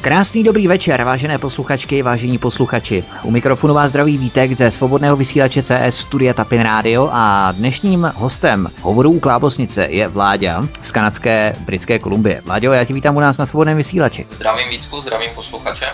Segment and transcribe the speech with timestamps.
[0.00, 3.04] Krásný dobrý večer, vážené posluchačky, vážení posluchači.
[3.22, 8.68] U mikrofonu vás zdraví Vítek ze svobodného vysílače CS Studia Tapin Radio a dnešním hostem
[8.82, 12.40] hovoru u Klábosnice je Vláďa z kanadské Britské Kolumbie.
[12.44, 14.26] Vláďo, já tě vítám u nás na svobodném vysílači.
[14.30, 15.86] Zdravím Vítku, zdravím posluchače.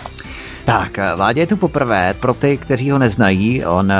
[0.65, 3.95] Tak, Vládě je tu poprvé, pro ty, kteří ho neznají, on eh,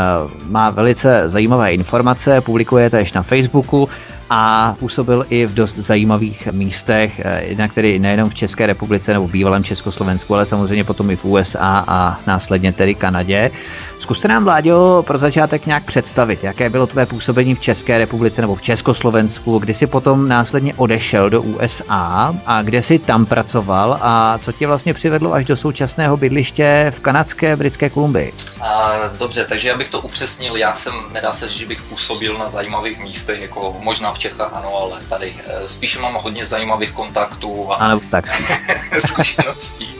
[0.45, 3.89] má velice zajímavé informace, publikuje tež na Facebooku,
[4.29, 9.27] a působil i v dost zajímavých místech, eh, jednak tedy nejenom v České republice nebo
[9.27, 13.51] v bývalém Československu, ale samozřejmě potom i v USA a následně tedy Kanadě.
[13.99, 18.55] Zkuste nám, Vláďo, pro začátek nějak představit, jaké bylo tvé působení v České republice nebo
[18.55, 24.37] v Československu, kdy jsi potom následně odešel do USA a kde jsi tam pracoval a
[24.37, 28.33] co tě vlastně přivedlo až do současného bydliště v kanadské Britské Kolumbii?
[28.61, 30.55] A, dobře, takže já bych to upřesnil.
[30.55, 34.49] Já jsem, nedá se říct, že bych působil na zajímavých místech, jako možná v Čechách,
[34.53, 38.25] ano, ale tady eh, spíše mám hodně zajímavých kontaktů a ano, tak.
[38.99, 39.95] zkušeností.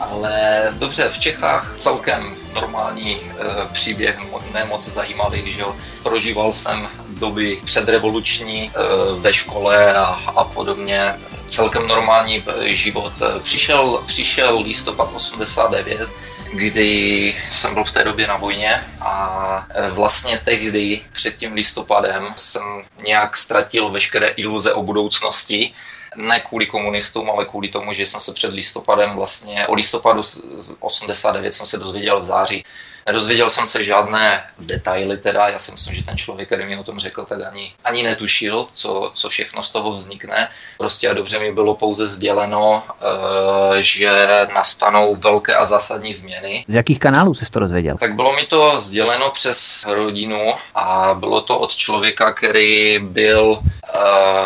[0.00, 3.20] Ale dobře, v Čechách celkem normální e,
[3.72, 4.18] příběh,
[4.52, 5.76] ne moc zajímavý, že jo.
[6.02, 8.72] Prožíval jsem doby předrevoluční e,
[9.20, 10.04] ve škole a,
[10.36, 11.14] a podobně.
[11.48, 13.12] Celkem normální život.
[13.42, 16.08] Přišel, přišel listopad 89,
[16.52, 22.62] kdy jsem byl v té době na vojně a vlastně tehdy před tím listopadem jsem
[23.06, 25.72] nějak ztratil veškeré iluze o budoucnosti
[26.16, 30.22] ne kvůli komunistům, ale kvůli tomu, že jsem se před listopadem vlastně, o listopadu
[30.80, 32.64] 89 jsem se dozvěděl v září.
[33.10, 36.82] Nedozvěděl jsem se žádné detaily teda, já si myslím, že ten člověk, který mi o
[36.82, 40.48] tom řekl, tak ani, ani netušil, co, co všechno z toho vznikne.
[40.78, 42.82] Prostě a dobře mi bylo pouze sděleno,
[43.78, 46.64] e, že nastanou velké a zásadní změny.
[46.68, 47.96] Z jakých kanálů jsi to dozvěděl?
[48.00, 53.98] Tak bylo mi to sděleno přes rodinu a bylo to od člověka, který byl e,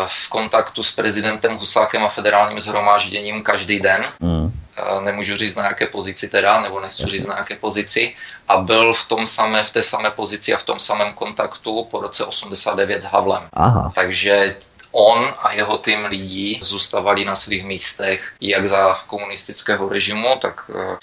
[0.05, 4.05] v kontaktu s prezidentem Husákem a federálním zhromážděním každý den.
[4.19, 4.64] Mm
[4.99, 8.15] nemůžu říct na jaké pozici teda, nebo nechci říct na jaké pozici,
[8.47, 12.01] a byl v, tom samé, v té samé pozici a v tom samém kontaktu po
[12.01, 13.43] roce 89 s Havlem.
[13.53, 13.91] Aha.
[13.95, 14.55] Takže
[14.91, 20.97] on a jeho tým lidí zůstávali na svých místech jak za komunistického režimu, tak eh,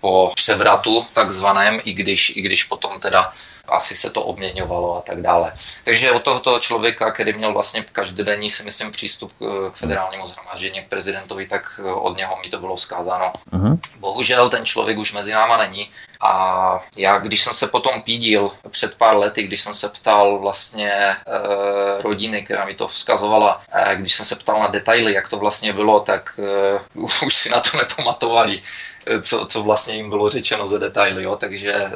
[0.00, 3.32] po převratu takzvaném, i když, i když potom teda
[3.68, 5.52] asi se to obměňovalo a tak dále.
[5.84, 10.88] Takže od tohoto člověka, který měl vlastně každodenní, si myslím, přístup k federálnímu zhromáždění, k
[10.88, 13.32] prezidentovi, tak od něho mi to bylo vzkázáno.
[13.52, 13.78] Uh-huh.
[13.98, 15.90] Bohužel ten člověk už mezi náma není
[16.20, 20.92] a já, když jsem se potom pídil před pár lety, když jsem se ptal vlastně
[20.92, 21.16] e,
[22.02, 25.72] rodiny, která mi to vzkazovala, e, když jsem se ptal na detaily, jak to vlastně
[25.72, 26.80] bylo, tak e,
[27.26, 28.60] už si na to nepamatovali
[29.22, 31.36] co, co vlastně jim bylo řečeno ze detaily, jo?
[31.36, 31.90] takže e,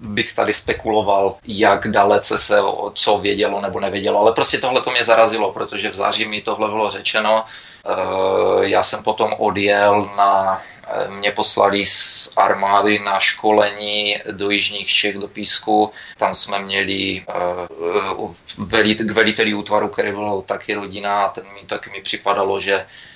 [0.00, 1.05] bych tady spekuloval,
[1.46, 5.90] jak dalece se o co vědělo nebo nevědělo, ale prostě tohle to mě zarazilo, protože
[5.90, 11.86] v září mi tohle bylo řečeno, e, já jsem potom odjel na, e, mě poslali
[11.86, 17.24] z armády na školení do Jižních Čech, do Písku, tam jsme měli
[19.06, 22.86] k veliteli útvaru, který byl taky rodina a ten mi taky mi připadalo, že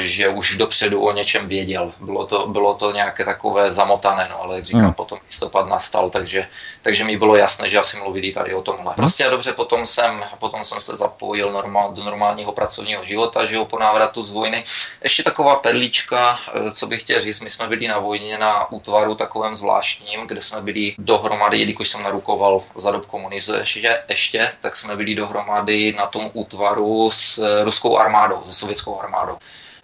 [0.00, 1.92] že už dopředu o něčem věděl.
[2.00, 4.94] Bylo to, bylo to nějaké takové zamotané, no, ale jak říkám, hmm.
[4.94, 6.46] potom listopad nastal, takže,
[6.82, 8.84] takže mi bylo jasné, že asi mluvili tady o tomhle.
[8.84, 8.94] Hmm.
[8.94, 13.54] Prostě a dobře, potom jsem, potom jsem se zapojil normál, do normálního pracovního života, že
[13.54, 14.64] jo, po návratu z vojny.
[15.02, 19.14] Ještě taková perlička, eh, co bych chtěl říct, my jsme byli na vojně na útvaru
[19.14, 24.76] takovém zvláštním, kde jsme byli dohromady, jelikož jsem narukoval za dob komunismu ještě, ještě, tak
[24.76, 29.38] jsme byli dohromady na tom útvaru s ruskou armádou, se sovětskou armádou armádou.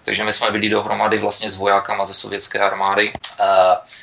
[0.04, 3.14] Takže my jsme byli dohromady vlastně s vojákama ze sovětské armády.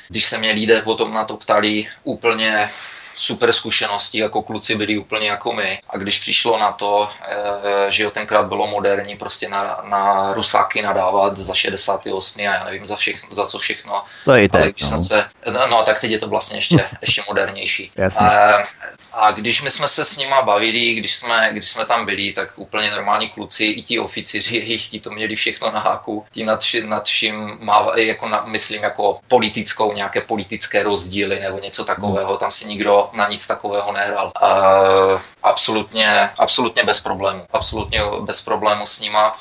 [0.08, 2.70] Když se mě lidé potom na to ptali úplně
[3.16, 5.78] super zkušenosti, jako kluci byli úplně jako my.
[5.90, 10.82] A když přišlo na to, eh, že jo, tenkrát bylo moderní prostě na, na Rusáky
[10.82, 12.40] nadávat za 68.
[12.48, 14.04] a já nevím za, všechno, za co všechno.
[14.24, 14.88] To je ale když no.
[14.88, 17.92] jsem se, no, no, tak teď je to vlastně ještě, ještě modernější.
[18.16, 18.64] A, eh,
[19.12, 22.52] a když my jsme se s nima bavili, když jsme, když jsme tam byli, tak
[22.56, 26.64] úplně normální kluci, i ti oficíři, jejich ti to měli všechno na háku, ti nad,
[26.84, 32.50] nad vším, má, jako na, myslím, jako politickou, nějaké politické rozdíly nebo něco takového, tam
[32.50, 34.32] si nikdo na nic takového nehrál.
[34.42, 37.46] Uh, absolutně, absolutně bez problému.
[37.52, 39.34] Absolutně bez problému s nima.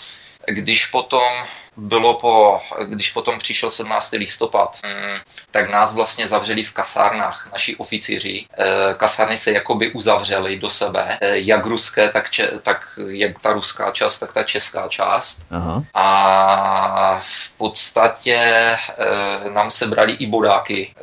[0.48, 1.34] Když potom
[1.78, 4.12] bylo po, když potom přišel 17.
[4.12, 5.20] listopad, hmm,
[5.52, 8.46] tak nás vlastně zavřeli v kasárnách naši oficíři.
[8.58, 13.54] E, kasárny se jakoby uzavřely do sebe, e, jak ruské, tak, če, tak jak ta
[13.54, 15.46] ruská část, tak ta česká část.
[15.52, 15.84] Aha.
[15.94, 18.78] A v podstatě e,
[19.50, 20.94] nám se brali i bodáky.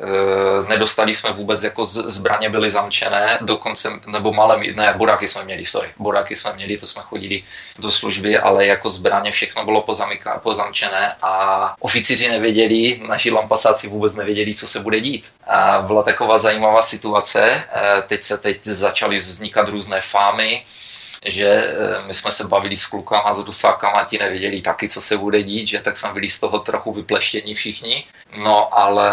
[0.67, 5.89] Nedostali jsme vůbec, jako zbraně byly zamčené, dokonce, nebo malé, ne, bodáky jsme měli, sorry,
[5.97, 7.43] bodáky jsme měli, to jsme chodili
[7.79, 13.87] do služby, ale jako zbraně všechno bylo pozamyká, pozamyká zamčené a oficíři nevěděli, naši lampasáci
[13.87, 15.33] vůbec nevěděli, co se bude dít.
[15.47, 17.63] A byla taková zajímavá situace,
[18.07, 20.63] teď se teď začaly vznikat různé fámy,
[21.25, 25.17] že eh, my jsme se bavili s klukama, s rusákama, ti nevěděli taky, co se
[25.17, 28.03] bude dít, že tak jsme byli z toho trochu vypleštění všichni.
[28.37, 29.09] No ale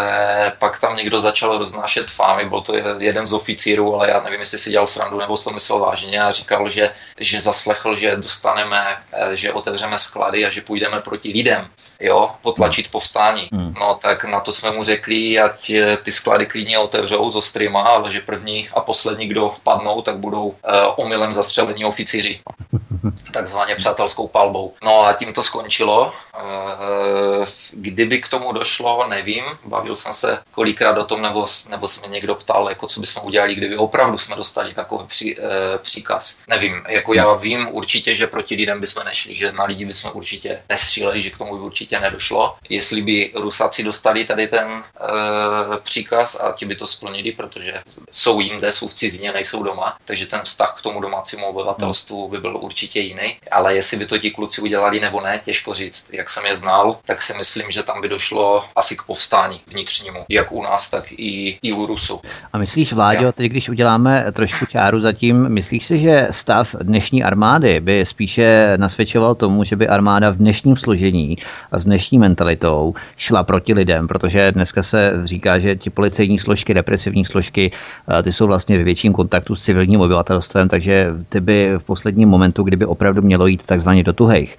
[0.59, 4.57] pak tam někdo začal roznášet fámy, byl to jeden z oficírů, ale já nevím, jestli
[4.57, 9.35] si dělal srandu nebo to myslel vážně a říkal, že, že zaslechl, že dostaneme, eh,
[9.35, 11.67] že otevřeme sklady a že půjdeme proti lidem,
[11.99, 13.49] jo, potlačit povstání.
[13.53, 13.73] Hmm.
[13.79, 17.81] No tak na to jsme mu řekli, ať eh, ty sklady klidně otevřou z ostrýma,
[17.81, 20.55] ale že první a poslední, kdo padnou, tak budou uh,
[20.95, 22.39] omylem zastřelení oficířů oficíři,
[23.33, 24.73] takzvaně přátelskou palbou.
[24.83, 26.13] No a tím to skončilo.
[26.35, 29.43] Eh, kdyby k tomu došlo, nevím.
[29.65, 33.25] Bavil jsem se kolikrát o tom, nebo, nebo se mě někdo ptal, jako co bychom
[33.25, 35.41] udělali, kdyby opravdu jsme dostali takový pří, eh,
[35.77, 36.35] příkaz.
[36.49, 40.63] Nevím, jako já vím určitě, že proti lidem bychom nešli, že na lidi bychom určitě
[40.69, 42.55] nestříleli, že k tomu by určitě nedošlo.
[42.69, 47.81] Jestli by Rusáci dostali tady ten eh, příkaz a ti by to splnili, protože
[48.11, 52.37] jsou jinde, jsou v cizině, nejsou doma, takže ten vztah k tomu domácímu obyvatelstvu by
[52.37, 56.09] byl určitě jiný, ale jestli by to ti kluci udělali nebo ne, těžko říct.
[56.13, 60.25] Jak jsem je znal, tak si myslím, že tam by došlo asi k povstání vnitřnímu,
[60.29, 62.21] jak u nás, tak i, i u Rusu.
[62.53, 67.79] A myslíš, Vláďo, teď když uděláme trošku čáru zatím, myslíš si, že stav dnešní armády
[67.79, 71.37] by spíše nasvědčoval tomu, že by armáda v dnešním složení
[71.71, 76.73] a s dnešní mentalitou šla proti lidem, protože dneska se říká, že ti policejní složky,
[76.73, 77.71] represivní složky,
[78.19, 82.29] eh, ty jsou vlastně ve větším kontaktu s civilním obyvatelstvem, takže ty by v posledním
[82.29, 84.57] momentu, kdyby opravdu mělo jít takzvaně do tuhejch,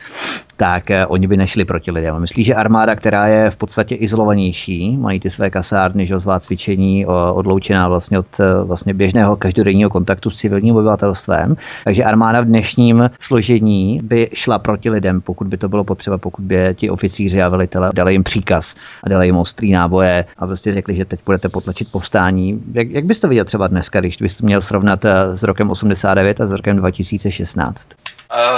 [0.57, 2.21] tak eh, oni by nešli proti lidem.
[2.21, 7.07] Myslí, že armáda, která je v podstatě izolovanější, mají ty své kasárny, že zvá cvičení,
[7.07, 13.11] odloučená vlastně od eh, vlastně běžného každodenního kontaktu s civilním obyvatelstvem, takže armáda v dnešním
[13.21, 17.49] složení by šla proti lidem, pokud by to bylo potřeba, pokud by ti oficíři a
[17.49, 21.49] velitele dali jim příkaz a dali jim ostrý náboje a prostě řekli, že teď budete
[21.49, 22.63] potlačit povstání.
[22.75, 26.41] Jak, jak bys to viděl třeba dneska, když bys měl srovnat eh, s rokem 89
[26.41, 27.89] a s rokem 2016?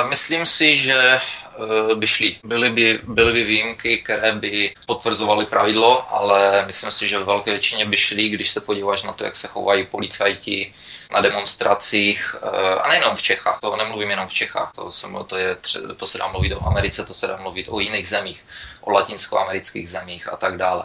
[0.08, 1.20] Myslím si, že
[1.54, 2.36] Eh, by šli.
[2.44, 7.50] Byly by, byly by výjimky, které by potvrzovaly pravidlo, ale myslím si, že v velké
[7.50, 10.72] většině by šli, když se podíváš na to, jak se chovají policajti
[11.12, 15.36] na demonstracích, eh, a nejenom v Čechách, to nemluvím jenom v Čechách, to, se, to,
[15.36, 15.56] je,
[15.96, 18.44] to se dá mluvit o Americe, to se dá mluvit o jiných zemích,
[18.80, 20.82] o latinskoamerických zemích a tak dále.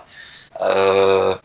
[0.62, 1.38] Eh,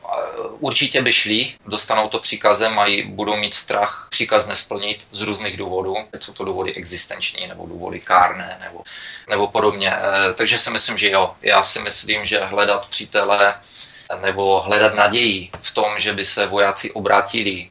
[0.61, 5.96] určitě by šli, dostanou to příkazem, mají, budou mít strach příkaz nesplnit z různých důvodů,
[6.20, 8.82] jsou to důvody existenční nebo důvody kárné nebo,
[9.28, 9.93] nebo podobně.
[9.96, 11.34] Eh, takže si myslím, že jo.
[11.43, 13.55] Já si myslím, že hledat přítele
[14.23, 17.71] nebo hledat naději v tom, že by se vojáci obrátili.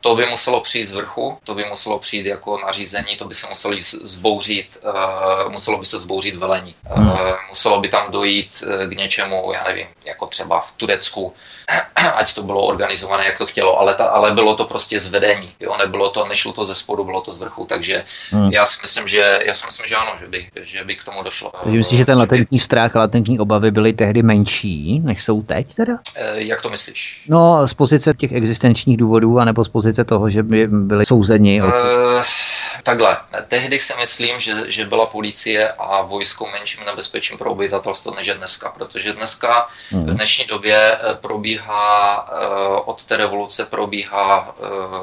[0.00, 3.46] To by muselo přijít z vrchu, to by muselo přijít jako nařízení, to by se
[3.48, 6.74] muselo zbouřit, uh, muselo by se zbouřit velení.
[6.96, 11.32] Uh, muselo by tam dojít uh, k něčemu, já nevím, jako třeba v Turecku,
[12.14, 15.76] ať to bylo organizované, jak to chtělo, ale, ta, ale bylo to prostě zvedení, jo,
[15.78, 18.50] nebylo to, nešlo to ze spodu, bylo to z vrchu, takže hmm.
[18.52, 21.22] já si myslím, že já si myslím, že ano, že by, že by k tomu
[21.22, 21.52] došlo.
[21.62, 25.69] Takže myslíš, že ten latentní strach a latentní obavy byly tehdy menší, než jsou teď?
[25.74, 25.98] Teda?
[26.16, 27.26] E, jak to myslíš?
[27.28, 31.62] No, z pozice těch existenčních důvodů, anebo z pozice toho, že by byli souzeni?
[31.62, 31.64] E,
[32.82, 33.16] takhle,
[33.48, 38.34] tehdy si myslím, že, že byla policie a vojsko menším nebezpečím pro obyvatelstvo než je
[38.34, 40.06] dneska, protože dneska hmm.
[40.06, 42.28] v dnešní době eh, probíhá,
[42.84, 44.54] od té revoluce probíhá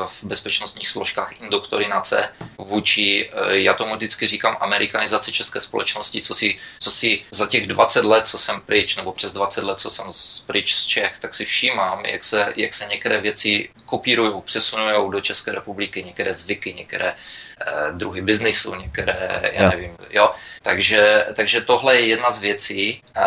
[0.08, 6.92] v bezpečnostních složkách indoktrinace vůči, já tomu vždycky říkám, amerikanizaci české společnosti, co si, co
[6.92, 10.06] si za těch 20 let, co jsem pryč, nebo přes 20 let, co jsem
[10.46, 15.12] pryč pryč z Čech, tak si všímám, jak se, jak se některé věci kopírují, přesunují
[15.12, 20.32] do České republiky, některé zvyky, některé eh, druhy biznisu, některé, já nevím, jo.
[20.62, 23.24] Takže, takže tohle je jedna z věcí, eh,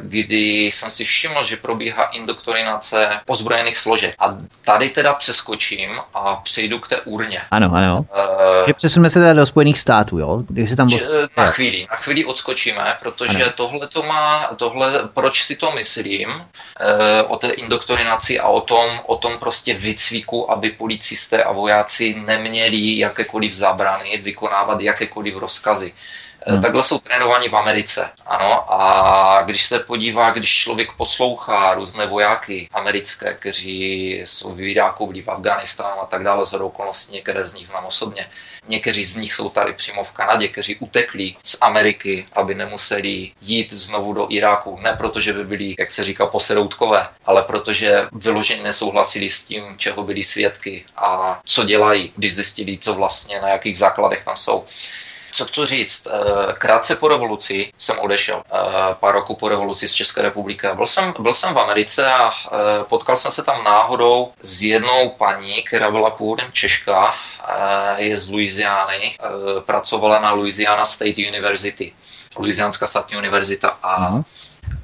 [0.00, 4.14] kdy jsem si všiml, že probíhá indoktrinace ozbrojených složek.
[4.18, 4.30] A
[4.64, 7.42] tady teda přeskočím a přejdu k té urně.
[7.50, 7.98] Ano, ano.
[7.98, 10.42] Uh, že přesuneme se teda do Spojených států, jo?
[10.48, 11.00] Když se tam že,
[11.36, 16.46] na chvíli, na chvíli odskočíme, protože tohle to má, tohle, proč si to myslím,
[16.80, 22.14] Eh, o té indoktrinaci a o tom, o tom prostě výcviku, aby policisté a vojáci
[22.26, 25.92] neměli jakékoliv zábrany vykonávat jakékoliv rozkazy.
[26.46, 26.62] Eh, hmm.
[26.62, 28.10] Takhle jsou trénovaní v Americe.
[28.26, 35.06] Ano, a když se podívá, když člověk poslouchá různé vojáky americké, kteří jsou v Iráku,
[35.06, 38.30] byli v Afganistánu a tak dále, z okolností některé z nich znám osobně.
[38.68, 43.72] Někteří z nich jsou tady přímo v Kanadě, kteří utekli z Ameriky, aby nemuseli jít
[43.72, 44.78] znovu do Iráku.
[44.82, 49.64] Ne proto, že by byli, jak se říká, poseroutkové, ale protože vyloženě nesouhlasili s tím,
[49.76, 54.64] čeho byli svědky a co dělají, když zjistili, co vlastně, na jakých základech tam jsou.
[55.36, 58.58] Co chci říct, eh, krátce po revoluci jsem odešel, eh,
[59.00, 60.66] pár roků po revoluci z České republiky.
[60.74, 62.30] Byl jsem, byl jsem v Americe a
[62.88, 67.14] potkal jsem se tam náhodou s jednou paní, která byla původem Češka,
[67.96, 69.18] je z Louisiany,
[69.66, 71.92] pracovala na Louisiana State University,
[72.38, 74.24] Louisianská státní univerzita a uh-huh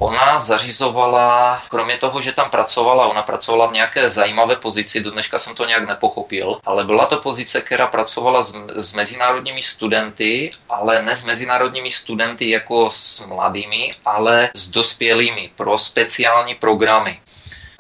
[0.02, 5.38] Ona zařizovala, kromě toho, že tam pracovala, ona pracovala v nějaké zajímavé pozici, do dneška
[5.38, 11.02] jsem to nějak nepochopil, ale byla to pozice, která pracovala s, s mezinárodními studenty, ale
[11.02, 17.21] ne s mezinárodními studenty jako s mladými, ale s dospělými pro speciální programy.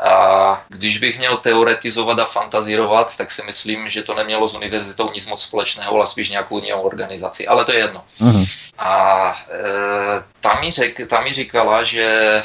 [0.02, 5.10] A když bych měl teoretizovat a fantazírovat, tak si myslím, že to nemělo s univerzitou
[5.14, 7.46] nic moc společného, ale spíš nějakou jinou organizaci.
[7.46, 8.04] Ale to je jedno.
[8.20, 8.48] Uh-huh.
[8.78, 12.42] A e, ta, mi řek, ta mi říkala, že e,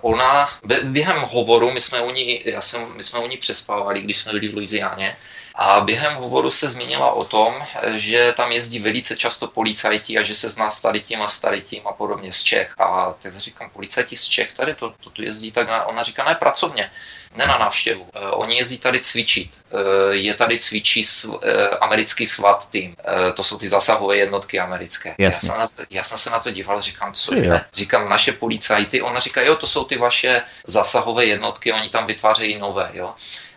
[0.00, 0.48] ona
[0.82, 4.32] během hovoru, my jsme u ní, já jsem, my jsme u ní přespávali, když jsme
[4.32, 5.16] byli v Louisianě,
[5.60, 7.54] a během hovoru se zmínila o tom,
[7.86, 11.38] že tam jezdí velice často policajti a že se zná s tady tím a s
[11.38, 12.74] tady tím a podobně z Čech.
[12.78, 16.34] A tak říkám, policajti z Čech tady to, to tu jezdí, tak ona říká, ne
[16.34, 16.90] pracovně,
[17.36, 18.02] ne na návštěvu.
[18.02, 19.60] Uh, oni jezdí tady cvičit.
[19.70, 21.38] Uh, je tady cvičí sv, uh,
[21.80, 22.96] americký SWAT tým.
[23.34, 25.14] To jsou ty zasahové jednotky americké.
[25.18, 27.60] Já jsem, na to, já jsem se na to díval, říkám, co je?
[27.74, 29.02] Říkám, naše policajty.
[29.02, 33.14] Ona říká, jo, to jsou ty vaše zasahové jednotky, oni tam vytvářejí nové, jo.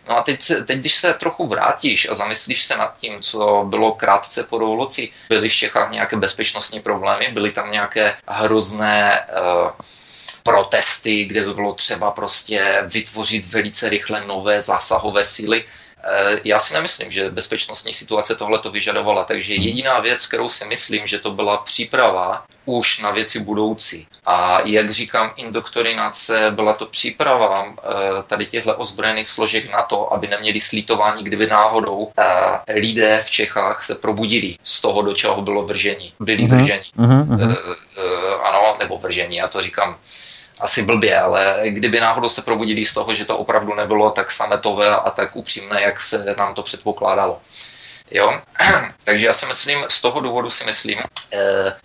[0.08, 3.92] No a teď, teď, když se trochu vrátíš a zamyslíš se nad tím, co bylo
[3.92, 9.70] krátce po revoluci, byly v Čechách nějaké bezpečnostní problémy, byly tam nějaké hrozné uh,
[10.42, 15.64] protesty, kde by bylo třeba prostě vytvořit velice rychle nové zásahové síly.
[16.04, 20.64] Eh, já si nemyslím, že bezpečnostní situace tohle to vyžadovala, takže jediná věc, kterou si
[20.64, 24.06] myslím, že to byla příprava už na věci budoucí.
[24.26, 27.88] A jak říkám, indoktrinace byla to příprava eh,
[28.26, 33.82] tady těchto ozbrojených složek na to, aby neměli slítování, kdyby náhodou eh, lidé v Čechách
[33.82, 36.12] se probudili z toho, do čeho bylo vržení.
[36.20, 36.56] Byli uh-huh.
[36.56, 36.84] vrženi.
[36.98, 37.56] Uh-huh.
[38.42, 39.96] Ano, nebo vržení, já to říkám
[40.62, 44.96] asi blbě, ale kdyby náhodou se probudili z toho, že to opravdu nebylo tak sametové
[44.96, 47.40] a tak upřímné, jak se nám to předpokládalo.
[48.14, 48.40] Jo?
[49.04, 51.04] Takže já si myslím, z toho důvodu si myslím, e,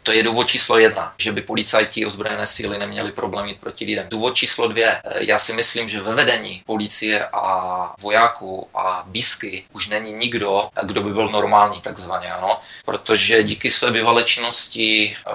[0.03, 4.05] to je důvod číslo jedna, že by policajti ozbrojené síly neměli problémy proti lidem.
[4.09, 9.65] Důvod číslo dvě, e, já si myslím, že ve vedení policie a vojáků a bisky
[9.73, 12.59] už není nikdo, kdo by byl normální takzvaně, ano?
[12.85, 15.31] protože díky své bývalé činnosti e,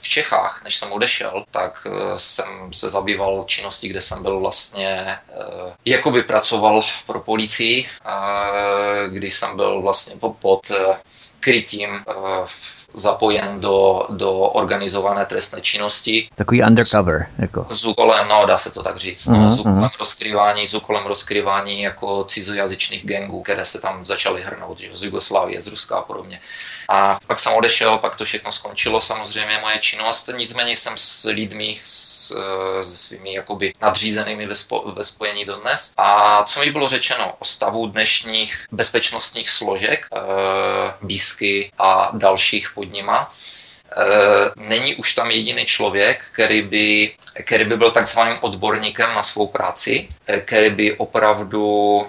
[0.00, 4.88] v Čechách, než jsem odešel, tak e, jsem se zabýval činností, kde jsem byl vlastně,
[4.88, 5.18] e,
[5.84, 10.96] jakoby pracoval pro policii, e, když jsem byl vlastně po pod eh,
[11.40, 12.12] krytím eh,
[12.94, 16.28] zapojen do, do organizované trestné činnosti.
[16.34, 17.26] Takový undercover.
[17.38, 17.66] Jako.
[17.70, 19.98] S úkolem, no dá se to tak říct, uh-huh, no, s úkolem uh-huh.
[19.98, 25.60] rozkrývání, s úkolem rozkrývání jako cizojazyčných gangů, které se tam začaly hrnout, že z Jugoslávie,
[25.60, 26.40] z Ruska a podobně.
[26.88, 31.80] A pak jsem odešel, pak to všechno skončilo, samozřejmě moje činnost, nicméně jsem s lidmi,
[31.84, 32.32] s,
[32.82, 35.90] se svými jakoby nadřízenými ve, spo, ve spojení dodnes.
[35.96, 40.18] A co mi bylo řečeno o stavu dnešních bezpečnostních složek, e,
[41.02, 44.04] bísky a dalších pod nima, e,
[44.56, 47.14] není už tam jediný člověk, který by,
[47.44, 50.08] který by byl takzvaným odborníkem na svou práci,
[50.44, 52.06] který by opravdu,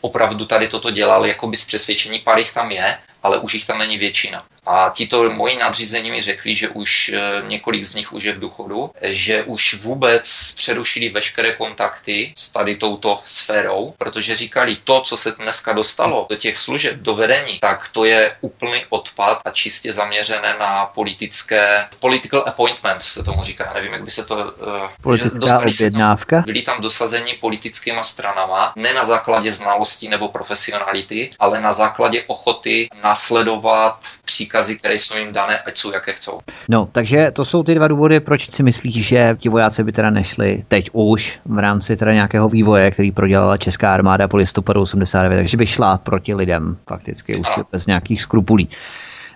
[0.00, 3.78] opravdu tady toto dělal, jako by z přesvědčení pár tam je, ale už jich tam
[3.78, 4.44] není většina.
[4.66, 8.38] A tito moji nadřízení mi řekli, že už eh, několik z nich už je v
[8.38, 15.16] důchodu, že už vůbec přerušili veškeré kontakty s tady touto sférou, protože říkali, to, co
[15.16, 19.92] se dneska dostalo do těch služeb, do vedení, tak to je úplný odpad a čistě
[19.92, 24.54] zaměřené na politické, political appointments se tomu říká, nevím, jak by se to...
[24.84, 26.42] Eh, Politická objednávka?
[26.46, 32.88] byli tam dosazeni politickými stranama, ne na základě znalosti nebo profesionality, ale na základě ochoty
[33.06, 36.40] nasledovat příkazy, které jsou jim dané, ať jsou jaké chcou.
[36.68, 40.10] No, takže to jsou ty dva důvody, proč si myslíš, že ti vojáci by teda
[40.10, 45.36] nešli teď už v rámci teda nějakého vývoje, který prodělala česká armáda po listopadu 89,
[45.36, 48.68] takže by šla proti lidem fakticky už bez nějakých skrupulí.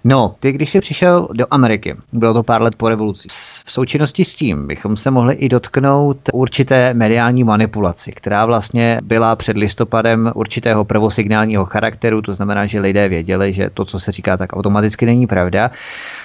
[0.04, 3.28] No, ty když jsi přišel do Ameriky, bylo to pár let po revoluci,
[3.64, 9.36] v součinnosti s tím bychom se mohli i dotknout určité mediální manipulaci, která vlastně byla
[9.36, 14.36] před listopadem určitého prvosignálního charakteru, to znamená, že lidé věděli, že to, co se říká,
[14.36, 15.70] tak automaticky není pravda.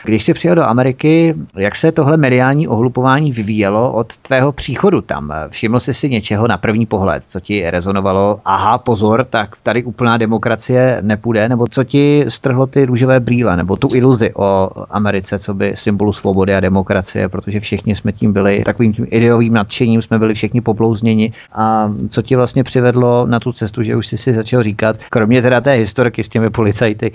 [0.04, 5.34] Když jsi přijel do Ameriky, jak se tohle mediální ohlupování vyvíjelo od tvého příchodu tam?
[5.50, 8.40] Všiml jsi si něčeho na první pohled, co ti rezonovalo?
[8.46, 13.76] Aha, pozor, tak tady úplná demokracie nepůjde, nebo co ti strhlo ty růžové brýle, nebo
[13.76, 18.64] tu iluzi o Americe, co by symbolu svobody a demokracie, protože všichni jsme tím byli
[18.66, 21.34] takovým tím ideovým nadšením, jsme byli všichni poblouzněni.
[21.54, 25.42] A co ti vlastně přivedlo na tu cestu, že už jsi si začal říkat, kromě
[25.42, 27.12] teda té historky s těmi policajty,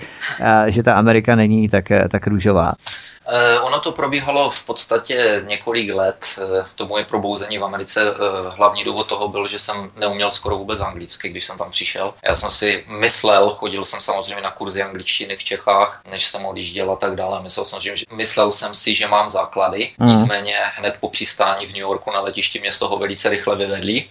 [0.67, 2.73] že ta Amerika není tak, tak růžová.
[3.27, 6.25] Eh, ono to probíhalo v podstatě několik let.
[6.37, 8.15] Eh, to moje probouzení v Americe, eh,
[8.55, 12.13] hlavní důvod toho byl, že jsem neuměl skoro vůbec anglicky, když jsem tam přišel.
[12.27, 16.91] Já jsem si myslel, chodil jsem samozřejmě na kurzy angličtiny v Čechách, než jsem odjížděl
[16.91, 17.41] a tak dále.
[17.41, 19.91] Myslel jsem, že, myslel jsem si, že mám základy.
[19.97, 20.07] Mm.
[20.07, 24.05] Nicméně hned po přistání v New Yorku na letišti mě z toho velice rychle vyvedli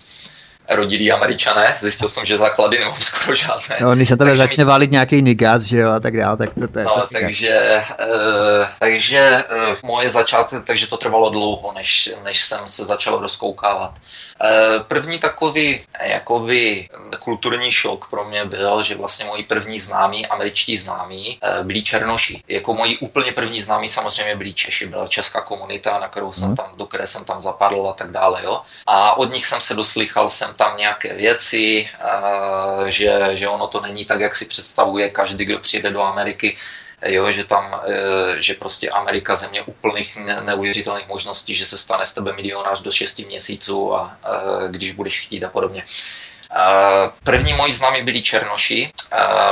[0.70, 1.76] rodilí američané.
[1.80, 3.76] Zjistil jsem, že základy nemám skoro žádné.
[3.80, 4.68] No, když se tebe začne mi...
[4.68, 7.82] válit nějaký nigas, že jo, a tak dále, tak to, to je no, to takže,
[8.00, 13.94] uh, takže uh, moje začátky, takže to trvalo dlouho, než, než jsem se začal rozkoukávat.
[13.94, 20.76] Uh, první takový jakoby kulturní šok pro mě byl, že vlastně moji první známí, američtí
[20.76, 22.42] známí, uh, byli černoši.
[22.48, 26.56] Jako moji úplně první známí samozřejmě byli Češi, byla česká komunita, na kterou jsem hmm.
[26.56, 28.60] tam, do které jsem tam zapadl a tak dále, jo.
[28.86, 31.88] A od nich jsem se doslychal jsem tam nějaké věci,
[32.86, 36.56] že, že ono to není tak, jak si představuje každý, kdo přijde do Ameriky,
[37.06, 42.12] jo, že tam, e, že prostě Amerika země úplných neuvěřitelných možností, že se stane z
[42.12, 44.18] tebe milionář do 6 měsíců a
[44.68, 45.84] když budeš chtít a podobně.
[47.24, 48.92] První moji známí byli Černoši,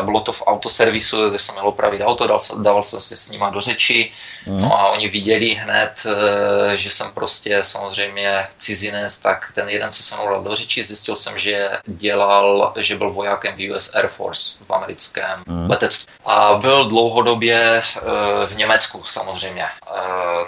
[0.02, 3.50] bylo to v autoservisu, kde jsem měl opravit auto, dal, dával jsem se s nima
[3.50, 4.10] do řeči,
[4.46, 4.62] mm.
[4.62, 10.02] no a oni viděli hned, e, že jsem prostě samozřejmě cizinec, tak ten jeden se
[10.02, 14.08] se mnou dal do řeči, zjistil jsem, že dělal, že byl vojákem v US Air
[14.08, 15.70] Force v americkém mm.
[15.70, 16.06] letectvu.
[16.24, 17.82] A byl dlouhodobě e,
[18.46, 19.70] v Německu samozřejmě e,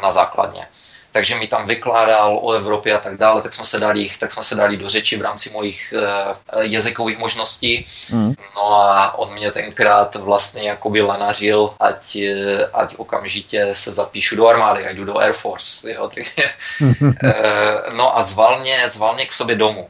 [0.02, 0.66] na základně
[1.12, 4.42] takže mi tam vykládal o Evropě a tak dále, tak jsme se dali, tak jsme
[4.42, 7.84] se dali do řeči v rámci mojich uh, jazykových možností.
[8.12, 8.34] Mm.
[8.56, 14.48] No a on mě tenkrát vlastně jakoby lenařil, ať, eh, ať okamžitě se zapíšu do
[14.48, 15.92] armády, ať jdu do Air Force.
[15.92, 16.24] Jo, tak,
[16.80, 17.12] uh,
[17.96, 19.88] no a zval mě, zval mě k sobě domů.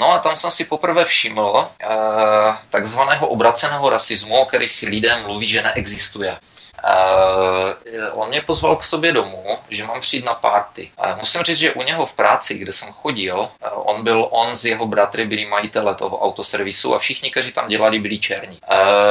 [0.00, 5.46] No a tam jsem si poprvé všiml uh, takzvaného obraceného rasismu, o kterých lidé mluví,
[5.46, 6.38] že neexistuje.
[6.86, 7.72] Uh,
[8.12, 10.90] on mě pozval k sobě domů, že mám přijít na párty.
[10.98, 14.56] Uh, musím říct, že u něho v práci, kde jsem chodil, uh, on byl, on
[14.56, 18.58] z jeho bratry byli majitele toho autoservisu a všichni, kteří tam dělali, byli černí.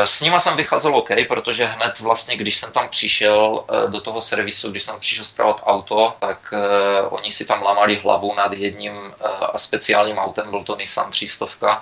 [0.05, 4.71] S nima jsem vycházel OK, protože hned vlastně, když jsem tam přišel do toho servisu,
[4.71, 6.53] když jsem přišel zpravovat auto, tak
[7.09, 9.13] oni si tam lamali hlavu nad jedním
[9.57, 11.81] speciálním autem, byl to Nissan 300,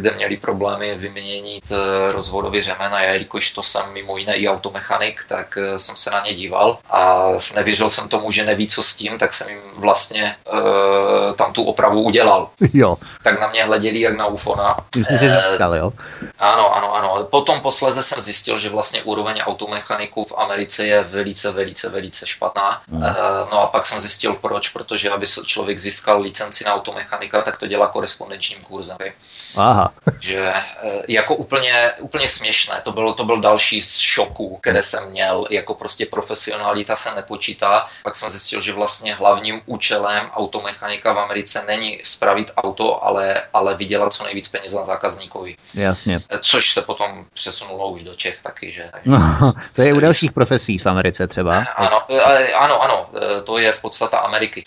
[0.00, 5.24] kde měli problémy vyměnit eh, rozvodový řemen a jelikož to jsem mimo jiné i automechanik,
[5.28, 8.94] tak eh, jsem se na ně díval a nevěřil jsem tomu, že neví, co s
[8.94, 12.50] tím, tak jsem jim vlastně uh, tam tu opravu udělal.
[12.74, 12.96] Jo.
[13.22, 14.76] Tak na mě hleděli jak na ufona.
[14.94, 15.92] Jsi si získal, jo?
[16.38, 17.24] Ano, ano, ano.
[17.30, 22.82] Potom posléze jsem zjistil, že vlastně úroveň automechaniků v Americe je velice, velice, velice špatná.
[22.90, 23.02] Hmm.
[23.02, 23.08] Uh,
[23.52, 27.66] no a pak jsem zjistil proč, protože aby člověk získal licenci na automechanika, tak to
[27.66, 28.96] dělá korespondenčním kurzem.
[29.56, 29.89] Aha.
[30.04, 35.10] Takže eh, jako úplně, úplně směšné, to byl, to byl další z šoků, které jsem
[35.10, 37.86] měl, jako prostě profesionalita se nepočítá.
[38.02, 43.76] Pak jsem zjistil, že vlastně hlavním účelem automechanika v Americe není spravit auto, ale, ale
[43.76, 45.56] vydělat co nejvíc peněz na zákazníkovi.
[45.74, 46.20] Jasně.
[46.30, 48.88] Eh, což se potom přesunulo už do Čech taky, že?
[48.92, 51.58] Takže no, to je u dalších profesí v Americe třeba.
[51.58, 52.00] Eh, ano,
[52.58, 53.10] ano, ano,
[53.44, 54.64] to je v podstatě Ameriky.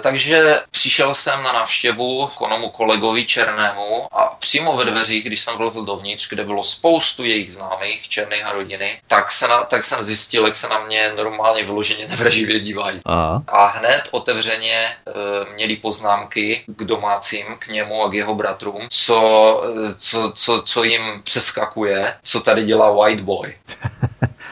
[0.00, 5.56] Takže přišel jsem na návštěvu k onomu kolegovi Černému a přímo ve dveřích, když jsem
[5.56, 10.02] vlezl dovnitř, kde bylo spoustu jejich známých, černých a rodiny, tak, se na, tak jsem
[10.02, 13.00] zjistil, jak se na mě normálně vyloženě nevraživě dívají.
[13.04, 13.42] Aha.
[13.48, 14.94] A hned otevřeně e,
[15.54, 19.18] měli poznámky k domácím, k němu a k jeho bratrům, co,
[19.64, 23.58] e, co, co, co jim přeskakuje, co tady dělá white boy.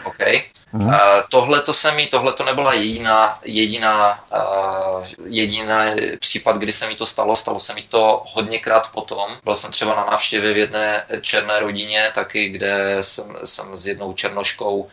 [0.05, 0.43] Okay?
[0.73, 0.87] Mm.
[0.87, 0.95] Uh,
[1.31, 5.85] tohle to se mi, tohle to nebyla jediná, jediná, uh, jediná
[6.21, 7.37] případ, kdy se mi to stalo.
[7.37, 9.37] Stalo se mi to hodněkrát potom.
[9.45, 14.13] Byl jsem třeba na návštěvě v jedné černé rodině, taky, kde jsem, jsem s jednou
[14.13, 14.89] černoškou, uh,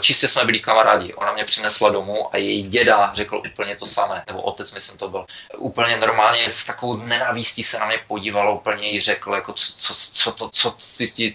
[0.00, 1.14] čistě jsme byli kamarádi.
[1.14, 5.08] Ona mě přinesla domů a její děda řekl úplně to samé, nebo otec, myslím, to
[5.08, 5.24] byl.
[5.58, 9.94] Úplně normálně s takovou nenávistí se na mě podívalo, úplně jí řekl, jako co, co,
[9.94, 10.74] co to, co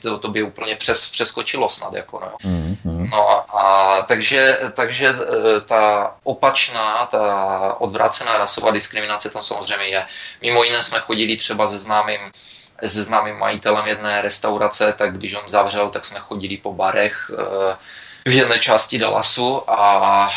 [0.01, 2.49] to, to by úplně přes, přeskočilo snad, jako no.
[2.49, 3.09] Mm-hmm.
[3.11, 3.74] No a
[4.07, 10.05] takže, takže e, ta opačná, ta odvrácená rasová diskriminace tam samozřejmě je.
[10.41, 12.19] Mimo jiné jsme chodili třeba se známým
[12.85, 17.75] se známým majitelem jedné restaurace, tak když on zavřel, tak jsme chodili po barech e,
[18.29, 20.29] v jedné části Dallasu a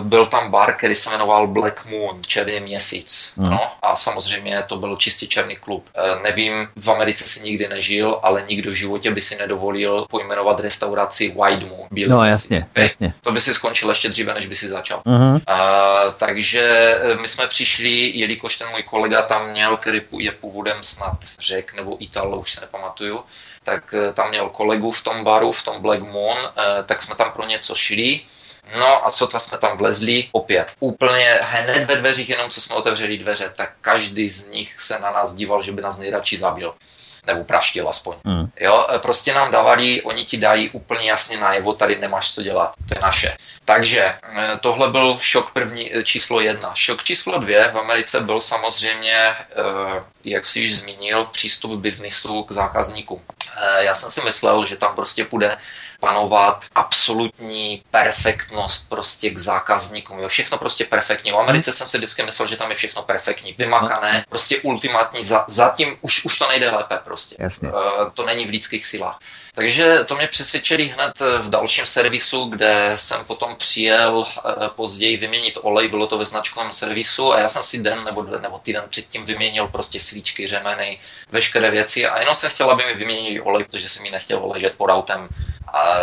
[0.00, 3.32] byl tam bar, který se jmenoval Black Moon, Černý měsíc.
[3.36, 3.50] Mm.
[3.50, 5.90] No, a samozřejmě to byl čistě černý klub.
[5.94, 10.60] E, nevím, v Americe si nikdy nežil, ale nikdo v životě by si nedovolil pojmenovat
[10.60, 11.88] restauraci White Moon.
[11.90, 12.70] Bílý no jasně, měsíc.
[12.76, 13.14] jasně.
[13.20, 15.02] To by si skončil ještě dříve, než by si začal.
[15.06, 15.40] Mm-hmm.
[15.48, 15.54] E,
[16.16, 21.74] takže my jsme přišli, jelikož ten můj kolega tam měl, který je původem snad řek
[21.74, 23.24] nebo Ital, už se nepamatuju,
[23.64, 27.14] tak eh, tam měl kolegu v tom baru, v tom Black Moon, eh, tak jsme
[27.14, 28.20] tam pro něco šli.
[28.78, 30.28] No a co to jsme tam vlezli?
[30.32, 30.70] Opět.
[30.80, 35.10] Úplně hned ve dveřích, jenom co jsme otevřeli dveře, tak každý z nich se na
[35.10, 36.74] nás díval, že by nás nejradši zabil
[37.26, 38.16] nebo praštil aspoň.
[38.24, 38.50] Mm.
[38.60, 42.72] Jo, e, prostě nám dávali, oni ti dají úplně jasně najevo, tady nemáš co dělat,
[42.88, 43.36] to je naše.
[43.64, 44.18] Takže e,
[44.60, 46.70] tohle byl šok první, e, číslo jedna.
[46.74, 49.34] Šok číslo dvě v Americe byl samozřejmě,
[50.24, 53.20] jak si již zmínil, přístup biznisu k zákazníkům.
[53.78, 55.56] Já jsem si myslel, že tam prostě půjde
[56.00, 60.18] panovat absolutní perfektnost prostě k zákazníkům.
[60.18, 61.32] Jo, všechno prostě perfektně.
[61.32, 65.24] V Americe jsem si vždycky myslel, že tam je všechno perfektní, vymakané, prostě ultimátní.
[65.24, 67.36] Za, zatím už, už to nejde lépe prostě.
[67.38, 67.68] Jasně.
[67.68, 69.18] Uh, to není v lidských silách.
[69.54, 75.58] Takže to mě přesvědčili hned v dalším servisu, kde jsem potom přijel eh, později vyměnit
[75.62, 79.24] olej, bylo to ve značkovém servisu a já jsem si den nebo, nebo týden předtím
[79.24, 82.06] vyměnil prostě svíčky, řemeny, veškeré věci.
[82.06, 85.28] A jenom jsem chtěl, aby mi vyměnili olej, protože jsem mi nechtěl ležet pod autem.
[85.72, 85.96] A,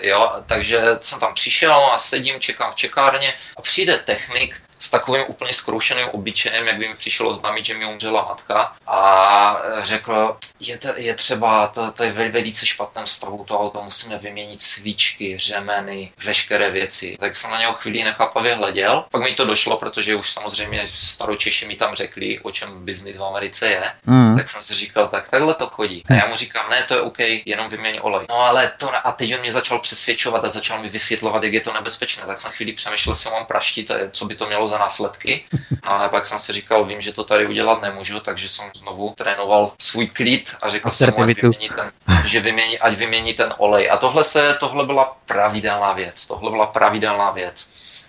[0.00, 3.34] jo, takže jsem tam přišel a sedím, čekám v čekárně.
[3.56, 7.84] A přijde technik s takovým úplně zkroušeným obyčejem, jak by mi přišlo oznámit, že mi
[7.86, 13.44] umřela matka a řekl, je, to, je třeba, to, to je ve velice špatném stavu
[13.44, 17.16] to auto, musíme vyměnit svíčky, řemeny, veškeré věci.
[17.20, 21.66] Tak jsem na něho chvíli nechápavě hleděl, pak mi to došlo, protože už samozřejmě staročeši
[21.66, 24.36] mi tam řekli, o čem biznis v Americe je, mm.
[24.36, 26.02] tak jsem si říkal, tak takhle to chodí.
[26.08, 28.26] A já mu říkám, ne, to je OK, jenom vyměň olej.
[28.28, 31.60] No ale to, a teď on mě začal přesvědčovat a začal mi vysvětlovat, jak je
[31.60, 35.44] to nebezpečné, tak jsem chvíli přemýšlel, jestli mám praštit, co by to mělo za následky.
[35.82, 39.72] A pak jsem si říkal, vím, že to tady udělat nemůžu, takže jsem znovu trénoval
[39.78, 41.92] svůj klid a řekl jsem mu, ať vymění, ten,
[42.24, 43.90] že vymění, ať vymění ten olej.
[43.90, 46.26] A tohle, se, tohle byla pravidelná věc.
[46.26, 47.68] Tohle byla pravidelná věc.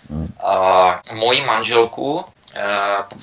[0.09, 0.27] Hmm.
[0.43, 0.55] A
[1.11, 2.25] moji manželku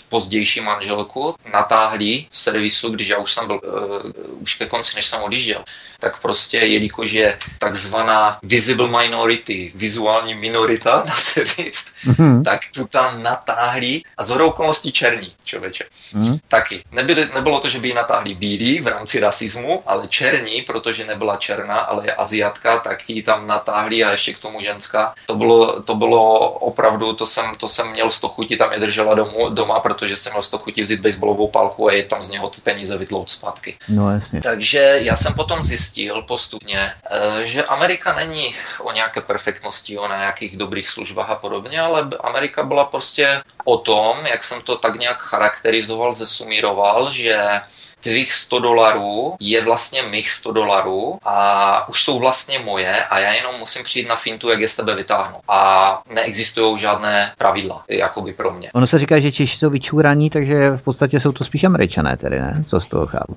[0.09, 5.07] pozdější manželku natáhli v servisu, když já už jsem byl uh, už ke konci, než
[5.07, 5.65] jsem odjížděl,
[5.99, 12.43] tak prostě, jelikož je takzvaná visible minority, vizuální minorita, dá se říct, mm-hmm.
[12.43, 15.85] tak tu tam natáhli a z okolností černí, člověče.
[15.85, 16.41] Mm-hmm.
[16.49, 16.85] Taky.
[16.93, 21.37] Nebyli, nebylo to, že by ji natáhli bílí v rámci rasismu, ale černí, protože nebyla
[21.37, 25.15] černá, ale je aziatka, tak ti tam natáhli a ještě k tomu ženská.
[25.27, 28.79] To bylo, to bylo opravdu, to jsem, to jsem měl z toho chuti, tam je
[28.79, 32.23] držela domů, doma, protože jsem měl z toho chutí vzít baseballovou palku a je tam
[32.23, 33.77] z něho ty peníze vytlout zpátky.
[33.89, 34.41] No, jasně.
[34.41, 40.57] Takže já jsem potom zjistil postupně, eh, že Amerika není o nějaké perfektnosti, o nějakých
[40.57, 45.23] dobrých službách a podobně, ale Amerika byla prostě o tom, jak jsem to tak nějak
[45.23, 47.61] charakterizoval, zesumíroval, že
[48.01, 53.33] tvých 100 dolarů je vlastně mých 100 dolarů a už jsou vlastně moje a já
[53.33, 55.37] jenom musím přijít na fintu, jak je z tebe vytáhnu.
[55.49, 58.71] A neexistují žádné pravidla, jakoby pro mě.
[58.75, 62.41] Ono se říká, že Češi jsou vyčúraní, takže v podstatě jsou to spíš američané tedy,
[62.41, 62.65] ne?
[62.67, 63.37] Co z toho chápu?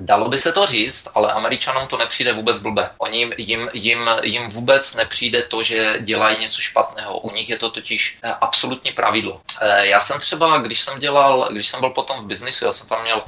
[0.00, 2.90] Dalo by se to říct, ale američanům to nepřijde vůbec blbé.
[2.98, 7.18] Oni, jim, jim, jim vůbec nepřijde to, že dělají něco špatného.
[7.18, 9.40] U nich je to totiž eh, absolutní pravidlo.
[9.60, 12.86] Eh, já jsem třeba, když jsem dělal, když jsem byl potom v biznisu, já jsem
[12.86, 13.22] tam měl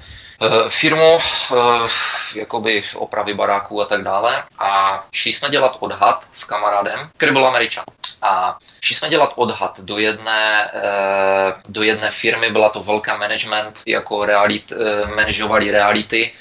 [0.69, 1.89] firmu, eh,
[2.35, 4.43] jakoby opravy baráků a tak dále.
[4.59, 7.85] A šli jsme dělat odhad s kamarádem, který byl američan.
[8.23, 13.83] A šli jsme dělat odhad do jedné, eh, do jedné firmy, byla to velká management,
[13.87, 14.73] jako realit,
[15.15, 16.33] manažovali reality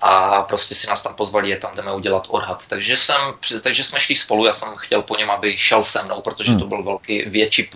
[0.00, 2.66] a prostě si nás tam pozvali, je tam jdeme udělat odhad.
[2.66, 3.20] Takže, jsem,
[3.62, 6.60] takže jsme šli spolu, já jsem chtěl po něm, aby šel se mnou, protože hmm.
[6.60, 7.70] to byl velký, větší,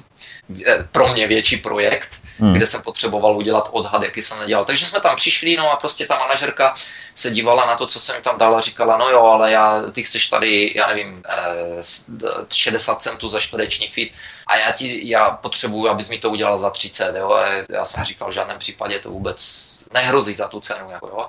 [0.92, 2.52] pro mě větší projekt, hmm.
[2.52, 4.64] kde jsem potřeboval udělat odhad, jaký jsem nedělal.
[4.64, 6.74] Takže jsme tam přišli, no a prostě ta manažerka
[7.14, 10.02] se dívala na to, co jsem jim tam dala, říkala, no jo, ale já, ty
[10.02, 11.22] chceš tady, já nevím,
[12.52, 14.08] 60 eh, centů za čtvereční feet
[14.50, 17.32] a já ti, já potřebuju, abys mi to udělal za 30, jo.
[17.32, 19.40] A já jsem říkal, v žádném případě to vůbec
[19.94, 21.28] nehrozí za tu cenu, jako jo.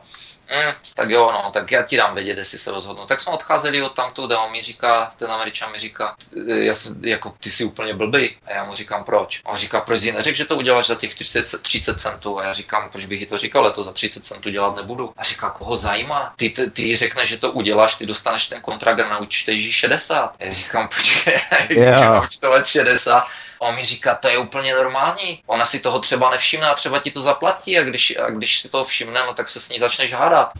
[0.51, 3.05] Mm, tak jo, no, tak já ti dám vědět, jestli se rozhodnu.
[3.05, 6.15] Tak jsme odcházeli od tamtu, a on mi říká, ten američan mi říká,
[6.47, 8.35] já jsem, jako, ty jsi úplně blbý.
[8.45, 9.41] A já mu říkám, proč?
[9.45, 12.39] A on říká, proč jsi neřekl, že to uděláš za těch 30, 30 centů?
[12.39, 15.13] A já říkám, proč bych ti to říkal, ale to za 30 centů dělat nebudu.
[15.17, 16.33] A říká, koho zajímá?
[16.35, 20.35] Ty, ty, ty řekneš, že to uděláš, ty dostaneš ten kontrakt a naučíš 60.
[20.39, 22.27] A já říkám, počkej, yeah.
[22.63, 23.25] 60 psa.
[23.61, 25.43] A on mi říká, to je úplně normální.
[25.45, 28.69] Ona si toho třeba nevšimne a třeba ti to zaplatí a když, a když si
[28.69, 30.53] to všimne, no tak se s ní začneš hádat.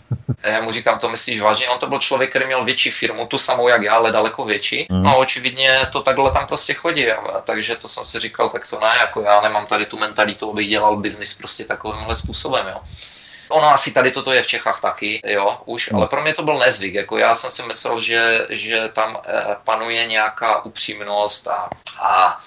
[0.43, 1.69] A já mu říkám, to myslíš vážně?
[1.69, 4.87] On to byl člověk, který měl větší firmu, tu samou jak já, ale daleko větší.
[4.89, 5.03] Mm.
[5.03, 7.11] No očividně to takhle tam prostě chodí.
[7.11, 10.51] A, takže to jsem si říkal, tak to ne, jako já nemám tady tu mentalitu,
[10.51, 12.81] abych dělal biznis prostě takovýmhle způsobem, jo.
[13.51, 16.57] Ono asi tady toto je v Čechách taky, jo, už, ale pro mě to byl
[16.57, 22.39] nezvyk, jako já jsem si myslel, že, že tam eh, panuje nějaká upřímnost a, a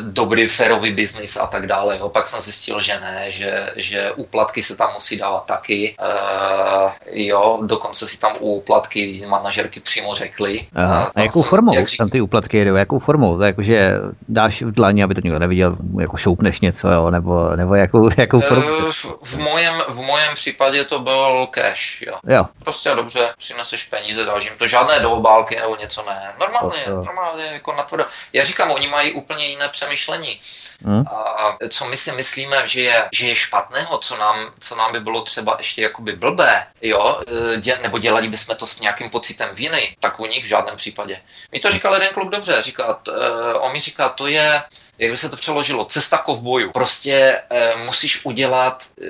[0.00, 1.98] dobrý férový biznis a tak dále.
[1.98, 2.08] Jo.
[2.08, 5.96] Pak jsem zjistil, že ne, že, že úplatky se tam musí dávat taky.
[6.02, 10.66] Uh, jo, dokonce si tam u úplatky manažerky přímo řekli.
[10.74, 11.10] Aha.
[11.16, 11.98] A jakou jsem, formou jak řík...
[11.98, 12.74] tam ty úplatky jedou?
[12.74, 13.38] Jakou formou?
[13.38, 13.94] To jakože
[14.28, 17.10] dáš v dlaně, aby to nikdo neviděl, jako šoupneš něco, jo?
[17.10, 18.76] Nebo, nebo jakou, jakou formou?
[18.78, 22.14] Uh, v, v, mojem, v mojem případě to byl cash, jo.
[22.26, 22.46] jo.
[22.64, 26.32] Prostě dobře, přineseš peníze, dáš jim to, žádné dohobálky nebo něco ne.
[26.40, 27.02] Normálně, to, to.
[27.04, 28.04] normálně jako natvrdo.
[28.32, 30.40] Já říkám, oni mají úplně jiné přemýšlení.
[30.84, 31.04] Hmm.
[31.06, 35.00] A co my si myslíme, že je, že je špatného, co nám, co nám by
[35.00, 39.48] bylo třeba ještě jakoby blbé, jo, e, dě, nebo dělali bychom to s nějakým pocitem
[39.52, 41.20] viny, tak u nich v žádném případě.
[41.52, 43.14] Mi to říkal jeden kluk dobře, říká, uh,
[43.58, 44.62] on mi říká, to je,
[45.00, 46.70] jak by se to přeložilo, cesta kovboju.
[46.70, 49.06] Prostě uh, musíš udělat, uh,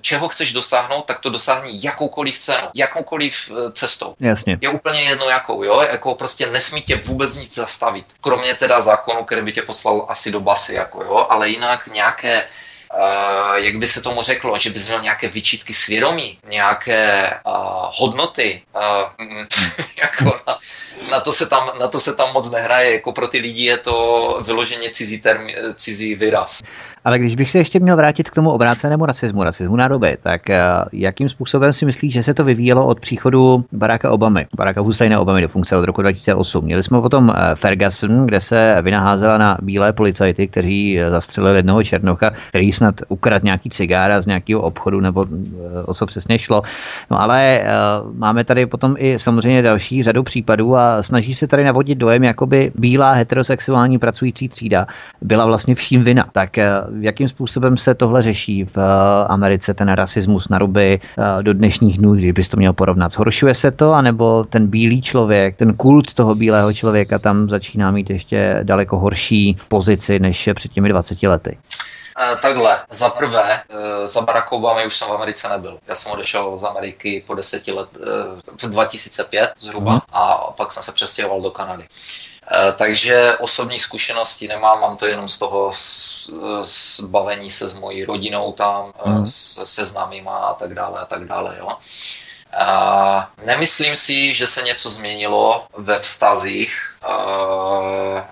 [0.00, 4.14] čeho chceš dosáhnout, tak to dosáhni jakoukoliv cenu, jakoukoliv uh, cestou.
[4.20, 4.58] Jasně.
[4.60, 8.04] Je úplně jedno jakou, jo, jako prostě nesmí tě vůbec nic zastavit.
[8.20, 12.44] Kromě teda zákonu, který by tě poslal asi do basy, jako jo, ale jinak nějaké
[12.94, 17.52] Uh, jak by se tomu řeklo, že bys měl nějaké vyčítky svědomí, nějaké uh,
[17.94, 19.26] hodnoty, uh,
[20.02, 20.58] jako na,
[21.10, 23.78] na, to se tam, na to se tam moc nehraje, jako pro ty lidi je
[23.78, 26.62] to vyloženě cizí, term, cizí výraz.
[27.06, 30.60] Ale když bych se ještě měl vrátit k tomu obrácenému rasismu, rasismu nádoby, tak eh,
[30.92, 35.42] jakým způsobem si myslíš, že se to vyvíjelo od příchodu Baracka Obamy, Baracka Husajna Obamy
[35.42, 36.64] do funkce od roku 2008?
[36.64, 41.84] Měli jsme potom eh, Ferguson, kde se vynaházela na bílé policajty, kteří eh, zastřelili jednoho
[41.84, 45.26] černocha, který snad ukradl nějaký cigára z nějakého obchodu, nebo
[45.84, 46.62] o co přesně šlo.
[47.10, 47.60] No ale
[48.14, 52.72] máme tady potom i samozřejmě další řadu případů a snaží se tady navodit dojem, jakoby
[52.74, 54.86] bílá heterosexuální pracující třída
[55.22, 56.28] byla vlastně vším vina.
[56.32, 56.58] Tak
[57.00, 61.98] jakým způsobem se tohle řeší v eh, Americe, ten rasismus na ruby eh, do dnešních
[61.98, 63.12] dnů, když bys to měl porovnat?
[63.12, 68.10] Zhoršuje se to, anebo ten bílý člověk, ten kult toho bílého člověka tam začíná mít
[68.10, 71.56] ještě daleko horší pozici než před těmi 20 lety?
[72.18, 73.62] Eh, takhle, za prvé,
[74.04, 75.78] za Barack Obama už jsem v Americe nebyl.
[75.86, 77.88] Já jsem odešel z Ameriky po deseti let,
[78.62, 80.02] v 2005 zhruba, uh-huh.
[80.12, 81.88] a pak jsem se přestěhoval do Kanady.
[82.76, 85.72] Takže osobní zkušenosti nemám, mám to jenom z toho
[86.62, 89.26] zbavení se s mojí rodinou tam, mm.
[89.26, 91.56] se, se známýma a tak dále a tak dále.
[91.58, 91.68] Jo.
[92.56, 96.95] A nemyslím si, že se něco změnilo ve vztazích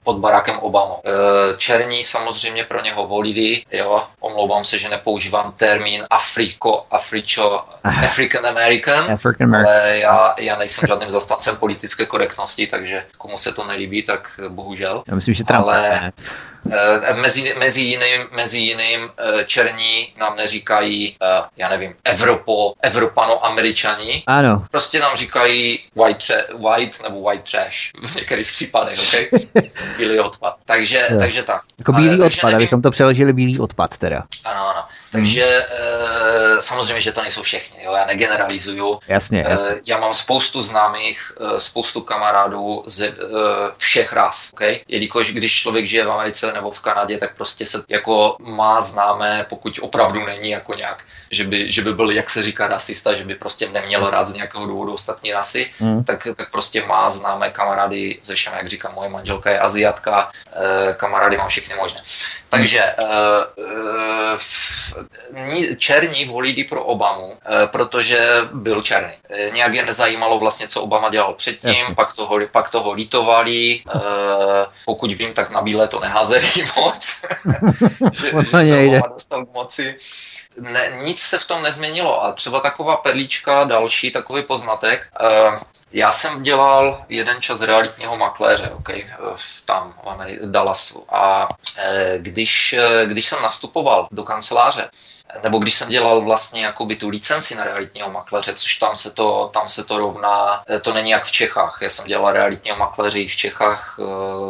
[0.04, 0.94] pod Barackem Obama.
[0.94, 8.46] Uh, černí samozřejmě pro něho volili, jo, omlouvám se, že nepoužívám termín Afriko, Afričo, African
[8.46, 14.02] American, African ale já, já nejsem žádným zastancem politické korektnosti, takže komu se to nelíbí,
[14.02, 15.02] tak bohužel.
[15.08, 16.12] Já myslím, že Trump ale, ne.
[16.72, 24.22] Eh, mezi, mezi, jiným, mezi jiným eh, černí nám neříkají, eh, já nevím, Evropo, Evropano-američani.
[24.26, 24.66] Ano.
[24.70, 29.42] Prostě nám říkají white, tra- white nebo white trash v některých případech, ok?
[29.96, 30.57] bílý odpad.
[30.64, 31.18] Takže, jo.
[31.18, 31.62] takže tak.
[31.79, 34.24] Jako bílý odpad, nevím, abychom to přeložili bílý odpad teda.
[34.44, 34.85] Ano, ano.
[35.12, 36.61] Takže hmm.
[36.61, 37.92] samozřejmě, že to nejsou všechny, jo?
[37.92, 38.98] já negeneralizuju.
[39.09, 39.74] Jasně, jasně.
[39.87, 43.14] Já mám spoustu známých, spoustu kamarádů ze
[43.79, 44.61] všech ras, ok?
[44.88, 49.46] Jelikož když člověk žije v Americe nebo v Kanadě, tak prostě se jako má známé,
[49.48, 53.24] pokud opravdu není jako nějak, že by, že by byl, jak se říká, rasista, že
[53.24, 56.05] by prostě neměl rád z nějakého důvodu ostatní rasy, mm.
[56.05, 60.94] tak, tak prostě má známé kamarády ze všem, jak říkám, moje manželka je Aziatka, eh,
[60.94, 62.00] kamarády mám všechny možné.
[62.48, 62.94] Takže eh,
[65.40, 68.18] eh, černí volili pro Obamu, protože
[68.52, 69.12] byl černý.
[69.52, 73.80] Nějak je nezajímalo vlastně, co Obama dělal předtím, pak toho, pak toho lítovali,
[74.85, 77.22] pokud vím, tak na bílé to neházeli moc,
[78.12, 79.96] že, že se Obama dostal k moci.
[80.60, 85.08] Ne, nic se v tom nezměnilo a třeba taková perlička, další takový poznatek.
[85.20, 85.58] Uh,
[85.92, 91.56] já jsem dělal jeden čas realitního makléře, okay, v tam v Dallasu a uh,
[92.16, 94.90] když, když jsem nastupoval do kanceláře,
[95.42, 99.50] nebo když jsem dělal vlastně jakoby tu licenci na realitního makléře, což tam se to,
[99.52, 101.78] tam se to rovná, to není jak v Čechách.
[101.82, 103.98] Já jsem dělal realitního makléře i v Čechách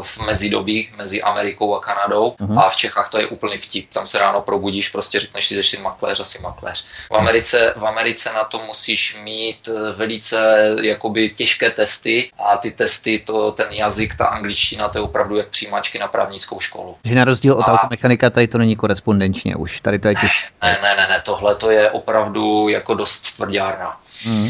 [0.02, 2.64] v mezidobí, mezi Amerikou a Kanadou uh-huh.
[2.64, 3.92] a v Čechách to je úplný vtip.
[3.92, 6.84] Tam se ráno probudíš, prostě řekneš si, že jsi makléř a jsi makléř.
[7.10, 13.18] V Americe, v Americe na to musíš mít velice jakoby těžké testy a ty testy,
[13.18, 16.96] to, ten jazyk, ta angličtina, to je opravdu jak přijímačky na právnickou školu.
[17.04, 17.72] Že na rozdíl od a...
[17.72, 20.63] automechanika tady to není korespondenčně už, tady to je těžké.
[20.64, 24.00] Ne, ne, ne, ne, tohle to je opravdu jako dost tvrdárna.
[24.27, 24.48] Mm.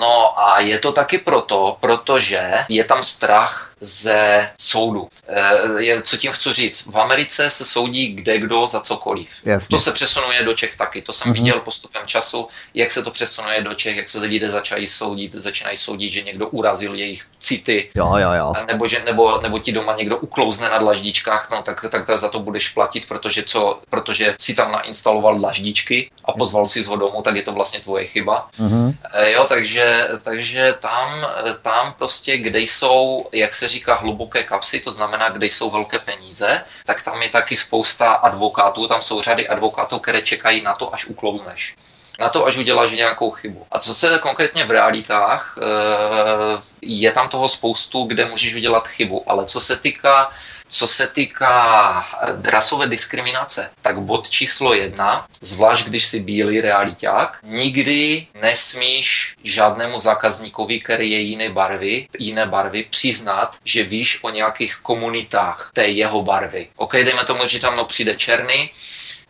[0.00, 5.08] No a je to taky proto, protože je tam strach ze soudu.
[5.78, 6.86] E, co tím chci říct?
[6.86, 9.28] V Americe se soudí kde kdo za cokoliv.
[9.44, 9.68] Jasně.
[9.76, 11.02] To se přesunuje do Čech taky.
[11.02, 11.34] To jsem mm-hmm.
[11.34, 15.76] viděl postupem času, jak se to přesunuje do Čech, jak se lidé začínají soudit, začínají
[15.76, 17.90] soudit, že někdo urazil jejich city.
[17.94, 18.52] Jo, jo, jo.
[18.66, 22.40] Nebo, že, nebo, nebo ti doma někdo uklouzne na dlaždičkách, no tak, tak, za to
[22.40, 27.36] budeš platit, protože, co, protože si tam nainstaloval dlaždičky a pozval si ho domů, tak
[27.36, 28.48] je to vlastně tvoje chyba.
[28.58, 28.94] Mm-hmm.
[29.16, 31.26] E, jo, takže, takže tam,
[31.62, 36.64] tam prostě, kde jsou, jak se říká, hluboké kapsy, to znamená, kde jsou velké peníze,
[36.84, 41.04] tak tam je taky spousta advokátů, tam jsou řady advokátů, které čekají na to, až
[41.06, 41.74] uklouzneš
[42.18, 43.66] na to, až uděláš nějakou chybu.
[43.70, 45.64] A co se konkrétně v realitách, eh,
[46.82, 50.30] je tam toho spoustu, kde můžeš udělat chybu, ale co se týká
[50.68, 52.06] co se týká
[52.44, 60.80] rasové diskriminace, tak bod číslo jedna, zvlášť když si bílý realiták, nikdy nesmíš žádnému zákazníkovi,
[60.80, 66.68] který je jiné barvy, jiné barvy, přiznat, že víš o nějakých komunitách té jeho barvy.
[66.76, 68.70] OK, dejme tomu, že tam no přijde černý,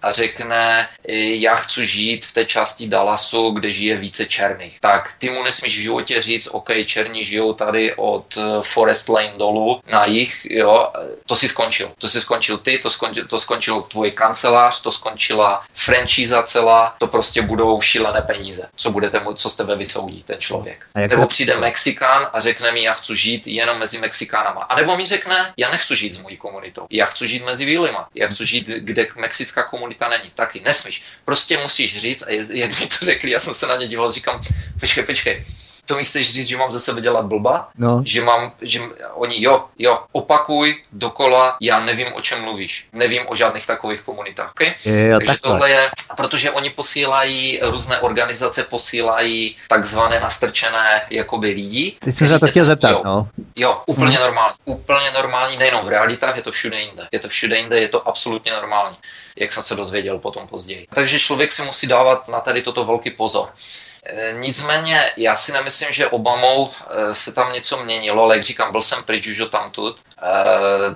[0.07, 4.81] a řekne, já chci žít v té části Dallasu, kde žije více černých.
[4.81, 9.81] Tak ty mu nesmíš v životě říct, OK, černí žijou tady od Forest Lane dolů
[9.93, 10.93] na jich, jo,
[11.27, 11.93] to si skončil.
[11.99, 17.07] To si skončil ty, to skončil, to skončil tvůj kancelář, to skončila franšíza celá, to
[17.07, 20.87] prostě budou šílené peníze, co budete, co z tebe vysoudí ten člověk.
[20.95, 21.15] Jako...
[21.15, 24.61] Nebo přijde Mexikán a řekne mi, já chci žít jenom mezi Mexikánama.
[24.63, 28.09] A nebo mi řekne, já nechci žít s mojí komunitou, já chci žít mezi bílýma,
[28.15, 30.31] já chci žít, kde mexická komunita není.
[30.35, 31.03] Taky nesmíš.
[31.25, 34.41] Prostě musíš říct, a jak mi to řekli, já jsem se na ně díval, říkám,
[34.81, 35.45] počkej, počkej,
[35.87, 37.69] to mi chceš říct, že mám ze sebe dělat blba?
[37.79, 38.03] No.
[38.05, 38.81] Že mám, že
[39.15, 42.89] oni, jo, jo, opakuj dokola, já nevím, o čem mluvíš.
[42.93, 44.51] Nevím o žádných takových komunitách.
[44.51, 44.75] Okay?
[44.85, 45.51] Je, jo, Takže takhle.
[45.51, 51.97] tohle je, protože oni posílají, různé organizace posílají takzvané nastrčené jakoby lidi.
[52.01, 53.29] Ty jsi se to chtěl zeptat, jo, no.
[53.57, 54.25] Jo, úplně hmm.
[54.25, 54.57] normální.
[54.65, 57.09] Úplně normální, nejenom v realitách, je to všude jinde.
[57.13, 58.97] Je to všude jinde, je to absolutně normální
[59.39, 60.87] jak jsem se dozvěděl potom později.
[60.95, 63.49] Takže člověk si musí dávat na tady toto velký pozor.
[64.09, 68.73] E, nicméně já si nemyslím, že Obamou e, se tam něco měnilo, ale jak říkám,
[68.73, 70.01] byl jsem pryč už tamtud.
[70.01, 70.25] E,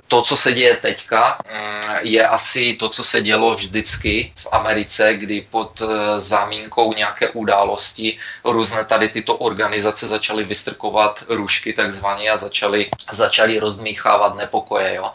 [0.08, 5.14] to, co se děje teďka, mm, je asi to, co se dělo vždycky v Americe,
[5.14, 5.82] kdy pod
[6.16, 14.36] zámínkou nějaké události různé tady tyto organizace začaly vystrkovat růžky takzvaně a začaly, začaly rozdmíchávat
[14.36, 14.94] nepokoje.
[14.94, 15.12] Jo.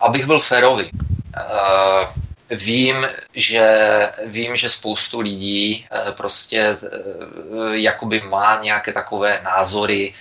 [0.00, 0.90] Abych byl férový,
[2.50, 3.68] Vím, že,
[4.26, 6.76] vím, že spoustu lidí eh, prostě eh,
[7.70, 10.12] jakoby má nějaké takové názory,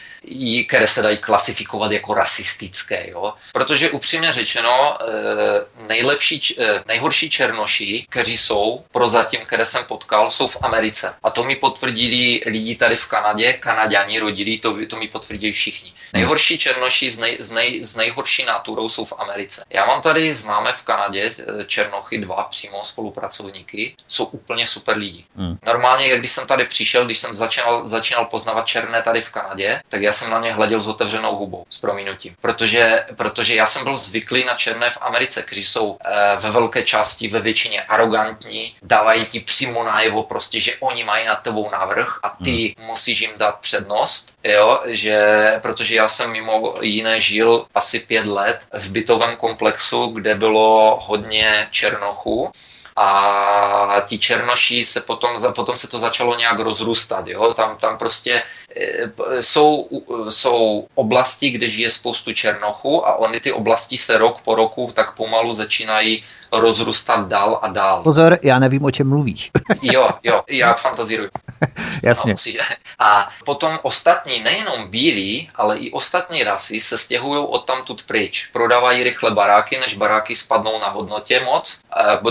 [0.67, 3.33] které se dají klasifikovat jako rasistické, jo?
[3.53, 6.55] Protože upřímně řečeno, eh, nejlepší,
[6.87, 11.13] nejhorší černoši, kteří jsou prozatím, které jsem potkal, jsou v Americe.
[11.23, 15.93] A to mi potvrdili lidi tady v Kanadě, Kanaděni rodili, to, to mi potvrdili všichni.
[16.13, 19.63] Nejhorší černoši s, nej, s, nej, s nejhorší naturou jsou v Americe.
[19.69, 21.31] Já mám tady známe v Kanadě
[21.65, 25.25] černochy dva přímo spolupracovníky, jsou úplně super lidi.
[25.35, 25.57] Hmm.
[25.65, 30.01] Normálně, když jsem tady přišel, když jsem začínal, začínal poznávat černé tady v Kanadě, tak
[30.01, 32.35] já jsem na ně hleděl s otevřenou hubou, s prominutím.
[32.41, 36.83] Protože, protože já jsem byl zvyklý na černé v Americe, kteří jsou e, ve velké
[36.83, 42.19] části, ve většině arrogantní, dávají ti přímo najevo prostě, že oni mají nad tebou návrh
[42.23, 42.87] a ty hmm.
[42.87, 45.19] musíš jim dát přednost, jo, že,
[45.61, 51.67] protože já jsem mimo jiné žil asi pět let v bytovém komplexu, kde bylo hodně
[52.09, 52.51] černochů
[52.95, 57.27] a ti černoši se potom, potom se to začalo nějak rozrůstat.
[57.27, 57.53] Jo?
[57.53, 58.43] Tam, tam prostě
[58.75, 59.87] e, jsou,
[60.29, 65.15] jsou oblasti, kde žije spoustu černochů a oni ty oblasti se rok po roku tak
[65.15, 68.03] pomalu začínají rozrůstat dál a dál.
[68.03, 69.51] Pozor, já nevím, o čem mluvíš.
[69.81, 71.29] jo, jo, já fantazíruji.
[72.03, 72.35] Jasně.
[72.59, 72.65] No,
[72.99, 78.49] a potom ostatní, nejenom bílí, ale i ostatní rasy se stěhují od tamtud pryč.
[78.53, 81.79] Prodávají rychle baráky, než baráky spadnou na hodnotě moc,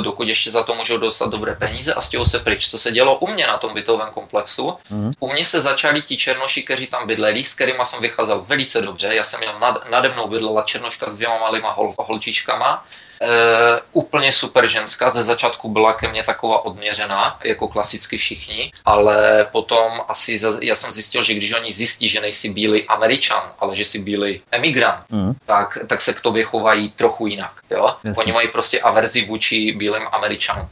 [0.00, 2.70] dokud ještě za to můžou dostat dobré peníze a stěhují se pryč.
[2.70, 4.74] Co se dělo u mě na tom bytovém komplexu?
[4.90, 5.10] Mm.
[5.20, 9.14] U mě se začali ti černoši, kteří tam bydleli, s kterými jsem vycházel velice dobře.
[9.14, 12.84] Já jsem měl nad, nade mnou bydlela černoška s dvěma malýma hol, holčičkama
[13.22, 19.46] E, úplně super ženská, ze začátku byla ke mně taková odměřená, jako klasicky všichni, ale
[19.52, 23.84] potom asi já jsem zjistil, že když oni zjistí, že nejsi bílý američan, ale že
[23.84, 25.34] jsi bílý emigrant, mm.
[25.46, 27.52] tak, tak se k tobě chovají trochu jinak.
[27.70, 27.96] Jo?
[28.16, 30.68] Oni mají prostě averzi vůči bílým američanům.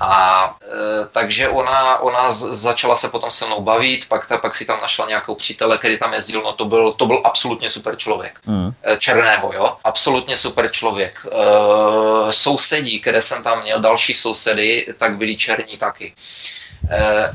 [0.00, 4.64] A e, takže ona, ona začala se potom se mnou bavit, pak, ta, pak si
[4.64, 8.40] tam našla nějakou přítele, který tam jezdil, no to byl, to byl absolutně super člověk.
[8.46, 8.72] Mm.
[8.98, 11.26] Černého, jo, absolutně super člověk.
[11.26, 16.14] E, sousedí, které jsem tam měl, další sousedy, tak byli černí taky.
[16.16, 16.69] E,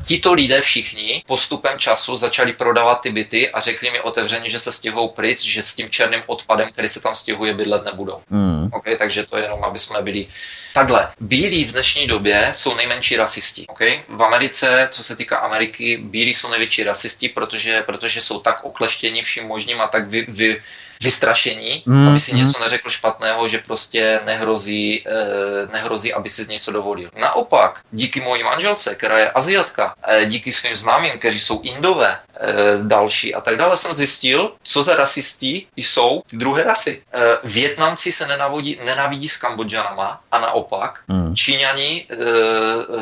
[0.06, 4.72] tito lidé všichni postupem času začali prodávat ty byty a řekli mi otevřeně, že se
[4.72, 8.20] stěhují pryč, že s tím černým odpadem, který se tam stěhuje, bydlet nebudou.
[8.30, 8.68] Mm.
[8.72, 10.26] Okay, takže to je jenom, aby jsme byli
[10.74, 11.08] takhle.
[11.20, 13.66] Bílí v dnešní době jsou nejmenší rasisti.
[13.66, 14.00] Okay?
[14.08, 19.22] V Americe, co se týká Ameriky, bílí jsou největší rasisti, protože, protože jsou tak okleštěni
[19.22, 20.62] vším možným a tak vy, vy,
[21.02, 22.38] vystrašení, mm, aby si mm.
[22.38, 27.10] něco neřekl špatného, že prostě nehrozí, eh, nehrozí, aby si z něco dovolil.
[27.20, 32.52] Naopak, díky mojí manželce, která je Aziatka, eh, díky svým známým, kteří jsou Indové, eh,
[32.82, 37.02] další a tak dále, jsem zjistil, co za rasistí jsou ty druhé rasy.
[37.12, 41.34] Eh, Větnamci se nenávidí, nenávidí s Kambodžanama a naopak mm.
[41.36, 42.16] Číňani eh,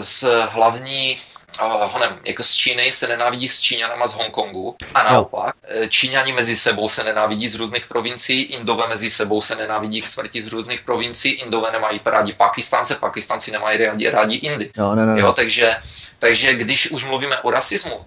[0.00, 1.16] z hlavní
[1.60, 5.88] honem, jako z Číny se nenávidí s Číňanama z Hongkongu a naopak jo.
[5.88, 10.42] Číňani mezi sebou se nenávidí z různých provincií, Indové mezi sebou se nenávidí k smrti
[10.42, 14.70] z různých provincií, Indové nemají rádi Pakistánce, Pakistanci nemají rádi, rádi Indy.
[14.76, 15.76] Jo, ne, ne, jo, takže,
[16.18, 18.04] takže když už mluvíme o rasismu,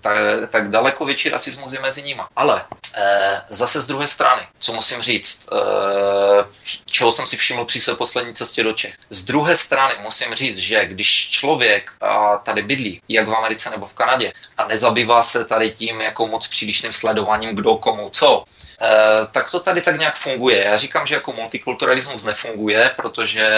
[0.00, 0.18] tak,
[0.50, 2.22] tak daleko větší rasismus je mezi nimi.
[2.36, 2.62] Ale
[2.94, 5.56] e, zase z druhé strany, co musím říct, e,
[6.84, 8.94] čeho jsem si všiml při své poslední cestě do Čech.
[9.10, 13.70] Z druhé strany musím říct, že když člověk a, tady bydlí bydlí, jak v Americe
[13.70, 18.44] nebo v Kanadě, a nezabývá se tady tím jako moc přílišným sledováním, kdo komu co,
[19.32, 20.64] tak to tady tak nějak funguje.
[20.64, 23.48] Já říkám, že jako multikulturalismus nefunguje, protože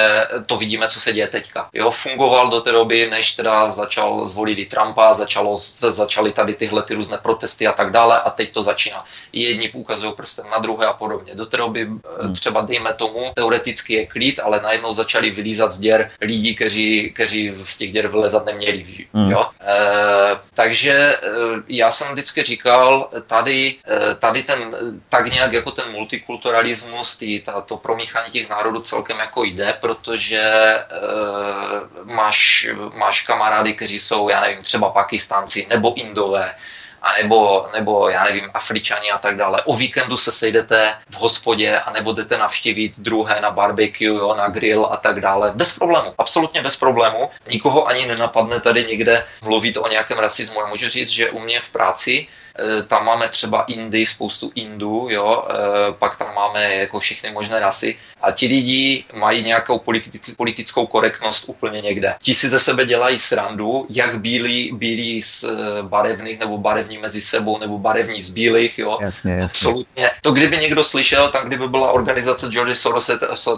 [0.46, 1.68] to vidíme, co se děje teďka.
[1.72, 5.58] Jo, fungoval do té doby, než teda začal zvolit i Trumpa, začalo,
[5.90, 9.04] začaly tady tyhle ty různé protesty a tak dále a teď to začíná.
[9.32, 11.34] Jedni ukazují prstem na druhé a podobně.
[11.34, 12.34] Do té doby e, hmm.
[12.34, 17.52] třeba dejme tomu, teoreticky je klid, ale najednou začali vylízat z děr lidi, kteří, kteří
[17.62, 19.06] z těch děr vylezat neměli.
[19.12, 19.30] Mm.
[19.30, 19.44] Jo?
[19.60, 19.76] E,
[20.54, 21.16] takže
[21.68, 23.74] já jsem vždycky říkal, tady,
[24.18, 24.76] tady ten,
[25.08, 30.40] tak nějak jako ten multikulturalismus, tý, ta, to promíchání těch národů celkem jako jde, protože
[30.40, 30.84] e,
[32.04, 36.54] máš, máš kamarády, kteří jsou, já nevím, třeba Pakistánci nebo Indové,
[37.02, 39.62] a nebo, nebo já nevím, Afričani a tak dále.
[39.62, 44.48] O víkendu se sejdete v hospodě a nebo jdete navštívit druhé na barbecue, jo, na
[44.48, 45.52] grill a tak dále.
[45.54, 47.30] Bez problému, absolutně bez problému.
[47.50, 50.60] Nikoho ani nenapadne tady někde mluvit o nějakém rasismu.
[50.60, 52.26] Já můžu říct, že u mě v práci
[52.86, 55.54] tam máme třeba Indy, spoustu Indů, jo, eh,
[55.92, 59.80] pak tam máme jako všechny možné rasy a ti lidi mají nějakou
[60.36, 62.14] politickou korektnost úplně někde.
[62.22, 67.20] Ti si ze sebe dělají srandu, jak bílí, bílí z eh, barevných nebo barevní mezi
[67.20, 68.98] sebou nebo barevní z bílých, jo.
[69.02, 69.44] Jasně, jasně.
[69.44, 70.10] Absolutně.
[70.22, 73.10] To kdyby někdo slyšel, tak kdyby byla organizace George Soros,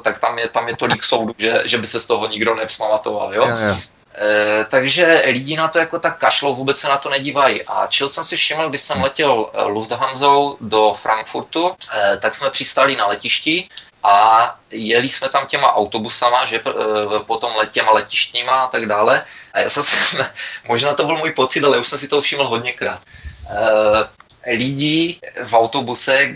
[0.03, 3.35] tak tam je, tam je tolik soudu, že, že by se z toho nikdo nepamatoval,
[3.35, 3.47] jo.
[3.49, 4.00] jo, jo.
[4.21, 7.63] E, takže lidi na to jako tak kašlou, vůbec se na to nedívají.
[7.63, 12.51] A čeho jsem si všiml, když jsem letěl eh, Lufthansou do Frankfurtu, e, tak jsme
[12.51, 13.69] přistali na letišti
[14.05, 16.61] a jeli jsme tam těma autobusama, že
[17.27, 19.25] potom letěma letištníma a tak dále.
[19.53, 19.97] A já jsem se,
[20.69, 23.01] možná to byl můj pocit, ale už jsem si to všiml hodněkrát
[24.47, 26.35] lidí v autobuse,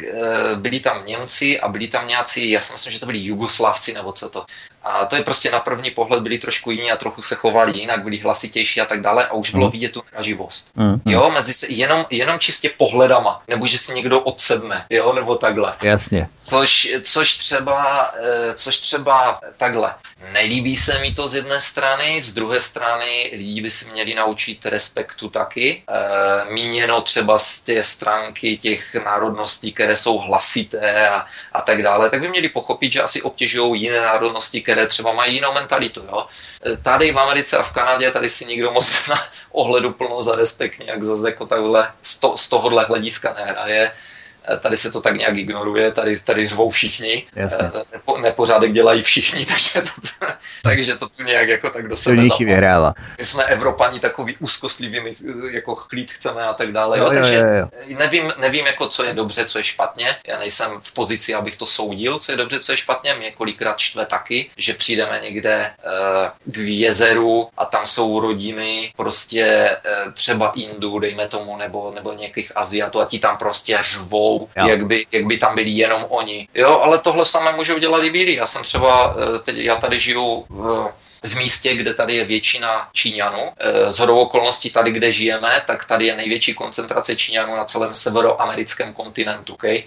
[0.54, 4.12] byli tam Němci a byli tam nějací, já si myslím, že to byli Jugoslavci nebo
[4.12, 4.44] co to.
[4.84, 8.02] A to je prostě na první pohled byli trošku jiní a trochu se chovali jinak,
[8.02, 9.72] byli hlasitější a tak dále a už bylo mm.
[9.72, 10.70] vidět tu naživost.
[10.76, 11.00] Mm.
[11.04, 15.74] Jo, mezi se, jenom, jenom čistě pohledama, nebo že si někdo odsedne, jo, nebo takhle.
[15.82, 16.28] Jasně.
[16.48, 19.94] Což, což třeba, eh, což třeba takhle.
[20.32, 24.66] Nelíbí se mi to z jedné strany, z druhé strany lidi by se měli naučit
[24.66, 25.82] respektu taky.
[25.88, 32.10] E, míněno třeba z té stránky těch národností, které jsou hlasité a, a tak dále,
[32.10, 36.02] tak by měli pochopit, že asi obtěžují jiné národnosti, které třeba mají jinou mentalitu.
[36.08, 36.26] Jo?
[36.66, 40.34] E, tady v Americe a v Kanadě, tady si nikdo moc na ohledu plno za
[40.34, 43.92] respekt nějak zase jako takhle z, to, z tohohle hlediska nehraje.
[44.48, 47.70] Eh, tady se to tak nějak ignoruje, tady, tady řvou všichni, Jasně.
[47.74, 50.16] Eh, Nepo, nepořádek dělají všichni, takže to,
[50.62, 52.94] takže to tu nějak jako tak do sebe vyhrála.
[53.18, 55.10] My jsme Evropani takový úzkostliví, my
[55.50, 57.68] jako klid chceme a tak dále, jo, jo, takže jo, jo.
[57.98, 61.66] nevím, nevím jako co je dobře, co je špatně, já nejsem v pozici, abych to
[61.66, 66.52] soudil, co je dobře, co je špatně, mě kolikrát štve taky, že přijdeme někde uh,
[66.52, 69.76] k jezeru a tam jsou rodiny prostě
[70.06, 74.33] uh, třeba Indů, dejme tomu, nebo, nebo nějakých Aziatů a ti tam prostě řvou
[74.68, 76.48] jak by, jak by tam byli jenom oni.
[76.54, 78.34] Jo, ale tohle samé můžou dělat i bílí.
[78.34, 80.92] Já jsem třeba, eh, teď, já tady žiju v,
[81.24, 83.52] v místě, kde tady je většina Číňanů.
[83.58, 87.94] Eh, z hodou okolností tady, kde žijeme, tak tady je největší koncentrace Číňanů na celém
[87.94, 89.54] severoamerickém kontinentu.
[89.54, 89.84] Okay?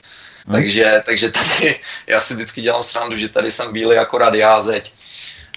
[0.48, 0.52] Hmm.
[0.52, 4.94] Takže, takže tady, já si vždycky dělám srandu, že tady jsem bílý jako já zeď.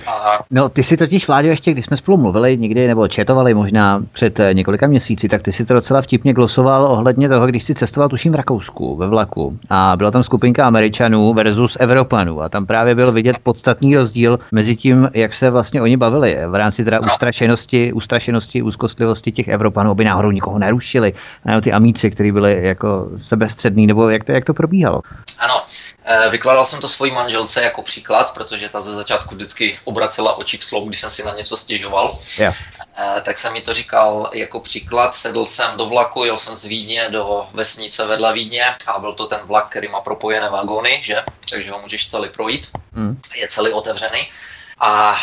[0.07, 0.38] A...
[0.51, 4.40] No, ty si totiž, Vláďo, ještě když jsme spolu mluvili někdy, nebo četovali možná před
[4.40, 8.09] eh, několika měsíci, tak ty si to docela vtipně glosoval ohledně toho, když si cestoval
[8.09, 9.59] tuším v Rakousku ve vlaku.
[9.70, 12.42] A byla tam skupinka Američanů versus Evropanů.
[12.42, 16.55] A tam právě byl vidět podstatný rozdíl mezi tím, jak se vlastně oni bavili v
[16.55, 21.12] rámci teda ustrašenosti, ustrašenosti, úzkostlivosti těch Evropanů, aby náhodou nikoho nerušili,
[21.44, 25.01] nebo ty amíci, kteří byli jako sebestřední, nebo jak to, jak to probíhalo?
[25.38, 25.89] Ano, Eh,
[26.30, 30.64] vykládal jsem to svojí manželce jako příklad, protože ta ze začátku vždycky obracela oči v
[30.64, 32.18] slov, když jsem si na něco stěžoval.
[32.38, 32.57] Yeah.
[33.22, 35.14] Tak jsem mi to říkal jako příklad.
[35.14, 39.26] Sedl jsem do vlaku, jel jsem z Vídně do vesnice vedle Vídně a byl to
[39.26, 41.22] ten vlak, který má propojené vagóny, že?
[41.51, 42.70] takže ho můžeš celý projít.
[42.92, 43.20] Mm.
[43.34, 44.28] Je celý otevřený.
[44.78, 45.16] A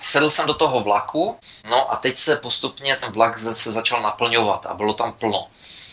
[0.00, 1.38] sedl jsem do toho vlaku,
[1.70, 5.46] no a teď se postupně ten vlak se začal naplňovat a bylo tam plno.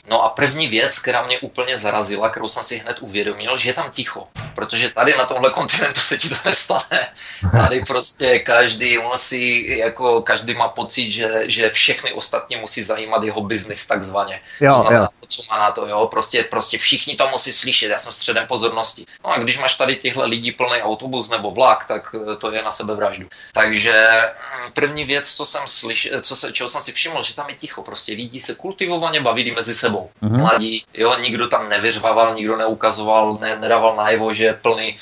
[0.09, 3.73] No a první věc, která mě úplně zarazila, kterou jsem si hned uvědomil, že je
[3.73, 4.27] tam ticho.
[4.55, 7.07] Protože tady na tomhle kontinentu se ti to nestane.
[7.51, 13.41] Tady prostě každý musí, jako každý má pocit, že, že všechny ostatní musí zajímat jeho
[13.41, 14.41] biznis takzvaně.
[14.61, 15.27] Jo, to znamená, jo.
[15.27, 19.05] co má na to, jo, prostě, prostě všichni to musí slyšet, já jsem středem pozornosti.
[19.23, 22.61] No a když máš tady těchto lidí plný autobus nebo vlak, tak eh, to je
[22.61, 23.27] na sebe vraždu.
[23.53, 24.21] Takže
[24.63, 27.55] mm, první věc, co jsem slyšel, co se, čeho jsem si všiml, že tam je
[27.55, 30.09] ticho, prostě lidi se kultivovaně bavili mezi sebou sebou.
[30.23, 30.39] Mm-hmm.
[30.39, 34.97] Mladí, jo, nikdo tam nevyřvával, nikdo neukazoval, ne, nedával najevo, že je plný e,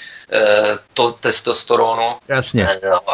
[0.94, 2.16] to, testosteronu.
[2.28, 2.68] Jasně.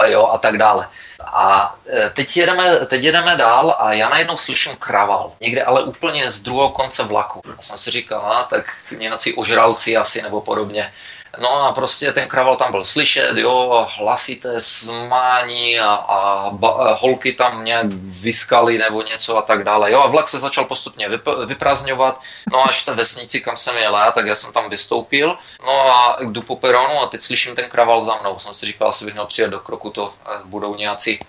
[0.03, 0.87] E, jo, a tak dále.
[1.19, 5.31] A e, teď jedeme, teď jedeme dál a já najednou slyším kraval.
[5.41, 7.41] Někde ale úplně z druhého konce vlaku.
[7.45, 8.65] Já jsem si říkal, a, tak
[8.97, 10.91] nějací ožralci asi nebo podobně.
[11.39, 17.33] No a prostě ten kraval tam byl slyšet, jo, hlasité smání a, a, a holky
[17.33, 19.91] tam nějak vyskaly nebo něco a tak dále.
[19.91, 22.21] Jo a vlak se začal postupně vyp, vyprazňovat,
[22.51, 26.41] no až té vesnici, kam jsem jel tak já jsem tam vystoupil, no a jdu
[26.41, 28.39] po peronu a teď slyším ten kraval za mnou.
[28.39, 30.13] Jsem si říkal, asi bych měl přijet do kroku, to
[30.45, 31.19] budou nějací,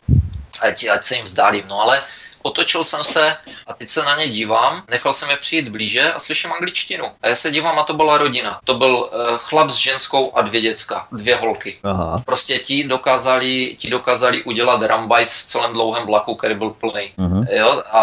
[0.61, 1.65] ať, ať se jim vzdálím.
[1.69, 2.03] No ale
[2.47, 3.37] otočil jsem se
[3.67, 7.07] a teď se na ně dívám, nechal jsem je přijít blíže a slyším angličtinu.
[7.23, 8.61] A já se dívám a to byla rodina.
[8.65, 11.79] To byl uh, chlap s ženskou a dvě děcka, dvě holky.
[11.83, 12.23] Aha.
[12.25, 17.13] Prostě ti dokázali, ti dokázali udělat rambajs v celém dlouhém vlaku, který byl plný.
[17.19, 17.47] Uh-huh.
[17.51, 17.83] Jo?
[17.91, 18.03] A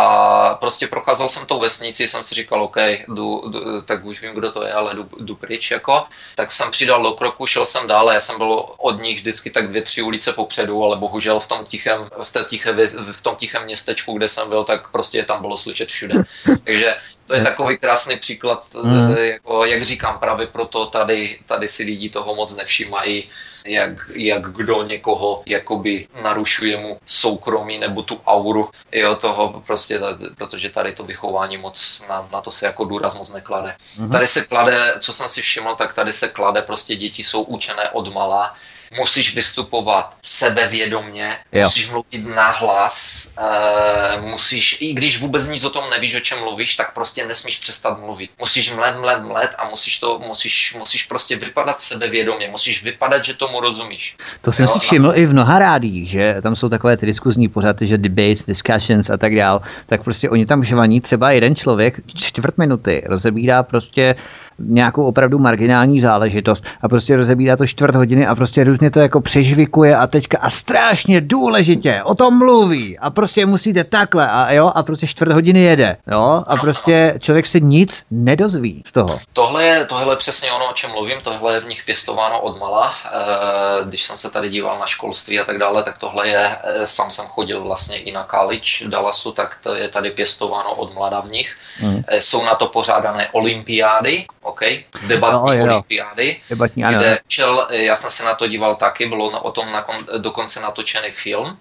[0.59, 2.77] prostě procházel jsem tou vesnici, jsem si říkal, OK,
[3.07, 6.03] jdu, jdu, tak už vím, kdo to je, ale jdu, jdu pryč, jako.
[6.35, 9.67] Tak jsem přidal do kroku, šel jsem dále, já jsem byl od nich vždycky tak
[9.67, 12.73] dvě, tři ulice popředu, ale bohužel v tom tichém, v, té tiché,
[13.11, 16.15] v tom tichém městečku, kde jsem byl, tak prostě tam bylo slyšet všude.
[16.63, 16.95] Takže
[17.33, 19.17] to je takový krásný příklad, mm.
[19.17, 23.29] jako, jak říkám, právě proto tady, tady si lidi toho moc nevšímají,
[23.65, 29.99] jak, jak kdo někoho jakoby narušuje mu soukromí nebo tu auru jo, toho prostě,
[30.37, 33.75] protože tady to vychování moc, na, na to se jako důraz moc neklade.
[33.97, 34.11] Mm.
[34.11, 37.89] Tady se klade, co jsem si všiml, tak tady se klade, prostě děti jsou učené
[37.89, 38.53] od mala,
[38.97, 41.63] musíš vystupovat sebevědomně, jo.
[41.63, 46.75] musíš mluvit nahlas, uh, musíš, i když vůbec nic o tom nevíš, o čem mluvíš,
[46.75, 48.31] tak prostě nesmíš přestat mluvit.
[48.39, 53.33] Musíš mlet, mlet, mlet a musíš to, musíš, musíš prostě vypadat sebevědomě, musíš vypadat, že
[53.33, 54.17] tomu rozumíš.
[54.41, 55.13] To jsem jo, si všiml a...
[55.13, 59.17] i v mnoha rádích, že tam jsou takové ty diskuzní pořady, že debates, discussions a
[59.17, 64.15] tak dál, tak prostě oni tam žvaní třeba jeden člověk čtvrt minuty, rozebírá prostě
[64.59, 69.21] nějakou opravdu marginální záležitost a prostě rozebírá to čtvrt hodiny a prostě různě to jako
[69.21, 74.71] přežvikuje a teďka a strašně důležitě o tom mluví a prostě musíte takhle a jo
[74.75, 79.19] a prostě čtvrt hodiny jede, jo a prostě člověk se nic nedozví z toho.
[79.33, 82.59] Tohle je, tohle je přesně ono, o čem mluvím, tohle je v nich pěstováno od
[82.59, 82.93] mala.
[82.93, 86.87] E, když jsem se tady díval na školství a tak dále, tak tohle je, e,
[86.87, 90.93] sám jsem chodil vlastně i na college v Dallasu, tak to je tady pěstováno od
[90.93, 91.55] mlada v nich.
[91.81, 92.03] Mm.
[92.19, 94.61] Jsou na to pořádané olympiády, OK,
[95.07, 97.17] debatní no, olympiády, Debatní, kde ano.
[97.27, 101.47] čel, já jsem se na to díval taky, bylo o tom nakon, dokonce natočený film
[101.47, 101.57] uh,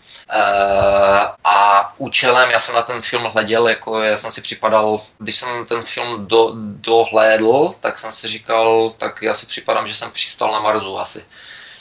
[1.45, 5.67] a účelem, já jsem na ten film hleděl, jako já jsem si připadal, když jsem
[5.67, 10.53] ten film do, dohlédl, tak jsem si říkal, tak já si připadám, že jsem přistal
[10.53, 11.25] na Marsu asi.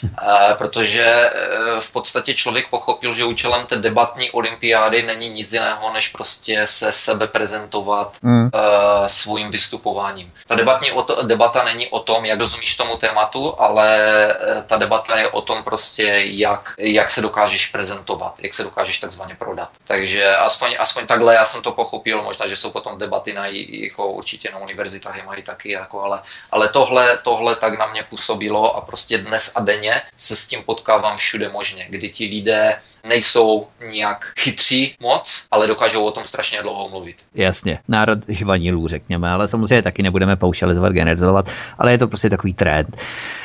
[0.04, 1.32] Eh, protože eh,
[1.80, 6.92] v podstatě člověk pochopil, že účelem té debatní olympiády není nic jiného, než prostě se
[6.92, 8.50] sebe prezentovat mm.
[9.08, 10.34] svým vystupováním.
[10.48, 10.90] Ta debatní
[11.24, 14.00] debata není o tom, jak rozumíš tomu tématu, ale
[14.68, 19.36] ta debata je o tom prostě, jak, jak se dokážeš prezentovat, jak se dokážeš takzvaně
[19.36, 19.70] prodat.
[19.84, 24.08] Takže aspoň, aspoň takhle já jsem to pochopil, možná, že jsou potom debaty na jako
[24.08, 26.22] určitě na univerzitách je mají taky, jako, ale,
[26.52, 30.60] ale tohle, tohle tak na mě působilo a prostě dnes a denně se s tím
[30.66, 32.76] potkávám všude možně, kdy ti lidé
[33.10, 37.16] nejsou nijak chytří moc, ale dokážou o tom strašně dlouho mluvit.
[37.36, 42.54] Jasně, národ žvanilů, řekněme, ale samozřejmě taky nebudeme paušalizovat, generalizovat, ale je to prostě takový
[42.54, 42.98] trend.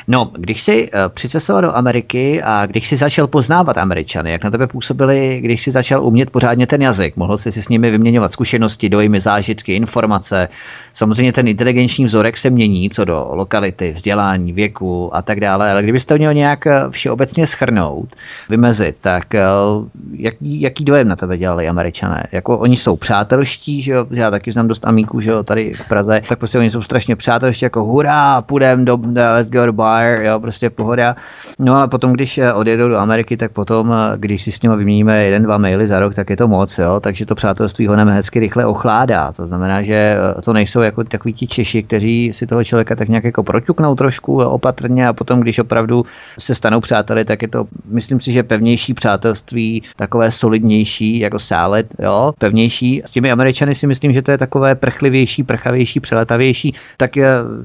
[0.07, 4.51] No, když jsi uh, přicestoval do Ameriky a když jsi začal poznávat Američany, jak na
[4.51, 8.31] tebe působili, když jsi začal umět pořádně ten jazyk, mohl jsi si s nimi vyměňovat
[8.31, 10.49] zkušenosti, dojmy, zážitky, informace.
[10.93, 15.83] Samozřejmě ten inteligenční vzorek se mění co do lokality, vzdělání, věku a tak dále, ale
[15.83, 18.15] kdybyste měl nějak eh, všeobecně schrnout,
[18.49, 22.23] vymezit, tak uh, jaký, jaký dojem na tebe dělali Američané?
[22.31, 24.05] Jako oni jsou přátelští, že jo?
[24.11, 27.15] já taky znám dost amíků, že jo, tady v Praze, tak prostě oni jsou strašně
[27.15, 28.99] přátelští, jako hurá, půjdem do,
[29.35, 31.15] let's go to bar, jo, prostě pohoda.
[31.59, 34.75] No ale potom, když eh, odjedou do Ameriky, tak potom, eh, když si s nimi
[34.75, 37.95] vyměníme jeden, dva maily za rok, tak je to moc, jo, takže to přátelství ho
[37.95, 39.31] hezky rychle ochládá.
[39.31, 43.09] To znamená, že eh, to nejsou jako takový ti Češi, kteří si toho člověka tak
[43.09, 46.05] nějak jako proťuknou trošku opatrně a potom, když opravdu
[46.39, 51.87] se stanou přáteli, tak je to, myslím si, že pevnější přátelství, takové solidnější, jako sálet,
[51.99, 53.01] jo, pevnější.
[53.05, 56.75] S těmi Američany si myslím, že to je takové prchlivější, prchavější, přeletavější.
[56.97, 57.15] Tak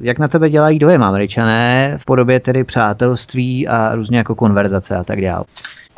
[0.00, 5.04] jak na tebe dělají dojem Američané v podobě tedy přátelství a různě jako konverzace a
[5.04, 5.44] tak dále?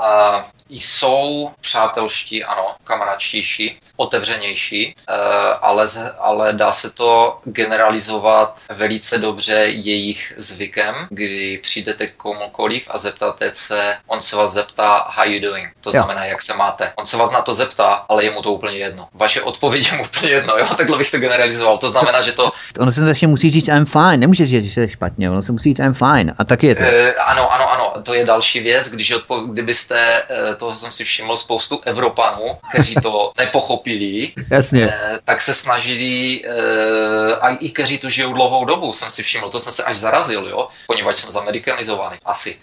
[0.00, 5.14] Uh, jsou přátelští, ano, kamarádštější, otevřenější, uh,
[5.62, 5.86] ale,
[6.18, 13.50] ale dá se to generalizovat velice dobře jejich zvykem, kdy přijdete k komukoliv a zeptáte
[13.54, 16.92] se, on se vás zeptá, how you doing, to znamená, jak se máte.
[16.96, 19.08] On se vás na to zeptá, ale je mu to úplně jedno.
[19.14, 21.78] Vaše odpověď je mu úplně jedno, jo, takhle bych to generalizoval.
[21.78, 22.50] To znamená, že to...
[22.78, 25.68] Ono se vlastně musí říct I'm fine, nemůže říct, že jste špatně, ono se musí
[25.68, 26.82] říct I'm fine a taky je to.
[26.82, 26.88] Uh,
[27.26, 31.36] ano, ano, ano, to je další věc, když odpo- kdybyste uh, toho jsem si všiml
[31.36, 34.88] spoustu Evropanů, kteří to nepochopili, Jasně.
[34.92, 39.50] Eh, tak se snažili, eh, a i kteří tu žijou dlouhou dobu, jsem si všiml,
[39.50, 42.56] to jsem se až zarazil, jo, poněvadž jsem zamerikanizovaný, asi.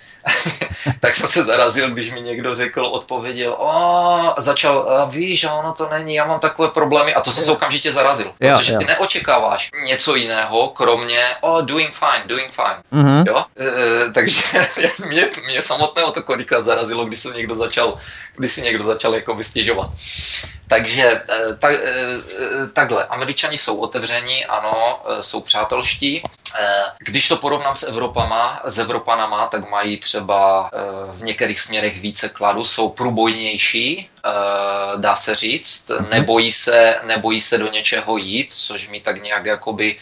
[1.00, 5.90] tak jsem se zarazil, když mi někdo řekl, odpověděl, a začal, a víš, ono to
[5.90, 10.16] není, já mám takové problémy, a to jsem se okamžitě zarazil, protože ty neočekáváš něco
[10.16, 13.24] jiného, kromě, oh, doing fine, doing fine, mm-hmm.
[13.28, 13.46] jo,
[14.14, 14.44] takže
[15.06, 17.98] mě, mě samotného to kolikrát zarazilo, když se někdo začal začal,
[18.38, 19.94] když si někdo začal jako vystěžovat.
[20.68, 26.24] Takže eh, tak, eh, eh, takhle, američani jsou otevření, ano, jsou přátelští.
[27.00, 30.70] Když to porovnám s Evropama, s Evropanama, tak mají třeba
[31.14, 34.10] v některých směrech více kladu, jsou průbojnější,
[34.96, 36.08] dá se říct, mhm.
[36.10, 39.96] nebojí se, nebojí se do něčeho jít, což mi tak nějak jakoby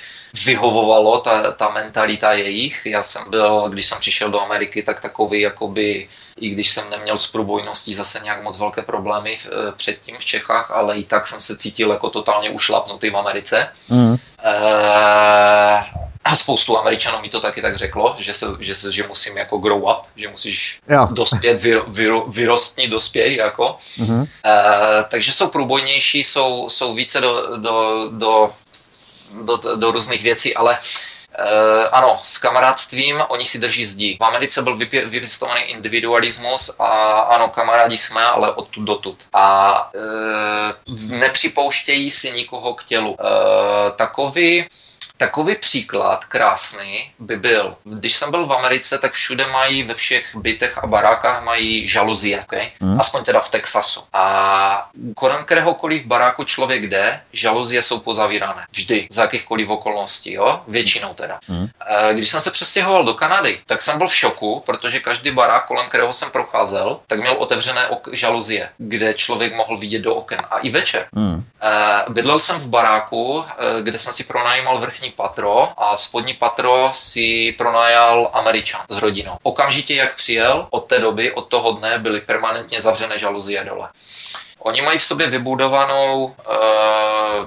[0.45, 2.85] vyhovovalo, ta, ta mentalita jejich.
[2.85, 7.17] Já jsem byl, když jsem přišel do Ameriky, tak takový jakoby, i když jsem neměl
[7.17, 11.27] s průbojností zase nějak moc velké problémy v, předtím v Čechách, Čechách, ale i tak
[11.27, 13.67] jsem se cítil jako totálně ušlapnutý v Americe.
[13.89, 14.15] Mm.
[14.43, 14.55] E,
[16.23, 19.57] a spoustu Američanů mi to taky tak řeklo, že, se, že, se, že musím jako
[19.57, 21.07] grow up, že musíš jo.
[21.11, 23.75] dospět, vyro, vyro, vyrostní dospěj, jako.
[23.97, 24.27] Mm-hmm.
[24.45, 28.51] E, takže jsou průbojnější, jsou, jsou více do, do, do,
[29.45, 30.77] do, do různých věcí, ale
[31.39, 34.17] Uh, ano, s kamarádstvím oni si drží zdí.
[34.21, 39.17] V Americe byl vypěstovaný individualismus a ano, kamarádi jsme, ale odtud dotud.
[39.33, 43.09] A uh, nepřipouštějí si nikoho k tělu.
[43.09, 43.17] Uh,
[43.95, 44.65] takový
[45.19, 50.35] Takový příklad krásný by byl, když jsem byl v Americe, tak všude mají ve všech
[50.35, 52.71] bytech a barákách mají žaluzie, okay?
[52.81, 52.99] hmm.
[52.99, 54.03] aspoň teda v Texasu.
[54.13, 58.65] A kolem kteréhokoliv baráku člověk jde, žaluzie jsou pozavírané.
[58.71, 60.61] Vždy, za jakýchkoliv okolností, jo?
[60.67, 61.39] Většinou teda.
[61.47, 61.67] Hmm.
[62.13, 65.89] Když jsem se přestěhoval do Kanady, tak jsem byl v šoku, protože každý barák, kolem
[65.89, 70.39] kterého jsem procházel, tak měl otevřené ok- žaluzie, kde člověk mohl vidět do oken.
[70.51, 71.07] A i večer.
[71.15, 71.45] Hmm.
[72.09, 73.45] Bydlel jsem v baráku,
[73.81, 79.37] kde jsem si pronajímal vrchní patro a spodní patro si pronajal Američan s rodinou.
[79.43, 83.89] Okamžitě, jak přijel, od té doby, od toho dne byly permanentně zavřené žaluzie dole.
[84.59, 86.43] Oni mají v sobě vybudovanou e,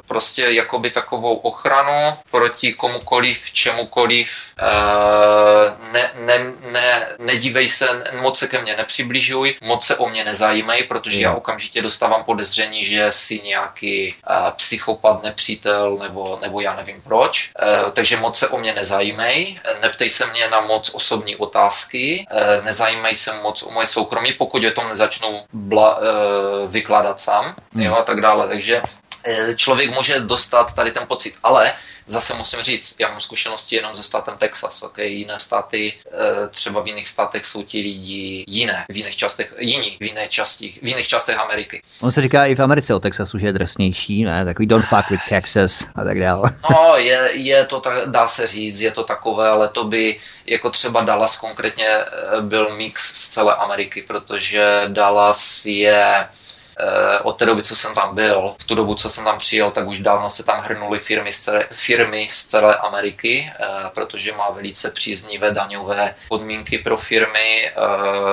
[0.06, 4.54] prostě jakoby takovou ochranu proti komukoliv, čemukoliv.
[4.58, 10.24] E, ne, ne, ne, nedívej se, moc se ke mně nepřibližuj, moc se o mě
[10.24, 14.14] nezajímej, protože já okamžitě dostávám podezření, že si nějaký e,
[14.56, 17.50] psychopat, nepřítel nebo, nebo já nevím proč.
[17.62, 22.62] E, takže moc se o mě nezajímej, neptej se mě na moc osobní otázky, e,
[22.62, 27.82] nezajímej se moc o moje soukromí, pokud o tom nezačnu bla, e, vykládat sám, hmm.
[27.82, 28.48] jo, a tak dále.
[28.48, 28.82] Takže
[29.26, 31.34] eh, člověk může dostat tady ten pocit.
[31.42, 31.72] Ale
[32.06, 35.06] zase musím říct, já mám zkušenosti jenom ze státem Texas, okay?
[35.06, 39.96] jiné státy, eh, třeba v jiných státech jsou ti lidi jiné, v jiných částech, jiní,
[40.00, 41.80] v jiných částech, v jiných částech Ameriky.
[42.02, 44.44] On se říká i v Americe o Texasu, že je drsnější, ne?
[44.44, 46.50] Takový don't fuck with Texas a tak dále.
[46.70, 50.70] No, je, je to tak, dá se říct, je to takové, ale to by, jako
[50.70, 52.06] třeba Dallas konkrétně eh,
[52.40, 56.28] byl mix z celé Ameriky, protože Dallas je
[57.22, 59.86] od té doby, co jsem tam byl, v tu dobu, co jsem tam přijel, tak
[59.86, 64.50] už dávno se tam hrnuly firmy z celé, firmy z celé Ameriky, eh, protože má
[64.50, 67.66] velice příznivé daňové podmínky pro firmy.
[67.66, 67.72] Eh,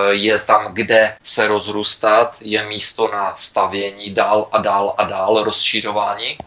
[0.09, 6.37] je tam, kde se rozrůstat, je místo na stavění dál a dál a dál, rozšířování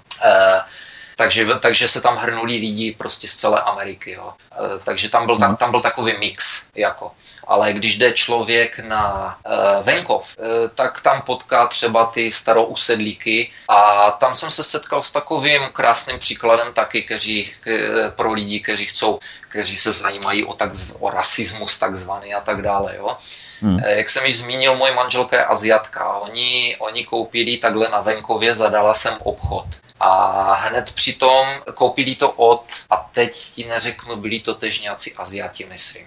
[1.17, 4.13] takže, takže se tam hrnuli lidi prostě z celé Ameriky.
[4.13, 4.33] Jo.
[4.53, 5.57] E, takže tam byl, tam, mhm.
[5.57, 6.63] tam byl takový mix.
[6.75, 7.13] Jako.
[7.47, 14.11] Ale když jde člověk na uh, venkov, uh, tak tam potká třeba ty starousedlíky a
[14.11, 17.71] tam jsem se setkal s takovým krásným příkladem taky, kteří, k,
[18.17, 22.97] pro lidi, kteří chcou, kteří se zajímají o, tak, o rasismus takzvaný a tak dále.
[22.97, 23.17] Jo.
[23.61, 23.79] Hmm.
[23.79, 26.15] Jak jsem již zmínil, moje manželka je Aziatka.
[26.15, 32.65] Oni, oni koupili takhle na venkově, zadala jsem obchod a hned přitom koupili to od,
[32.91, 36.07] a teď ti neřeknu, byli to tež nějací Aziati, myslím.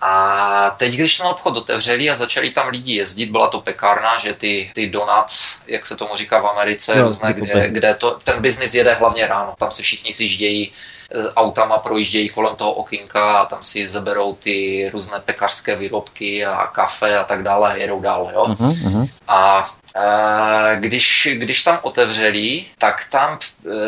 [0.00, 4.34] A teď, když ten obchod otevřeli a začali tam lidi jezdit, byla to pekárna, že
[4.34, 8.42] ty, ty donuts, jak se tomu říká v Americe, no, různé, kde, kde to, ten
[8.42, 10.72] biznis jede hlavně ráno, tam se všichni si ždějí
[11.14, 16.66] Eh, autama projíždějí kolem toho okinka a tam si zeberou ty různé pekařské výrobky a
[16.66, 18.30] kafe a tak dále a jedou dál.
[18.34, 18.44] Jo?
[18.44, 19.81] Uh-huh, A e,
[20.74, 23.38] když, když tam otevřeli, tak tam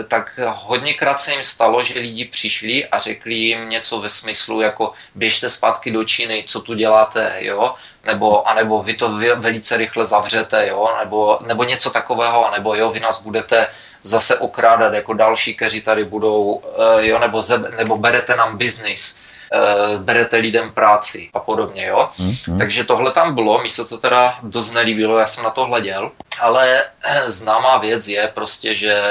[0.01, 4.61] e, tak hodněkrát se jim stalo, že lidi přišli a řekli jim něco ve smyslu
[4.61, 7.75] jako běžte zpátky do Číny, co tu děláte, jo?
[8.05, 10.97] Nebo, anebo vy to velice rychle zavřete, jo?
[10.99, 13.69] Nebo, nebo něco takového, nebo jo, vy nás budete
[14.03, 17.43] zase okrádat jako další, kteří tady budou, eh, jo, nebo,
[17.77, 19.17] nebo berete nám biznis,
[19.53, 19.59] eh,
[19.99, 22.09] berete lidem práci a podobně, jo.
[22.19, 22.59] Mm-hmm.
[22.59, 26.11] Takže tohle tam bylo, mi se to teda dost nelíbilo, já jsem na to hleděl,
[26.41, 29.03] ale eh, známá věc je prostě, že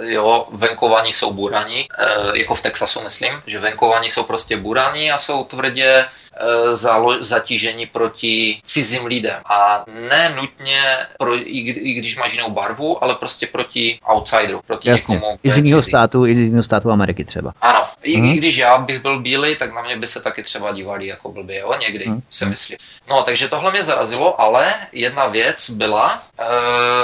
[0.00, 1.88] jo, venkovaní jsou buraní,
[2.34, 6.06] jako v Texasu myslím, že venkovaní jsou prostě buraní a jsou tvrdě
[6.38, 9.40] Eh, zatížení proti cizím lidem.
[9.44, 10.80] A ne nutně,
[11.18, 15.14] pro, i, i když máš jinou barvu, ale prostě proti outsideru, proti Jasně.
[15.14, 15.38] někomu.
[15.42, 17.52] I z jiného státu, i z jiného státu Ameriky třeba.
[17.60, 18.24] Ano, i, hmm.
[18.24, 21.32] i když já bych byl bílý, tak na mě by se taky třeba dívali jako
[21.32, 22.22] blbě, jo, někdy, hmm.
[22.30, 22.78] si myslím.
[23.08, 26.46] No, takže tohle mě zarazilo, ale jedna věc byla, uh,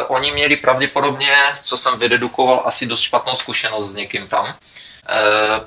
[0.08, 4.54] oni měli pravděpodobně, co jsem vydedukoval, asi dost špatnou zkušenost s někým tam,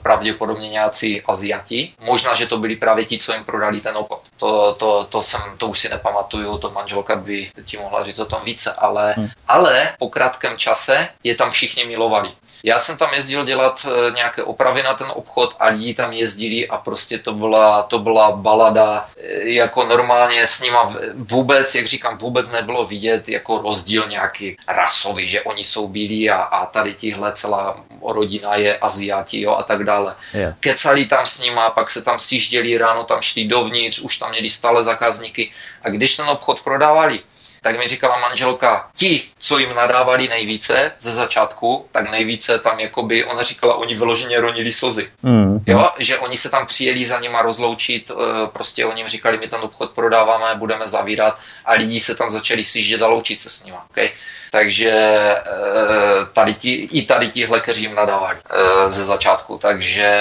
[0.02, 1.94] pravděpodobně nějací Aziati.
[2.00, 4.22] Možná, že to byli právě ti, co jim prodali ten obchod.
[4.38, 8.26] To, to, to, jsem, to už si nepamatuju, to manželka by ti mohla říct o
[8.26, 9.30] tom více, ale, hmm.
[9.48, 12.32] ale po krátkém čase je tam všichni milovali.
[12.64, 16.68] Já jsem tam jezdil dělat eh, nějaké opravy na ten obchod a lidi tam jezdili
[16.68, 22.18] a prostě to byla, to byla balada, eh, jako normálně s nima vůbec, jak říkám,
[22.18, 27.32] vůbec nebylo vidět jako rozdíl nějaký rasový, že oni jsou bílí a, a tady tihle
[27.34, 30.16] celá rodina je Aziat Piráti jo, a tak dále.
[30.34, 30.54] Yeah.
[30.60, 34.50] Kecali tam s nima, pak se tam sižděli ráno, tam šli dovnitř, už tam měli
[34.50, 37.20] stále zákazníky a když ten obchod prodávali,
[37.62, 43.26] tak mi říkala manželka, ti, co jim nadávali nejvíce ze začátku, tak nejvíce tam jakoby,
[43.26, 45.10] ona říkala, oni vyloženě ronili slzy.
[45.24, 45.64] Mm.
[45.66, 49.48] Jo, že oni se tam přijeli za nima rozloučit, eh, prostě oni jim říkali, my
[49.48, 53.64] ten obchod prodáváme, budeme zavírat a lidi se tam začali siždět a loučit se s
[53.64, 53.86] nima.
[53.90, 54.10] Okay?
[54.56, 60.12] Takže eh, tady ti, i tady tihle, kteří jim nadávali eh, ze začátku, takže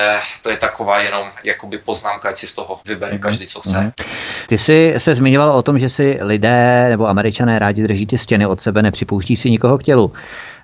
[0.43, 3.19] to je taková jenom jakoby poznámka, ať si z toho vybere mm.
[3.19, 3.81] každý, co chce.
[3.81, 3.93] Mm.
[4.49, 8.47] Ty jsi se zmiňoval o tom, že si lidé nebo američané rádi drží ty stěny
[8.47, 10.13] od sebe, nepřipouští si nikoho k tělu.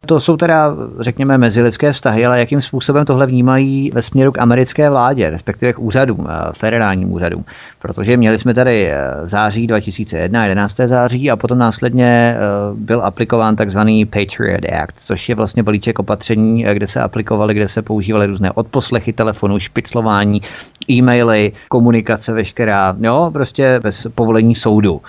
[0.07, 4.91] To jsou teda, řekněme, mezilidské vztahy, ale jakým způsobem tohle vnímají ve směru k americké
[4.91, 7.45] vládě, respektive k úřadům, eh, federálním úřadům.
[7.79, 10.77] Protože měli jsme tady eh, v září 2001, 11.
[10.77, 12.39] září a potom následně eh,
[12.75, 17.83] byl aplikován takzvaný Patriot Act, což je vlastně balíček opatření, kde se aplikovaly, kde se
[17.83, 20.43] používaly různé odposlechy telefonu, špiclování,
[20.91, 25.01] e-maily, komunikace veškerá, jo, prostě bez povolení soudu.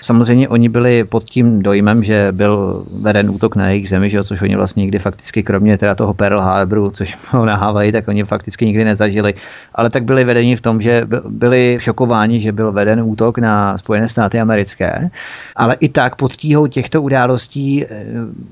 [0.00, 4.42] Samozřejmě oni byli pod tím dojmem, že byl veden útok na jejich zemi, že což
[4.42, 8.66] oni vlastně nikdy fakticky, kromě teda toho Pearl Harboru, což ho nahávají, tak oni fakticky
[8.66, 9.34] nikdy nezažili.
[9.74, 14.08] Ale tak byli vedeni v tom, že byli šokováni, že byl veden útok na Spojené
[14.08, 15.10] státy americké.
[15.56, 17.88] Ale i tak pod tíhou těchto událostí, eh,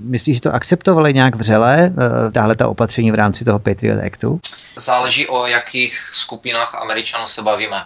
[0.01, 4.41] myslíš, že to akceptovali nějak vřele, eh, tahle ta opatření v rámci toho Patriot Actu?
[4.77, 7.77] Záleží o jakých skupinách Američanů se bavíme.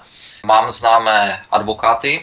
[0.46, 2.20] Mám známé advokáty,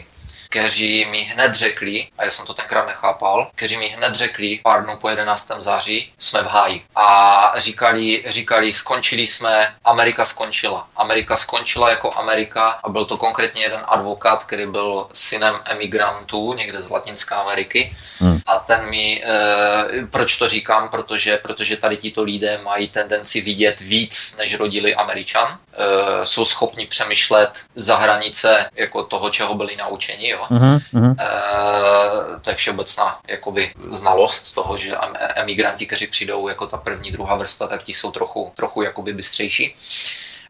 [0.50, 4.84] kteří mi hned řekli, a já jsem to tenkrát nechápal, kteří mi hned řekli pár
[4.84, 5.50] dnů po 11.
[5.58, 6.82] září, jsme v háji.
[6.96, 10.88] A říkali, říkali, skončili jsme, Amerika skončila.
[10.96, 16.80] Amerika skončila jako Amerika a byl to konkrétně jeden advokát, který byl synem emigrantů někde
[16.82, 17.96] z Latinské Ameriky.
[18.18, 18.40] Hmm.
[18.46, 23.80] A ten mi, e, proč to říkám, protože, protože tady tito lidé mají tendenci vidět
[23.80, 25.58] víc, než rodili Američan.
[25.72, 30.28] E, jsou schopni přemýšlet za hranice jako toho, čeho byli naučeni.
[30.28, 30.39] Jo?
[30.50, 31.14] Mm-hmm.
[31.18, 34.96] E, to je všeobecná jakoby, znalost toho, že
[35.36, 39.76] emigranti, kteří přijdou jako ta první, druhá vrsta, tak ti jsou trochu, trochu jakoby bystřejší.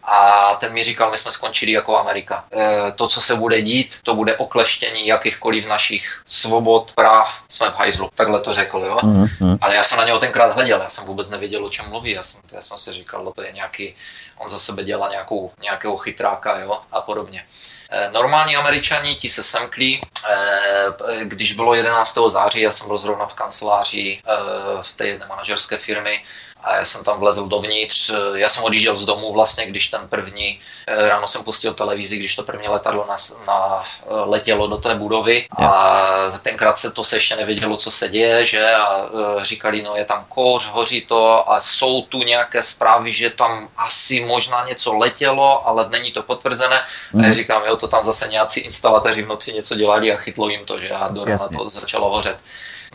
[0.02, 2.44] A ten mi říkal, my jsme skončili jako Amerika.
[2.52, 7.74] E, to, co se bude dít, to bude okleštění jakýchkoliv našich svobod, práv, jsme v
[7.74, 8.10] hajzlu.
[8.14, 8.96] Takhle to řekl, jo.
[8.96, 9.58] Mm-hmm.
[9.60, 12.10] Ale já jsem na něho tenkrát hleděl, já jsem vůbec nevěděl, o čem mluví.
[12.10, 13.94] Já jsem, já jsem si říkal, no, to je nějaký,
[14.38, 17.44] on za sebe dělá nějakou, nějakého chytráka, jo, a podobně.
[17.90, 22.18] E, normální američani, ti se semkli, e, když bylo 11.
[22.28, 24.36] září, já jsem byl zrovna v kanceláři e,
[24.82, 26.22] v té jedné manažerské firmy,
[26.64, 28.12] a já jsem tam vlezl dovnitř.
[28.34, 32.36] Já jsem odjížděl z domu vlastně, když ten první, eh, ráno jsem pustil televizi, když
[32.36, 37.16] to první letadlo na, na, eh, letělo do té budovy a tenkrát se to se
[37.16, 41.50] ještě nevědělo, co se děje, že a eh, říkali, no je tam kouř, hoří to
[41.50, 46.80] a jsou tu nějaké zprávy, že tam asi možná něco letělo, ale není to potvrzené.
[47.12, 47.20] Mm.
[47.20, 47.32] A já mhm.
[47.32, 50.80] říkám, jo, to tam zase nějací instalatéři v noci něco dělali a chytlo jim to,
[50.80, 52.36] že a do rána to začalo hořet.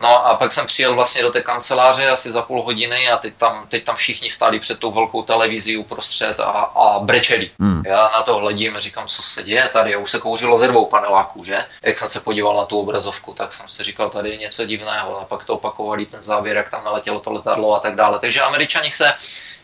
[0.02, 3.34] No a pak jsem přijel vlastně do té kanceláře asi za půl hodiny a teď
[3.36, 7.50] tam, teď tam všichni stáli před tou velkou televizí uprostřed a, a brečeli.
[7.60, 7.82] Hmm.
[7.86, 10.68] Já na to hledím a říkám, co se děje tady, já už se kouřilo ze
[10.68, 11.64] dvou paneláků, že?
[11.82, 15.20] Jak jsem se podíval na tu obrazovku, tak jsem si říkal, tady je něco divného
[15.20, 18.18] a pak to opakovali ten záběr, jak tam naletělo to letadlo a tak dále.
[18.18, 19.12] Takže američani se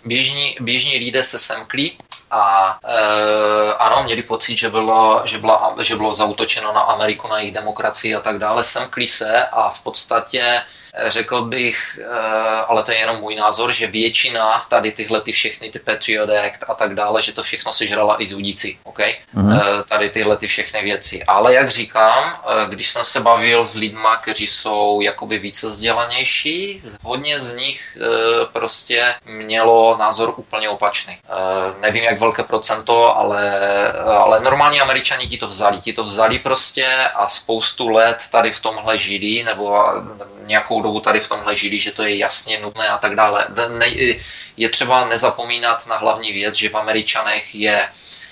[0.05, 1.99] běžní, běžní lidé se semklí
[2.33, 7.39] a e, ano, měli pocit, že bylo, že, byla, že bylo zautočeno na Ameriku, na
[7.39, 8.65] jejich demokracii a tak dále.
[8.65, 10.63] Semkli se a v podstatě
[11.07, 15.71] Řekl bych, eh, ale to je jenom můj názor, že většina tady tyhle ty všechny
[15.71, 19.15] ty Patriot Act a tak dále, že to všechno sežrala i zudíci, okay?
[19.35, 19.85] mm-hmm.
[19.89, 21.25] tady tyhle ty všechny věci.
[21.25, 26.81] Ale jak říkám, eh, když jsem se bavil s lidma, kteří jsou jakoby více vzdělanější,
[27.03, 27.99] hodně z nich
[28.53, 31.19] prostě mělo názor úplně opačný.
[31.81, 33.43] Nevím, jak velké procento, ale,
[34.03, 35.81] ale normální američani ti to vzali.
[35.81, 39.85] Ti to vzali prostě a spoustu let tady v tomhle žili, nebo
[40.47, 43.47] nějakou dobu tady v tomhle žili, že to je jasně nutné a tak dále.
[44.57, 47.89] Je třeba nezapomínat na hlavní věc, že v Američanech je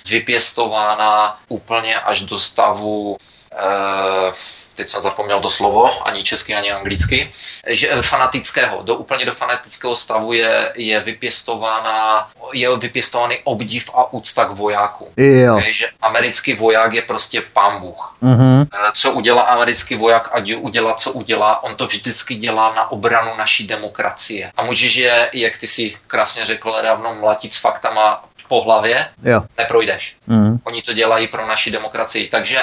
[0.09, 4.33] vypěstována úplně až do stavu uh,
[4.81, 7.31] teď jsem zapomněl to slovo, ani česky, ani anglicky,
[7.67, 14.45] že fanatického, do úplně do fanatického stavu je, je vypěstována, je vypěstovaný obdiv a úcta
[14.45, 15.09] k vojákům.
[15.17, 15.57] Jo.
[15.57, 18.17] Okay, že americký voják je prostě pán Bůh.
[18.23, 18.67] Mm-hmm.
[18.95, 23.67] Co udělá americký voják, ať udělá, co udělá, on to vždycky dělá na obranu naší
[23.67, 24.53] demokracie.
[24.57, 29.43] A můžeš je, jak ty si krásně řekl, nedávno mlatit s faktama po hlavě, jo.
[29.59, 30.17] neprojdeš.
[30.27, 30.59] Mm.
[30.65, 32.29] Oni to dělají pro naši demokracii.
[32.29, 32.59] Takže,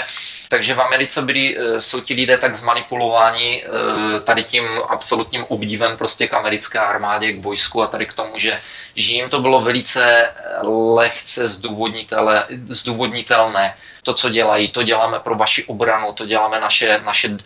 [0.49, 5.97] takže v Americe byli, eh, jsou ti lidé tak zmanipulováni eh, tady tím absolutním obdivem
[5.97, 8.59] prostě k americké armádě, k vojsku a tady k tomu, že,
[8.95, 10.29] že jim to bylo velice
[10.93, 11.47] lehce
[12.67, 13.73] zdůvodnitelné.
[14.03, 17.37] To, co dělají, to děláme pro vaši obranu, to děláme naše, naše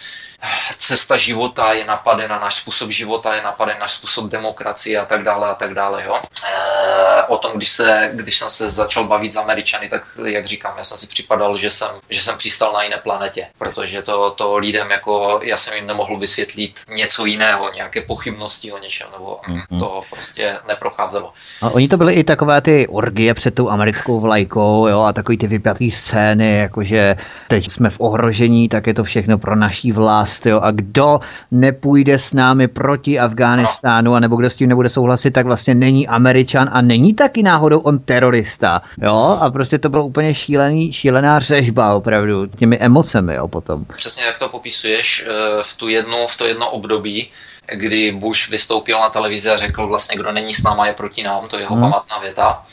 [0.77, 5.47] cesta života je napadena, náš způsob života je napaden, náš způsob demokracie a tak dále
[5.49, 6.03] a tak dále.
[6.05, 6.15] Jo?
[6.15, 10.73] E, o tom, když, se, když jsem se začal bavit s Američany, tak jak říkám,
[10.77, 14.57] já jsem si připadal, že jsem, že jsem přistal na jiné planetě, protože to, to
[14.57, 19.79] lidem jako, já jsem jim nemohl vysvětlit něco jiného, nějaké pochybnosti o něčem, nebo mm-hmm.
[19.79, 21.33] to prostě neprocházelo.
[21.61, 25.37] A oni to byly i takové ty orgie před tou americkou vlajkou, jo, a takový
[25.37, 27.15] ty vypjatý scény, jakože
[27.47, 31.19] teď jsme v ohrožení, tak je to všechno pro naší vlast vlast, jo, a kdo
[31.51, 36.69] nepůjde s námi proti Afghánistánu, anebo kdo s tím nebude souhlasit, tak vlastně není Američan
[36.71, 41.93] a není taky náhodou on terorista, jo, a prostě to bylo úplně šílený, šílená řežba
[41.93, 43.85] opravdu, těmi emocemi, jo, potom.
[43.95, 47.29] Přesně jak to popisuješ, eh, v tu jednu, v to jedno období,
[47.67, 51.47] kdy Bush vystoupil na televizi a řekl vlastně, kdo není s náma, je proti nám,
[51.47, 51.83] to je jeho hmm.
[51.83, 52.63] pamatná věta.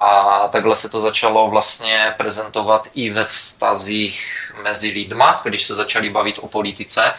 [0.00, 6.10] A takhle se to začalo vlastně prezentovat i ve vztazích mezi lidma, když se začali
[6.10, 7.12] bavit o politice.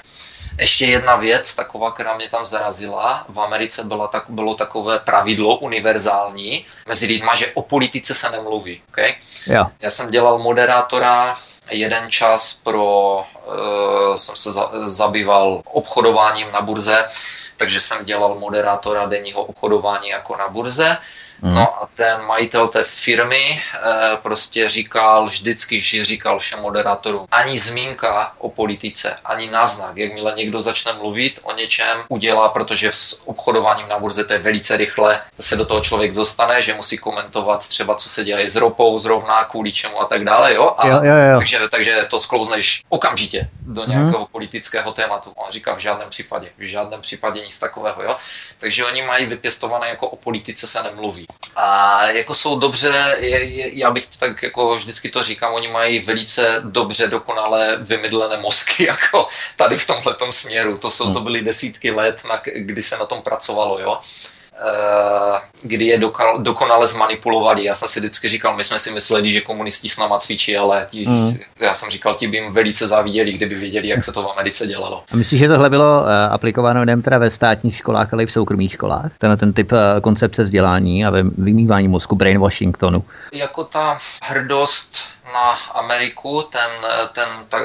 [0.60, 5.58] Ještě jedna věc, taková, která mě tam zarazila, v Americe bylo, tak, bylo takové pravidlo
[5.58, 8.82] univerzální mezi lidma, že o politice se nemluví.
[8.90, 9.16] Okay?
[9.48, 9.66] Jo.
[9.82, 11.36] Já jsem dělal moderátora
[11.72, 17.08] jeden čas pro, uh, jsem se za, zabýval obchodováním na burze,
[17.58, 20.98] takže jsem dělal moderátora denního obchodování jako na burze
[21.42, 21.56] Mm.
[21.56, 23.62] No a ten majitel té firmy e,
[24.18, 30.94] prostě říkal, vždycky říkal všem moderátorům, ani zmínka o politice, ani náznak, jakmile někdo začne
[30.94, 35.66] mluvit o něčem, udělá, protože s obchodováním na burze to je velice rychle, se do
[35.66, 40.02] toho člověk zostane, že musí komentovat třeba, co se děje s ropou zrovna, kvůli čemu
[40.02, 40.76] a tak dále, jo?
[40.78, 41.38] A jo, jo, jo.
[41.38, 43.92] Takže, takže to sklouzneš okamžitě do mhm.
[43.92, 44.28] nějakého mm.
[44.32, 45.32] politického tématu.
[45.36, 48.16] On říká v žádném případě, v žádném případě nic takového, jo?
[48.58, 51.26] Takže oni mají vypěstované jako o politice se nemluví.
[51.56, 56.00] A jako jsou dobře, je, je, já bych tak jako vždycky to říkám, oni mají
[56.00, 60.78] velice dobře, dokonale vymydlené mozky, jako tady v tomhle směru.
[60.78, 61.24] To jsou, to hmm.
[61.24, 64.00] byly desítky let, na, kdy se na tom pracovalo, jo.
[64.02, 64.39] Eh,
[65.62, 66.00] kdy je
[66.38, 67.64] dokonale zmanipulovali.
[67.64, 70.86] Já jsem si vždycky říkal, my jsme si mysleli, že komunisti s náma cvičí, ale
[70.86, 71.38] tí, mm.
[71.60, 74.68] já jsem říkal, ti by jim velice záviděli, kdyby věděli, jak se to v Americe
[74.68, 75.04] dělalo.
[75.12, 78.32] A myslíš, že tohle bylo uh, aplikováno nejen teda ve státních školách, ale i v
[78.32, 79.12] soukromých školách?
[79.18, 83.04] Ten, ten typ uh, koncepce vzdělání a vymývání mozku brain Washingtonu?
[83.34, 84.98] Jako ta hrdost
[85.34, 87.58] na Ameriku, ten, ten ta,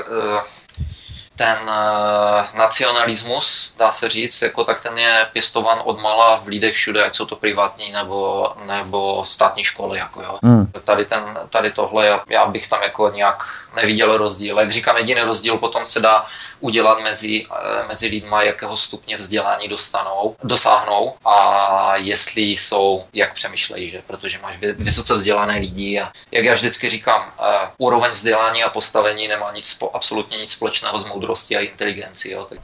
[1.37, 6.75] ten uh, nacionalismus, dá se říct, jako tak ten je pěstovan od mala v lidech
[6.75, 9.99] všude, ať jsou to privátní nebo, nebo státní školy.
[9.99, 10.39] Jako jo.
[10.43, 10.73] Mm.
[10.85, 13.43] Tady, ten, tady tohle, já bych tam jako nějak
[13.77, 14.61] neviděl rozdíl.
[14.61, 16.25] Jak říkám, jediný rozdíl potom se dá
[16.61, 23.89] udělat mezi, uh, mezi lidma, jakého stupně vzdělání dostanou, dosáhnou a jestli jsou, jak přemýšlejí,
[23.89, 24.03] že?
[24.07, 27.47] protože máš vysoce vzdělané lidi a jak já vždycky říkám, uh,
[27.79, 32.31] úroveň vzdělání a postavení nemá nic, absolutně nic společného s moudrosti a inteligenci.
[32.31, 32.47] Jo.
[32.49, 32.59] Tak...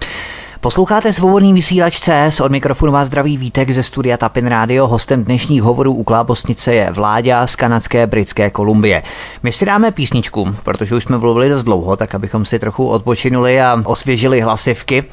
[0.61, 4.87] Posloucháte svobodný vysílač CS, od mikrofonu vás zdraví Vítek ze studia Tapin Radio.
[4.87, 9.03] Hostem dnešních hovorů u Klábosnice je Vláďa z kanadské Britské Kolumbie.
[9.43, 13.61] My si dáme písničku, protože už jsme mluvili dost dlouho, tak abychom si trochu odpočinuli
[13.61, 15.05] a osvěžili hlasivky.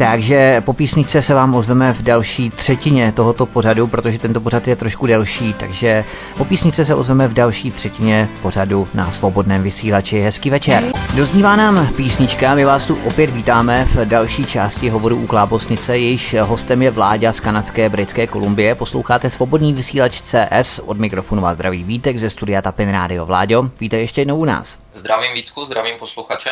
[0.00, 4.76] Takže po písničce se vám ozveme v další třetině tohoto pořadu, protože tento pořad je
[4.76, 6.04] trošku delší, takže
[6.36, 10.18] po písničce se ozveme v další třetině pořadu na svobodném vysílači.
[10.18, 10.82] Hezký večer.
[11.16, 16.36] Doznívá nám písnička, my vás tu opět vítáme v další části hovoru u Klábosnice, jejíž
[16.40, 18.74] hostem je Vláďa z kanadské Britské Kolumbie.
[18.74, 23.26] Posloucháte svobodný vysílač CS, od mikrofonu vás zdraví Vítek ze studia Tapin Radio.
[23.26, 24.78] Vláďo, víte ještě jednou u nás.
[24.92, 26.50] Zdravím Vítku, zdravím posluchače.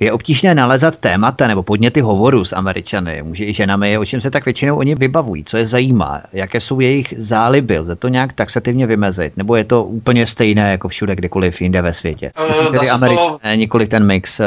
[0.00, 4.30] Je obtížné nalezat témata nebo podněty hovoru s Američany, muži i ženami, o čem se
[4.30, 8.86] tak většinou oni vybavují, co je zajímá, jaké jsou jejich záliby, lze to nějak taxativně
[8.86, 12.32] vymezit, nebo je to úplně stejné jako všude, kdekoliv jinde ve světě.
[12.40, 13.48] Uh, tedy Američané, to...
[13.54, 14.40] nikoliv ten mix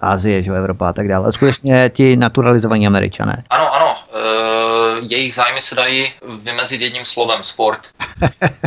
[0.00, 3.42] Azie, že Evropa a tak dále, skutečně ti naturalizovaní Američané.
[3.50, 4.35] Ano, ano, uh,
[5.00, 7.80] jejich zájmy se dají vymezit jedním slovem, sport.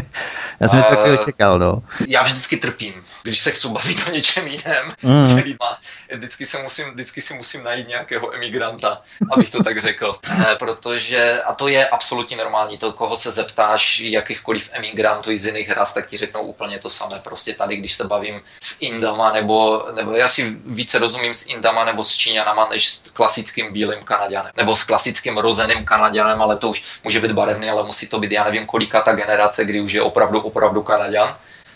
[0.59, 1.83] Já jsem uh, taky očekal, no.
[2.07, 5.23] Já vždycky trpím, když se chci bavit o něčem jiném mm.
[5.23, 5.79] s lidma.
[6.15, 9.01] Vždycky, se musím, vždycky si musím najít nějakého emigranta,
[9.31, 10.15] abych to tak řekl.
[10.51, 15.71] E, protože, a to je absolutně normální, to, koho se zeptáš, jakýchkoliv emigrantů z jiných
[15.71, 17.19] ras, tak ti řeknou úplně to samé.
[17.23, 21.85] Prostě tady, když se bavím s Indama, nebo, nebo já si více rozumím s Indama
[21.85, 24.51] nebo s Číňanama, než s klasickým bílým Kanaděnem.
[24.57, 28.31] Nebo s klasickým rozeným Kanaděnem, ale to už může být barevný, ale musí to být,
[28.31, 31.35] já nevím, kolika ta generace, kdy už je opravdu opravdu Kanaďan,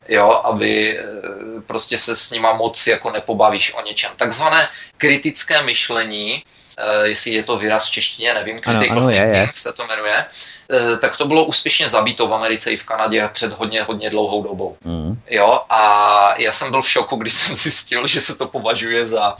[0.10, 1.04] jo, aby eh,
[1.66, 4.12] prostě se s nima moc jako nepobavíš o něčem.
[4.16, 4.68] Takzvané
[4.98, 6.44] kritické myšlení,
[6.78, 9.50] eh, jestli je to výraz v češtině, nevím, critical ano, ano, thinking je, je.
[9.54, 10.26] se to jmenuje,
[11.01, 14.78] tak to bylo úspěšně zabito v Americe i v Kanadě před hodně, hodně dlouhou dobou.
[14.86, 15.22] Mm.
[15.30, 19.36] Jo, a já jsem byl v šoku, když jsem zjistil, že se to považuje za,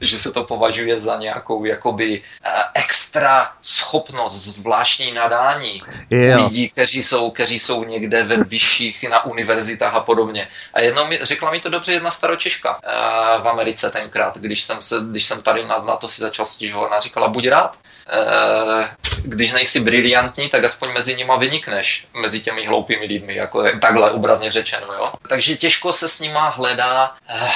[0.00, 6.36] že se to považuje za nějakou jakoby eh, extra schopnost, zvláštní nadání jo.
[6.36, 10.48] lidí, kteří jsou, kteří jsou někde ve vyšších na univerzitách a podobně.
[10.74, 14.82] A jednou mi, řekla mi to dobře jedna staročeška uh, v Americe tenkrát, když jsem,
[14.82, 17.78] se, když jsem tady na, na to si začal stěžovat, ona říkala, buď rád,
[19.22, 24.50] když nejsi briliantní, tak aspoň mezi nima vynikneš, mezi těmi hloupými lidmi, jako takhle obrazně
[24.50, 25.12] řečeno, jo.
[25.28, 27.50] Takže těžko se s nima hledá eh,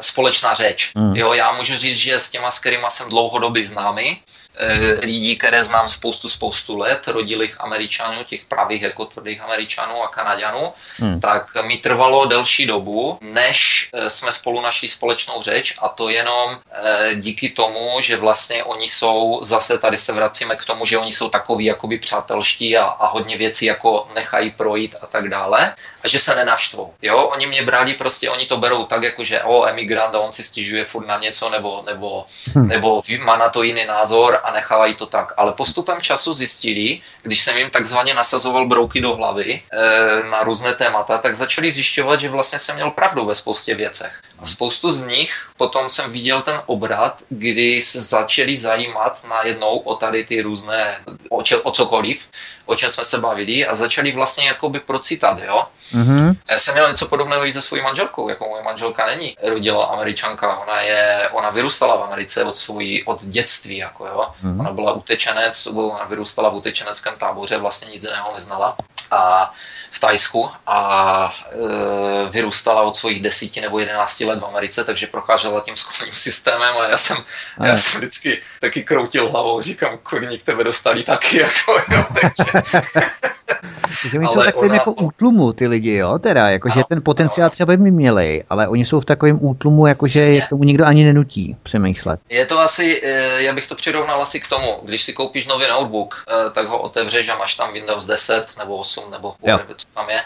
[0.00, 0.92] společná řeč.
[0.94, 1.16] Mm.
[1.16, 4.20] Jo, já můžu říct, že s těma, s kterými jsem dlouhodobě známý,
[4.62, 10.08] Eh, lidí, které znám spoustu, spoustu let, rodilých Američanů, těch pravých jako tvrdých Američanů a
[10.08, 11.20] Kanaďanů, hmm.
[11.20, 16.58] tak mi trvalo delší dobu, než eh, jsme spolu našli společnou řeč a to jenom
[16.72, 21.12] eh, díky tomu, že vlastně oni jsou, zase tady se vracíme k tomu, že oni
[21.12, 26.08] jsou takový jakoby přátelští a, a hodně věcí jako nechají projít a tak dále a
[26.08, 26.94] že se nenaštvou.
[27.02, 30.32] Jo, oni mě brali prostě, oni to berou tak, jako že o, emigrant a on
[30.32, 32.24] si stěžuje furt na něco nebo, nebo,
[32.54, 32.68] hmm.
[32.68, 35.32] nebo má na to jiný názor a nechávají to tak.
[35.36, 40.74] Ale postupem času zjistili, když jsem jim takzvaně nasazoval brouky do hlavy e, na různé
[40.74, 44.22] témata, tak začali zjišťovat, že vlastně jsem měl pravdu ve spoustě věcech.
[44.38, 49.94] A spoustu z nich potom jsem viděl ten obrat, kdy se začali zajímat najednou o
[49.94, 50.98] tady ty různé
[51.30, 52.26] o, če, o cokoliv,
[52.66, 55.66] o čem jsme se bavili a začali vlastně jakoby procitat, jo.
[55.92, 56.36] Mm-hmm.
[56.50, 59.36] Já jsem měl něco podobného i se svojí manželkou, jako moje manželka není
[59.70, 64.26] rodila američanka, ona je, ona vyrůstala v Americe od svojí, od dětství, jako jo.
[64.44, 64.60] Mm-hmm.
[64.60, 68.76] Ona byla utečenec, ona vyrůstala v utečeneckém táboře, vlastně nic jiného neznala
[69.10, 69.52] a
[69.90, 75.60] v Tajsku a e, vyrůstala od svých desíti nebo jedenácti let v Americe, takže procházela
[75.60, 77.16] tím školním systémem a já jsem,
[77.58, 82.04] a já jsem vždycky taky kroutil hlavou, říkám, kurní k tebe dostali taky, jako jo,
[82.20, 84.74] takže oni jsou takovým ona...
[84.74, 87.50] jako útlumu ty lidi, jo, teda, jakože ten potenciál ano.
[87.50, 91.56] třeba by měli, ale oni jsou v takovém útlumu, jakože je tomu nikdo ani nenutí
[91.62, 92.20] přemýšlet.
[92.28, 95.68] Je to asi, e, já bych to přirovnal asi k tomu, když si koupíš nový
[95.68, 99.86] notebook, e, tak ho otevřeš a máš tam Windows 10 nebo 8 nebo whatever, co
[99.94, 100.22] tam je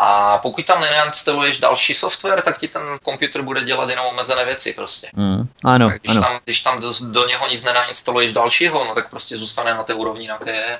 [0.00, 4.72] a pokud tam neinstaluješ další software, tak ti ten počítač bude dělat jenom omezené věci
[4.72, 5.08] prostě.
[5.16, 6.22] Mm, ano, když, ano.
[6.22, 9.94] Tam, když tam do, do něho nic nenainstaluješ dalšího, no tak prostě zůstane na té
[9.94, 10.78] úrovni, na jaké je.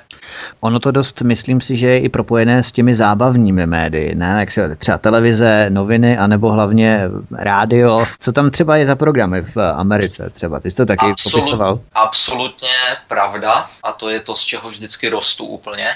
[0.59, 4.35] Ono to dost, myslím si, že je i propojené s těmi zábavními médii, ne?
[4.39, 8.05] Jak se třeba televize, noviny, anebo hlavně rádio.
[8.19, 10.59] Co tam třeba je za programy v Americe třeba?
[10.59, 11.79] Ty jsi to taky Absolut, popisoval?
[11.93, 12.69] Absolutně
[13.07, 15.87] pravda a to je to, z čeho vždycky rostu úplně.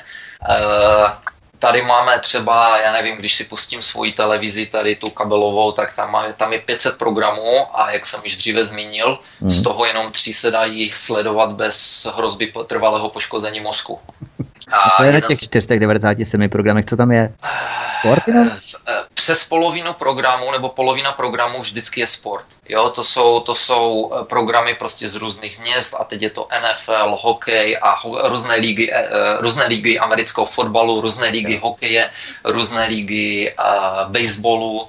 [0.50, 1.10] Uh,
[1.64, 6.12] tady máme třeba, já nevím, když si pustím svoji televizi, tady tu kabelovou, tak tam,
[6.12, 9.50] má, tam je 500 programů a jak jsem již dříve zmínil, hmm.
[9.50, 14.00] z toho jenom tři se dají sledovat bez hrozby trvalého poškození mozku.
[14.72, 17.34] A to je na těch 497 programech, co tam je?
[18.00, 18.52] Sport eh,
[18.88, 22.46] eh, Přes polovinu programu nebo polovina programu vždycky je sport.
[22.70, 26.48] Jo, to jsou, to jsou eh, programy prostě z různých měst a teď je to
[26.62, 28.92] NFL, hokej a ho, různé lígy,
[29.40, 32.10] různé lígy amerického fotbalu, různé lígy hokeje,
[32.44, 34.88] různé lígy uh, baseballu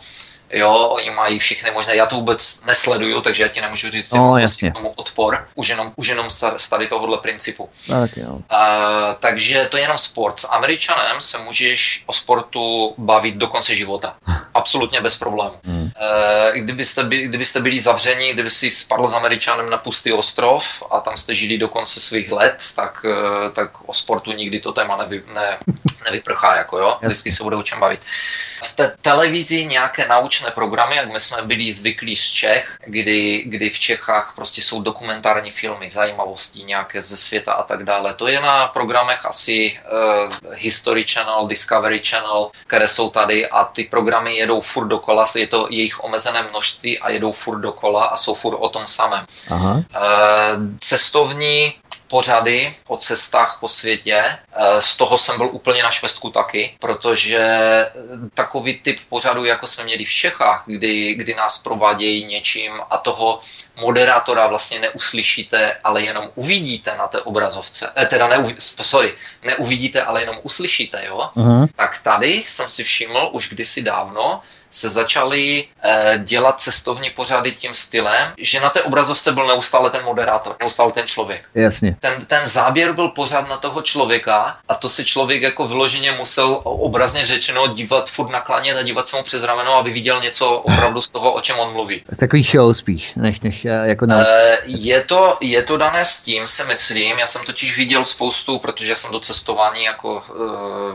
[0.54, 4.28] jo, oni mají všechny možné, já to vůbec nesleduju, takže já ti nemůžu říct no,
[4.28, 4.72] prostě jasně.
[4.72, 7.68] tomu odpor, už jenom, už jenom z tady tohohle principu.
[7.90, 8.32] Tak, jo.
[8.32, 8.40] Uh,
[9.20, 10.38] takže to je jenom sport.
[10.38, 14.16] S Američanem se můžeš o sportu bavit do konce života.
[14.54, 15.56] Absolutně bez problémů.
[15.64, 15.82] Hmm.
[15.82, 15.90] Uh,
[16.54, 21.16] kdybyste, by, kdybyste byli zavření, kdyby si spadl s Američanem na pustý ostrov a tam
[21.16, 25.22] jste žili do konce svých let, tak, uh, tak o sportu nikdy to téma nevy,
[25.34, 25.58] ne,
[26.04, 26.98] nevyprchá, jako jo.
[27.02, 28.00] Vždycky se bude o čem bavit.
[28.62, 33.70] V té televizi nějaké naučné programy, jak my jsme byli zvyklí z Čech, kdy, kdy
[33.70, 38.14] v Čechách prostě jsou dokumentární filmy, zajímavosti nějaké ze světa a tak dále.
[38.14, 43.84] To je na programech asi uh, History Channel, Discovery Channel, které jsou tady a ty
[43.84, 48.34] programy jedou furt dokola, je to jejich omezené množství a jedou furt dokola a jsou
[48.34, 49.26] furt o tom samém.
[49.50, 49.72] Aha.
[49.74, 49.82] Uh,
[50.80, 51.74] cestovní
[52.14, 54.22] pořady o cestách po světě.
[54.22, 57.42] Eh, z toho jsem byl úplně na švestku taky, protože
[58.34, 63.38] takový typ pořadu, jako jsme měli v Čechách, kdy, kdy nás provádějí něčím a toho
[63.80, 67.90] moderátora vlastně neuslyšíte, ale jenom uvidíte na té obrazovce.
[67.96, 71.18] Eh, teda neuvi, sorry, neuvidíte, ale jenom uslyšíte, jo?
[71.36, 71.66] Uh-huh.
[71.74, 74.40] Tak tady jsem si všiml už kdysi dávno,
[74.74, 80.04] se začaly eh, dělat cestovní pořady tím stylem, že na té obrazovce byl neustále ten
[80.04, 81.48] moderátor, neustále ten člověk.
[81.54, 81.96] Jasně.
[82.00, 86.60] Ten, ten záběr byl pořád na toho člověka a to se člověk jako vyloženě musel
[86.64, 91.00] obrazně řečeno dívat furt naklánět a dívat se mu přes rameno, aby viděl něco opravdu
[91.00, 92.02] z toho, o čem on mluví.
[92.16, 94.20] Takový show spíš, než, než eh, jako na...
[94.20, 97.18] Eh, je, to, je to dané s tím, si myslím.
[97.18, 100.22] Já jsem totiž viděl spoustu, protože já jsem do cestování, jako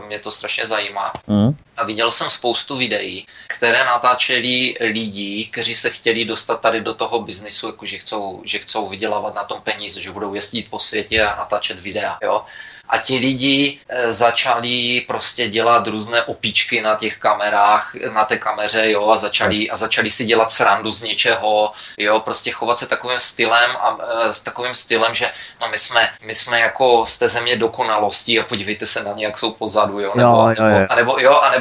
[0.06, 1.12] mě to strašně zajímá.
[1.26, 1.56] Mm.
[1.76, 7.22] A viděl jsem spoustu videí, které natáčeli lidi, kteří se chtěli dostat tady do toho
[7.22, 11.22] biznisu, jako že chcou, že chcou vydělávat na tom peníze, že budou jezdit po světě
[11.22, 12.18] a natáčet videa.
[12.22, 12.44] Jo?
[12.90, 18.90] a ti lidi eh, začali prostě dělat různé opičky na těch kamerách, na té kameře,
[18.90, 23.18] jo, a začali, a začali si dělat srandu z něčeho, jo, prostě chovat se takovým
[23.18, 27.28] stylem a e, s takovým stylem, že no my jsme, my jsme jako z té
[27.28, 30.86] země dokonalosti a podívejte se na ně, jak jsou pozadu, jo, nebo, jo, jo, jo.
[30.90, 31.59] A nebo, jo, a nebo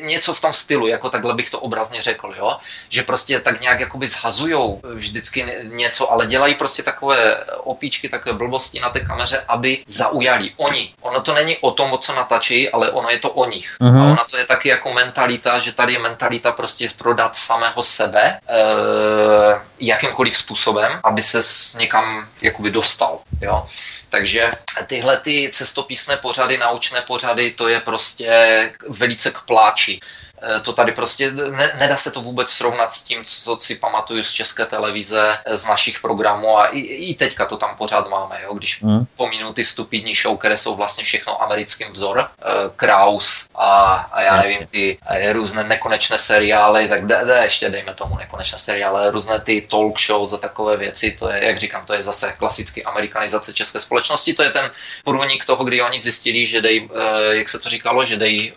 [0.00, 2.56] něco v tom stylu, jako takhle bych to obrazně řekl, jo,
[2.88, 8.80] že prostě tak nějak jakoby zhazujou vždycky něco, ale dělají prostě takové opíčky, takové blbosti
[8.80, 10.52] na té kameře, aby zaujali zaujali.
[10.56, 10.94] Oni.
[11.00, 13.76] Ono to není o tom, o co natačí, ale ono je to o nich.
[13.80, 14.00] Uh-huh.
[14.00, 18.22] A ona to je taky jako mentalita, že tady je mentalita prostě prodat samého sebe
[18.22, 18.38] e,
[19.82, 21.40] jakýmkoliv způsobem, aby se
[21.78, 23.20] někam jakoby dostal.
[23.40, 23.64] Jo?
[24.08, 24.50] Takže
[24.86, 30.00] tyhle ty cestopisné pořady, naučné pořady, to je prostě velice k pláči.
[30.62, 34.32] To tady prostě, ne, nedá se to vůbec srovnat s tím, co si pamatuju z
[34.32, 38.54] české televize, z našich programů a i, i teďka to tam pořád máme, jo?
[38.54, 39.06] když mm.
[39.16, 44.36] pominu ty stupidní show, které jsou vlastně všechno americkým vzor, uh, Kraus a, a já
[44.36, 44.50] Jasně.
[44.50, 44.98] nevím, ty
[45.32, 50.32] různé nekonečné seriály, tak de, de, ještě dejme tomu nekonečné seriály, různé ty talk shows
[50.32, 54.42] a takové věci, to je, jak říkám, to je zase klasicky amerikanizace české společnosti, to
[54.42, 54.70] je ten
[55.04, 56.88] průnik toho, kdy oni zjistili, že dej,
[57.30, 58.52] jak se to říkalo, že dej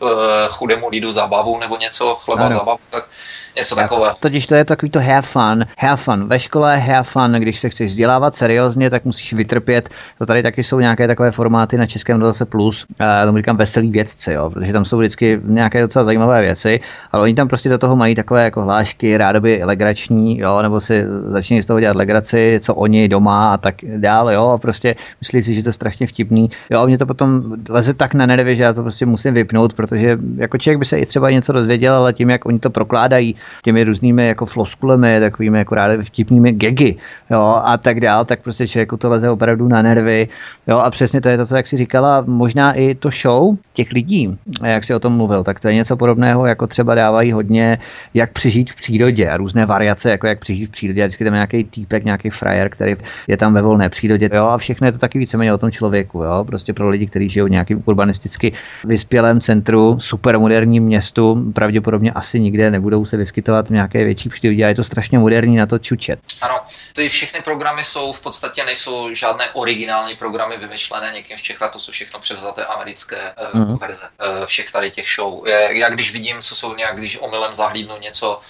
[0.49, 2.57] chudému lidu zábavu nebo něco, chleba ano.
[2.57, 3.09] zábavu, tak
[3.57, 4.11] něco takové.
[4.19, 7.69] Totiž to je takový to have fun, have fun ve škole, have fun, když se
[7.69, 9.89] chceš vzdělávat seriózně, tak musíš vytrpět.
[10.17, 13.91] To tady taky jsou nějaké takové formáty na Českém rozhlase Plus, uh, tomu říkám veselý
[13.91, 16.79] vědci, jo, protože tam jsou vždycky nějaké docela zajímavé věci,
[17.11, 21.03] ale oni tam prostě do toho mají takové jako hlášky, rádoby legrační, jo, nebo si
[21.27, 25.43] začínají z toho dělat legraci, co oni doma a tak dále, jo, a prostě myslí
[25.43, 26.49] si, že to je strašně vtipný.
[26.69, 29.73] Jo, a mě to potom leze tak na nervy, že já to prostě musím vypnout,
[29.73, 33.35] protože jako člověk by se i třeba něco dozvěděl, ale tím, jak oni to prokládají
[33.63, 36.95] těmi různými jako floskulemi, takovými jako rádi vtipnými gegy,
[37.31, 40.27] jo, a tak dál, tak prostě člověku to leze opravdu na nervy.
[40.67, 43.91] Jo, a přesně to je to, co jak si říkala, možná i to show těch
[43.91, 47.77] lidí, jak si o tom mluvil, tak to je něco podobného, jako třeba dávají hodně,
[48.13, 51.03] jak přežít v přírodě a různé variace, jako jak přežít v přírodě.
[51.03, 52.95] A vždycky tam nějaký týpek, nějaký frajer, který
[53.27, 54.29] je tam ve volné přírodě.
[54.33, 56.23] Jo, a všechno je to taky víceméně o tom člověku.
[56.23, 58.53] Jo, prostě pro lidi, kteří žijou v nějakým urbanisticky
[58.85, 64.67] vyspělém centru, supermoderním městu, pravděpodobně asi nikde nebudou se vyskytovat v nějaké větší přírodě a
[64.67, 66.19] je to strašně moderní na to čučet.
[66.41, 66.59] Ano,
[66.93, 71.71] to je všechny programy jsou v podstatě nejsou žádné originální programy vymyšlené někým v Čechách,
[71.71, 73.17] to jsou všechno převzaté americké
[73.53, 73.79] uh, mm-hmm.
[73.79, 74.07] verze
[74.39, 75.47] uh, všech tady těch show.
[75.69, 78.41] Já když vidím, co jsou nějak, když omylem zahlídnu něco,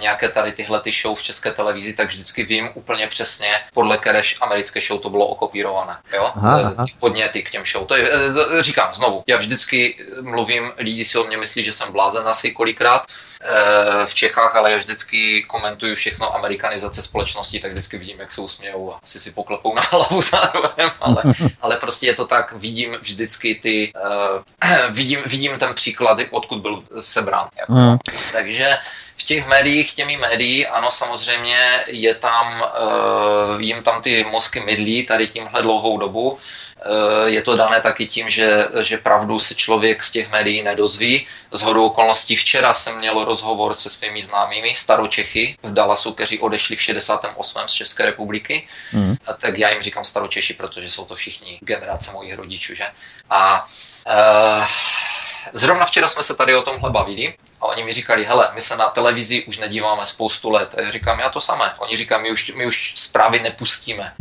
[0.00, 4.22] nějaké tady tyhle ty show v české televizi, tak vždycky vím úplně přesně, podle které
[4.40, 5.98] americké show to bylo okopírované.
[6.12, 6.30] Jo?
[6.36, 6.86] Aha, aha.
[7.00, 7.86] Podněty k těm show.
[7.86, 8.10] To je,
[8.60, 13.06] říkám znovu, já vždycky mluvím, lidi si o mě myslí, že jsem blázen asi kolikrát,
[14.06, 18.92] v Čechách, ale já vždycky komentuju všechno amerikanizace společnosti, tak vždycky vidím, jak se usmějou
[18.92, 21.22] a asi si poklepou na hlavu zároveň, ale,
[21.60, 26.82] ale prostě je to tak, vidím vždycky ty, uh, vidím, vidím ten příklad, odkud byl
[27.00, 27.48] sebrán.
[27.58, 27.72] Jako.
[27.72, 27.98] Mm.
[28.32, 28.76] Takže
[29.16, 35.06] v těch médiích, těmi médií, ano, samozřejmě je tam, uh, jim tam ty mozky mydlí
[35.06, 36.38] tady tímhle dlouhou dobu.
[36.86, 41.26] Eh, je to dané taky tím, že, že pravdu se člověk z těch médií nedozví.
[41.50, 46.76] Z hodou okolností včera jsem měl rozhovor se svými známými staročechy v Dallasu, kteří odešli
[46.76, 47.60] v 68.
[47.66, 48.66] z České republiky.
[48.92, 49.16] Mm.
[49.26, 52.74] A tak já jim říkám staročeši, protože jsou to všichni generace mojich rodičů.
[52.74, 52.84] Že?
[53.30, 53.66] A
[54.06, 54.64] uh,
[55.52, 58.76] Zrovna včera jsme se tady o tomhle bavili a oni mi říkali, hele, my se
[58.76, 60.74] na televizi už nedíváme spoustu let.
[60.78, 61.74] A já říkám, já to samé.
[61.78, 64.12] Oni říkají, my už, my už zprávy nepustíme.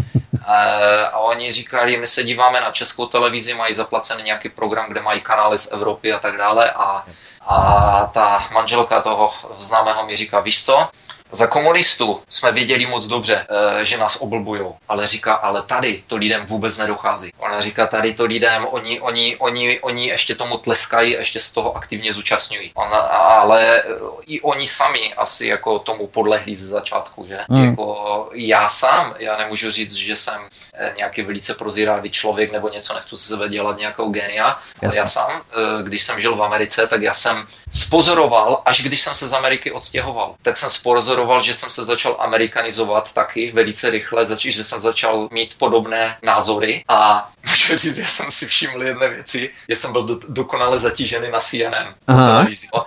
[1.12, 5.22] A oni říkali, my se díváme na českou televizi, mají zaplacený nějaký program, kde mají
[5.22, 6.72] kanály z Evropy a tak dále.
[6.72, 7.06] A,
[7.42, 10.90] a ta manželka toho známého mi říká, víš co,
[11.36, 16.16] za komunistů jsme věděli moc dobře, eh, že nás oblbujou, ale říká, ale tady to
[16.16, 17.32] lidem vůbec nedochází.
[17.38, 21.78] Ona říká, tady to lidem, oni, oni, oni, oni ještě tomu tleskají, ještě z toho
[21.78, 22.72] aktivně zúčastňují.
[22.76, 22.98] Ona,
[23.44, 23.84] ale
[24.28, 27.40] i oni sami asi jako tomu podlehli ze začátku, že?
[27.50, 27.70] Hmm.
[27.70, 30.40] Jako já sám, já nemůžu říct, že jsem
[30.74, 35.08] eh, nějaký velice prozíravý člověk nebo něco nechci se sebe dělat nějakou genia, ale já
[35.08, 39.28] sám, eh, když jsem žil v Americe, tak já jsem spozoroval, až když jsem se
[39.28, 44.26] z Ameriky odstěhoval, tak jsem spozoroval pozoroval, že jsem se začal amerikanizovat taky velice rychle,
[44.26, 49.10] zač- že jsem začal mít podobné názory a můžu říct, já jsem si všiml jedné
[49.10, 52.68] věci, že jsem byl do- dokonale zatížený na CNN po televizi.
[52.74, 52.86] No.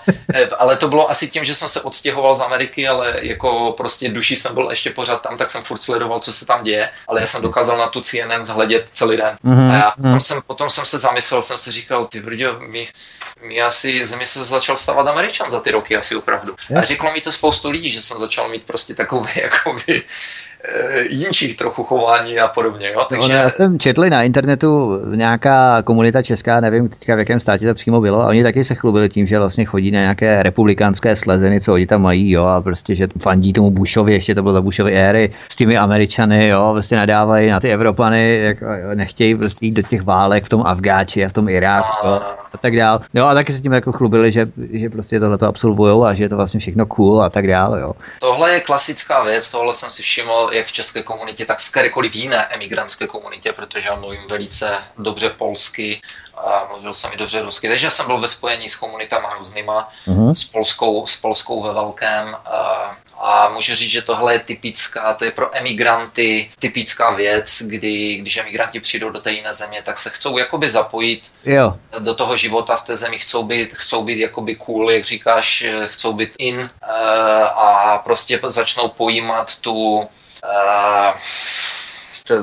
[0.58, 4.36] ale to bylo asi tím, že jsem se odstěhoval z Ameriky, ale jako prostě duší
[4.36, 7.26] jsem byl ještě pořád tam, tak jsem furt sledoval, co se tam děje, ale já
[7.26, 9.38] jsem dokázal na tu CNN hledět celý den.
[9.44, 9.70] Mm-hmm.
[9.70, 10.10] A já mhm.
[10.10, 12.60] potom jsem, potom jsem se zamyslel, jsem si říkal, ty brďo,
[13.42, 16.54] mi, mi asi země se začal stávat Američan za ty roky asi opravdu.
[16.70, 16.78] Yes.
[16.78, 20.04] A řeklo mi to spoustu lidí, že jsem začal mít prostě takové jakoby
[21.10, 22.90] jinčích trochu chování a podobně.
[22.92, 23.06] Jo?
[23.08, 23.32] Takže...
[23.32, 27.74] No, já jsem četl na internetu nějaká komunita česká, nevím teďka v jakém státě to
[27.74, 31.60] přímo bylo, a oni taky se chlubili tím, že vlastně chodí na nějaké republikánské slezeny,
[31.60, 34.60] co oni tam mají, jo, a prostě, že fandí tomu Bushovi, ještě to bylo za
[34.60, 38.58] Bushovy éry, s těmi Američany, jo, prostě nadávají na ty Evropany, jak
[38.94, 42.16] nechtějí prostě jít do těch válek v tom Afgáči a v tom Iráku, no, no,
[42.16, 42.26] no.
[42.52, 43.00] a tak dál.
[43.14, 46.24] Jo, a taky se tím jako chlubili, že, že prostě tohle to absolvujou a že
[46.24, 47.92] je to vlastně všechno cool a tak dál, jo.
[48.20, 52.14] Tohle je klasická věc, tohle jsem si všiml jak v české komunitě, tak v kterékoliv
[52.14, 56.00] jiné emigrantské komunitě, protože já mluvím velice dobře polsky
[56.44, 57.68] a mluvil jsem i dobře rusky.
[57.68, 60.30] Takže jsem byl ve spojení s komunitama různýma, uh-huh.
[60.30, 65.24] s, polskou, s polskou ve velkém a, a můžu říct, že tohle je typická, to
[65.24, 70.10] je pro emigranty typická věc, kdy když emigranti přijdou do té jiné země, tak se
[70.10, 71.74] chcou jakoby zapojit jo.
[71.98, 75.64] do toho života života v té zemi, chcou být, chcou být jakoby cool, jak říkáš,
[75.86, 76.70] chcou být in
[77.54, 80.08] a prostě začnou pojímat tu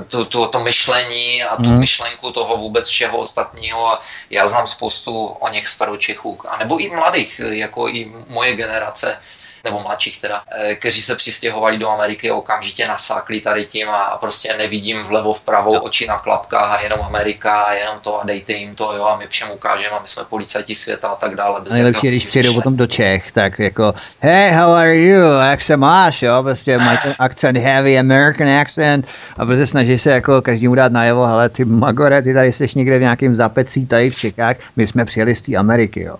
[0.08, 1.80] to, to, to myšlení a tu hmm.
[1.80, 3.98] myšlenku toho vůbec všeho ostatního.
[4.30, 9.18] Já znám spoustu o něch staročechů, a nebo i mladých, jako i moje generace,
[9.66, 14.56] nebo mladších teda, eh, kteří se přistěhovali do Ameriky, okamžitě nasákli tady tím a prostě
[14.58, 15.82] nevidím vlevo vpravo no.
[15.82, 19.18] oči na klapkách a jenom Amerika a jenom to a dejte jim to, jo, a
[19.18, 21.62] my všem ukážeme a my jsme policajti světa a tak dále.
[21.62, 25.78] Bez Nejlepší, když přijdou potom do Čech, tak jako hey, how are you, jak se
[25.78, 29.06] máš, jo, prostě mají ten accent, heavy American accent
[29.38, 32.98] a prostě snaží se jako každému dát najevo, ale ty magore, ty tady jsi někde
[32.98, 36.16] v nějakém zapecí tady v Čechách, my jsme přijeli z té Ameriky, jo.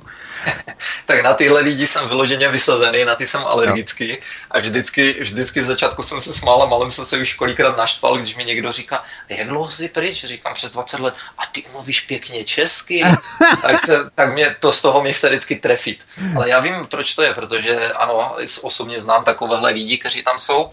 [1.06, 4.18] tak na tyhle lidi jsem vyloženě vysazený, na ty jsem alergický no.
[4.52, 8.18] a vždycky, vždycky z začátku jsem se smál a malým jsem se už kolikrát naštval,
[8.18, 10.26] když mi někdo říká, jak dlouho jsi pryč?
[10.26, 13.04] Říkám přes 20 let a ty mluvíš pěkně česky.
[13.62, 16.06] tak, se, tak mě to z toho mě chce vždycky trefit.
[16.36, 20.70] Ale já vím, proč to je, protože ano, osobně znám takovéhle lidi, kteří tam jsou.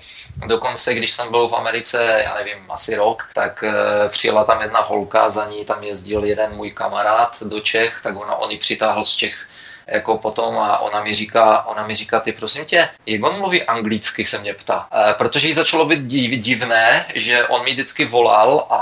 [0.47, 4.81] Dokonce, když jsem byl v Americe, já nevím, asi rok, tak uh, přijela tam jedna
[4.81, 9.05] holka, za ní tam jezdil jeden můj kamarád do Čech, tak ona, on ji přitáhl
[9.05, 9.47] z Čech
[9.86, 13.64] jako potom a ona mi říká, ona mi říká, ty prosím tě, jak on mluví
[13.64, 14.86] anglicky, se mě ptá.
[15.10, 18.80] E, protože jí začalo být div, divné, že on mi vždycky volal a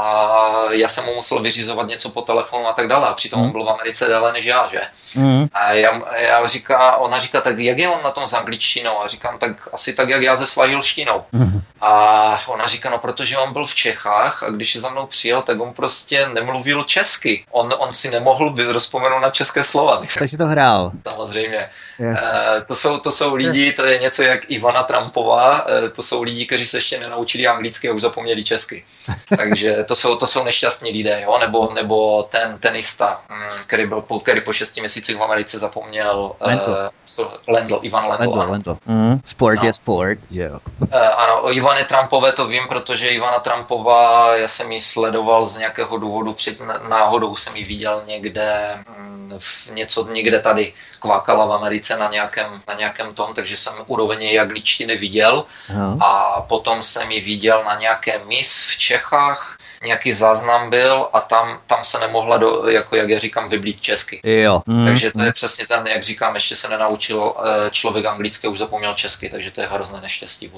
[0.70, 3.08] já jsem mu musel vyřizovat něco po telefonu a tak dále.
[3.08, 3.46] A přitom mm.
[3.46, 4.80] on byl v Americe déle než já, že?
[5.16, 5.46] Mm.
[5.52, 9.00] A já, já říká, ona říká, tak jak je on na tom s angličtinou?
[9.02, 11.24] A říkám, tak asi tak, jak já ze svahilštinou.
[11.32, 11.60] Mm.
[11.80, 15.60] A ona říká, no protože on byl v Čechách a když za mnou přijel, tak
[15.60, 17.44] on prostě nemluvil česky.
[17.50, 20.02] On, on si nemohl rozpomenout na české slova.
[20.18, 21.68] Takže to hrál samozřejmě.
[21.98, 22.18] Yes.
[22.22, 26.22] Uh, to, jsou, to jsou lidi, to je něco jak Ivana Trumpová, uh, to jsou
[26.22, 28.84] lidi, kteří se ještě nenaučili anglicky a už zapomněli česky.
[29.36, 31.38] Takže to jsou, to jsou nešťastní lidé, jo?
[31.38, 36.32] Nebo, nebo ten tenista, um, který, byl, po, který po šesti měsících v Americe zapomněl
[36.40, 38.30] uh, Lendl, Ivan Lendl.
[38.30, 38.78] Lendl, Lendl.
[38.86, 39.66] Mm, sport no.
[39.66, 40.60] je sport, jo.
[40.80, 45.56] Uh, ano, o Ivane Trumpové to vím, protože Ivana Trumpová, já jsem ji sledoval z
[45.56, 46.58] nějakého důvodu, před
[46.88, 52.62] náhodou jsem ji viděl někde, um, v něco někde tady kvákala v Americe na nějakém,
[52.68, 55.96] na nějakém tom, takže jsem úroveň její angličtiny viděl Aha.
[56.00, 61.58] a potom jsem ji viděl na nějaké mis v Čechách, nějaký záznam byl a tam,
[61.66, 64.20] tam se nemohla, do, jako jak já říkám, vyblít česky.
[64.24, 64.62] Jo.
[64.66, 64.84] Mm.
[64.84, 68.94] Takže to je přesně ten, jak říkám, ještě se nenaučil eh, člověk anglicky, už zapomněl
[68.94, 70.50] česky, takže to je hrozné neštěstí.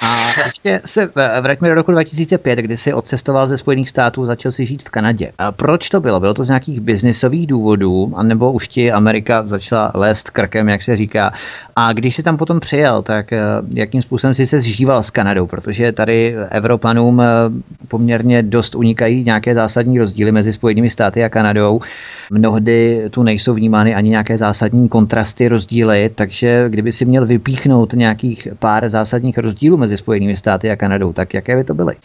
[0.00, 1.10] A ještě se
[1.40, 5.32] vraťme do roku 2005, kdy jsi odcestoval ze Spojených států, začal si žít v Kanadě.
[5.38, 6.20] A proč to bylo?
[6.20, 10.96] Bylo to z nějakých biznisových důvodů, anebo už ti Amerika začala lézt krkem, jak se
[10.96, 11.32] říká.
[11.76, 13.40] A když si tam potom přijel, tak eh,
[13.74, 15.46] jakým způsobem si se zžíval s Kanadou?
[15.46, 17.26] Protože tady Evropanům eh,
[17.88, 21.80] poměrně dost unikají nějaké zásadní rozdíly mezi Spojenými státy a Kanadou.
[22.30, 28.48] Mnohdy tu nejsou vnímány ani nějaké zásadní kontrasty, rozdíly, takže kdyby si měl vypíchnout nějakých
[28.58, 31.96] pár zásadních rozdílů mezi Spojenými státy a Kanadou, tak jaké by to byly?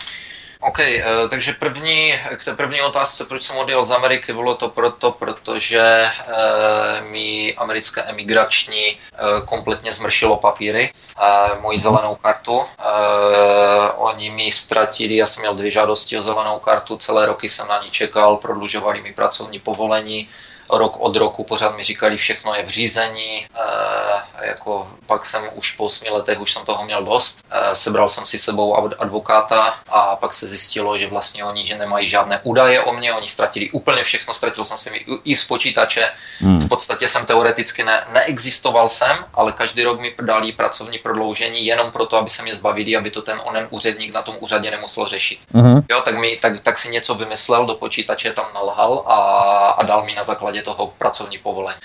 [0.65, 4.69] OK, eh, takže první, k té první otázce, proč jsem odjel z Ameriky, bylo to
[4.69, 6.11] proto, protože e,
[7.01, 8.97] mi americké emigrační e,
[9.45, 12.61] kompletně zmršilo papíry, e, moji zelenou kartu.
[12.61, 12.83] E,
[13.91, 17.83] oni mi ztratili, já jsem měl dvě žádosti o zelenou kartu, celé roky jsem na
[17.83, 20.29] ní čekal, prodlužovali mi pracovní povolení,
[20.69, 23.47] rok od roku pořád mi říkali, všechno je v řízení, e,
[24.47, 28.25] jako pak jsem už po 8 letech, už jsem toho měl dost, e, sebral jsem
[28.25, 32.93] si sebou advokáta a pak se zjistilo, že vlastně oni, že nemají žádné údaje o
[32.93, 34.89] mě, oni ztratili úplně všechno, ztratil jsem si
[35.23, 36.09] i z počítače,
[36.39, 36.59] hmm.
[36.59, 41.91] v podstatě jsem teoreticky ne, neexistoval jsem, ale každý rok mi dali pracovní prodloužení jenom
[41.91, 45.39] proto, aby se mě zbavili, aby to ten onen úředník na tom úřadě nemusel řešit.
[45.53, 45.81] Hmm.
[45.91, 49.15] Jo, tak, mi, tak, tak si něco vymyslel, do počítače tam nalhal a,
[49.69, 51.79] a dal mi na základě toho pracovní povolení.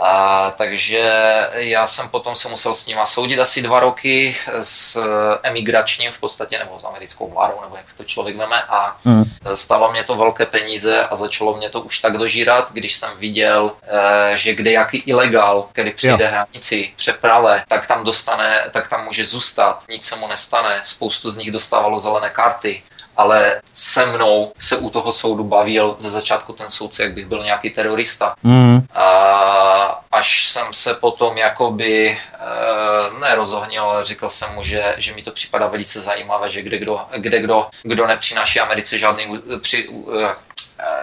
[0.00, 1.12] A, takže
[1.52, 4.98] já jsem potom se musel s nima soudit asi dva roky s
[5.42, 9.24] emigračním v podstatě, nebo s americkou vládou, nebo jak se to člověk veme a mm.
[9.54, 13.72] stalo mě to velké peníze a začalo mě to už tak dožírat, když jsem viděl,
[13.82, 16.30] e, že kde jaký ilegál, který přijde jo.
[16.30, 21.36] hranici, přeprave, tak tam dostane, tak tam může zůstat, nic se mu nestane, spoustu z
[21.36, 22.82] nich dostávalo zelené karty
[23.18, 27.42] ale se mnou se u toho soudu bavil ze začátku ten soudce, jak bych byl
[27.42, 28.34] nějaký terorista.
[28.42, 28.86] Mm.
[28.94, 32.18] A až jsem se potom jakoby e,
[33.20, 37.00] nerozohnil, ale řekl jsem mu, že, že mi to připadá velice zajímavé, že kde kdo,
[37.16, 39.88] kde kdo, kdo nepřináší Americe žádný při,
[40.22, 40.47] e,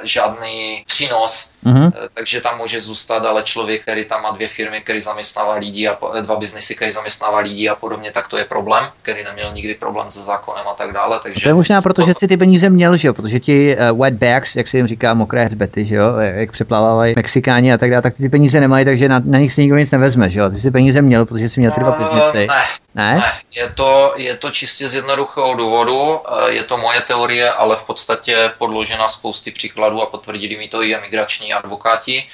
[0.03, 1.91] žádný přínos, mm-hmm.
[2.13, 5.97] takže tam může zůstat, ale člověk, který tam má dvě firmy, který zaměstnává lidi a
[6.21, 10.09] dva biznesy, který zaměstnává lidi a podobně, tak to je problém, který neměl nikdy problém
[10.09, 11.19] se zákonem a tak dále.
[11.23, 13.99] Takže to je možná proto, že si ty peníze měl, že jo, protože ti uh,
[13.99, 17.91] wet bags, jak se jim říká, mokré hřbety, že jo, jak přeplávají Mexikáni a tak
[17.91, 20.49] dále, tak ty, peníze nemají, takže na, na nich si nikdo nic nevezme, že jo.
[20.49, 22.37] Ty si peníze měl, protože jsi měl ty dva biznesy.
[22.37, 23.15] Ne, ne?
[23.15, 27.75] ne je, to, je to čistě z jednoduchého důvodu, eh, je to moje teorie, ale
[27.75, 32.27] v podstatě podložena spousty příkladů a potvrdili mi to i emigrační advokáti.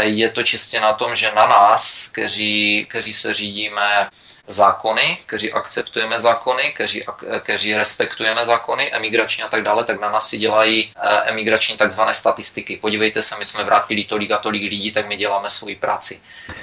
[0.00, 4.08] Je to čistě na tom, že na nás, kteří, kteří se řídíme
[4.46, 7.02] zákony, kteří akceptujeme zákony, kteří,
[7.40, 12.14] kteří respektujeme zákony, emigrační a tak dále, tak na nás si dělají eh, emigrační takzvané
[12.14, 12.76] statistiky.
[12.76, 16.20] Podívejte se, my jsme vrátili tolik a tolik lidí, tak my děláme svoji práci.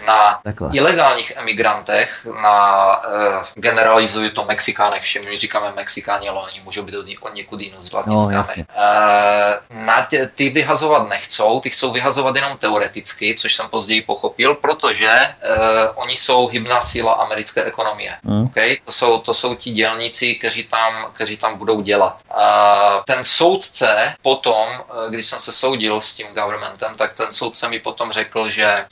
[0.08, 0.70] Na Takhle.
[0.74, 6.96] ilegálních emigrantech, na uh, generalizuju to Mexikánech, všem my říkáme Mexikáni, ale oni můžou být
[6.96, 8.26] od někud jinou z no, uh,
[9.72, 15.58] na ty vyhazovat nechcou, ty chcou vyhazovat jenom teoreticky, což jsem později pochopil, protože uh,
[15.96, 18.18] oni jsou hybná síla americké ekonomie.
[18.24, 18.46] Mm.
[18.46, 18.78] Okay?
[18.86, 22.22] To, jsou, to jsou ti dělníci, kteří tam, kteří tam budou dělat.
[22.30, 27.70] Uh, ten soudce potom, uh, když jsem se soudil s tím governmentem, tak ten soudce
[27.70, 28.86] mi potom řekl, že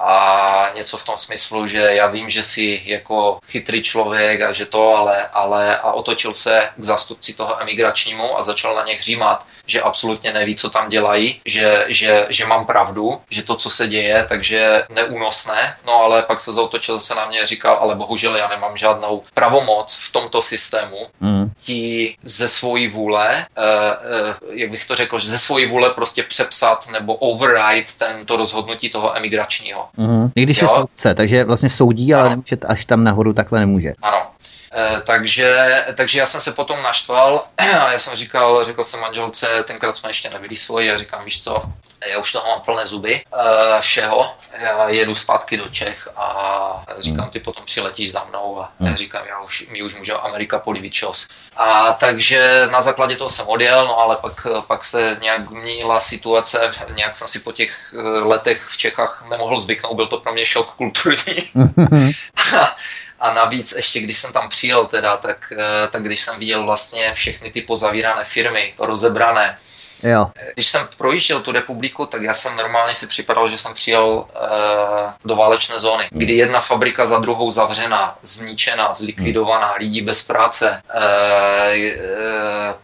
[0.00, 4.66] a něco v tom smyslu, že já vím, že jsi jako chytrý člověk a že
[4.66, 9.46] to, ale, ale a otočil se k zástupci toho emigračnímu a začal na ně hřímat,
[9.66, 13.86] že absolutně neví, co tam dělají, že, že, že mám pravdu, že to, co se
[13.86, 18.36] děje, takže neúnosné, no ale pak se zautočil zase na mě a říkal, ale bohužel
[18.36, 21.52] já nemám žádnou pravomoc v tomto systému, mm.
[21.58, 26.22] ti ze svojí vůle, uh, uh, jak bych to řekl, že ze svojí vůle prostě
[26.22, 29.87] přepsat nebo override tento rozhodnutí toho emigračního.
[29.98, 30.30] Mm-hmm.
[30.34, 30.64] I když jo?
[30.64, 33.92] je soudce, takže vlastně soudí, ale nemůže až tam nahoru takhle nemůže.
[34.02, 34.18] Ano.
[34.74, 39.46] E, takže, takže já jsem se potom naštval a já jsem říkal, řekl jsem manželce,
[39.64, 41.62] tenkrát jsme ještě nebyli svoji, a říkám, víš co,
[42.06, 47.20] já už toho mám plné zuby, uh, všeho, já jedu zpátky do Čech a říkám,
[47.20, 47.30] hmm.
[47.30, 48.96] ty potom přiletíš za mnou a já hmm.
[48.96, 51.28] říkám, já už, my už můžeme Amerika polivit čos.
[51.56, 56.70] A takže na základě toho jsem odjel, no ale pak, pak se nějak měnila situace,
[56.94, 60.46] nějak jsem si po těch eh, letech v Čechách nemohl zvyknout, byl to pro mě
[60.46, 61.50] šok kulturní.
[63.20, 67.12] A navíc ještě, když jsem tam přijel teda, tak, eh, tak když jsem viděl vlastně
[67.12, 69.58] všechny ty pozavírané firmy, rozebrané,
[70.02, 70.30] Jo.
[70.54, 74.24] Když jsem projížděl tu republiku, tak já jsem normálně si připadal, že jsem přijel uh,
[75.24, 81.00] do válečné zóny, kdy jedna fabrika za druhou zavřená, zničená, zlikvidovaná, lidí bez práce, uh,
[81.00, 81.92] uh,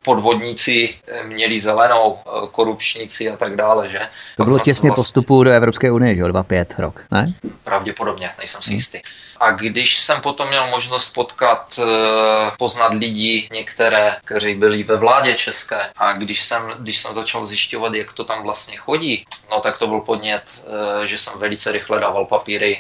[0.03, 3.99] podvodníci měli zelenou, uh, korupčníci a tak dále, že?
[3.99, 5.03] To Pak bylo těsně vlastně...
[5.03, 7.35] postupu do Evropské unie, že jo, 2-5 rok, ne?
[7.65, 8.77] Pravděpodobně, nejsem si hmm.
[8.77, 9.01] jistý.
[9.41, 11.81] A když jsem potom měl možnost potkat,
[12.59, 17.95] poznat lidi, některé, kteří byli ve vládě české, a když jsem, když jsem začal zjišťovat,
[17.95, 20.65] jak to tam vlastně chodí, no tak to byl podnět,
[21.03, 22.79] eh, že jsem velice rychle dával papíry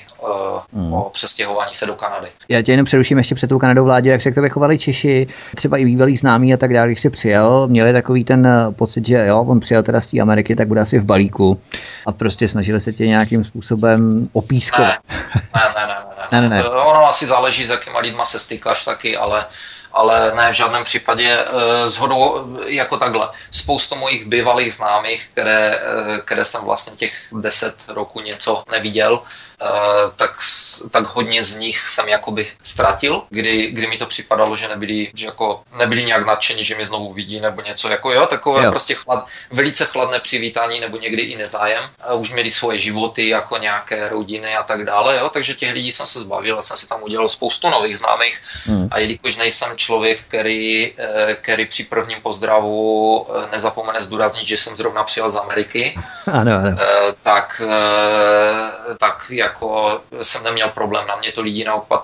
[0.72, 0.92] hmm.
[0.92, 2.28] o přestěhování se do Kanady.
[2.48, 5.26] Já tě jenom přeruším ještě před tou Kanadou vládě, jak se k tobě chovali Češi,
[5.56, 9.06] třeba i bývalí známí a tak dále, když jsi přijel, měli takový ten eh, pocit,
[9.06, 11.60] že jo, on přijel teda z té Ameriky, tak bude asi v balíku
[12.06, 14.94] a prostě snažili se tě nějakým způsobem opískovat.
[15.34, 15.40] Ne,
[15.76, 15.96] ne, ne,
[16.32, 16.56] ne, ne, ne.
[16.56, 16.64] ne.
[16.68, 19.46] Ono asi záleží, s jakýma lidma se stykáš taky, ale
[19.94, 21.44] ale ne v žádném případě
[21.86, 23.28] zhodou eh, jako takhle.
[23.50, 29.53] Spoustu mojich bývalých známých, které, eh, které jsem vlastně těch deset roku něco neviděl, Eh,
[30.16, 30.36] tak,
[30.90, 35.26] tak hodně z nich jsem jakoby ztratil, kdy, kdy mi to připadalo, že nebyli, že
[35.26, 38.70] jako nebyli nějak nadšení, že mě znovu vidí nebo něco jako jo, takové jo.
[38.70, 41.82] prostě chlad, velice chladné přivítání nebo někdy i nezájem.
[42.01, 45.93] A už měli svoje životy jako nějaké rodiny a tak dále, jo, takže těch lidí
[45.93, 48.89] jsem se zbavil a jsem si tam udělal spoustu nových známých hmm.
[48.90, 54.76] a jelikož nejsem člověk, který, eh, který při prvním pozdravu eh, nezapomene zdůraznit, že jsem
[54.76, 55.98] zrovna přijel z Ameriky,
[56.32, 56.76] ano, ano.
[57.22, 57.62] tak,
[58.98, 62.00] tak jako jsem neměl problém, na mě to lidi naopak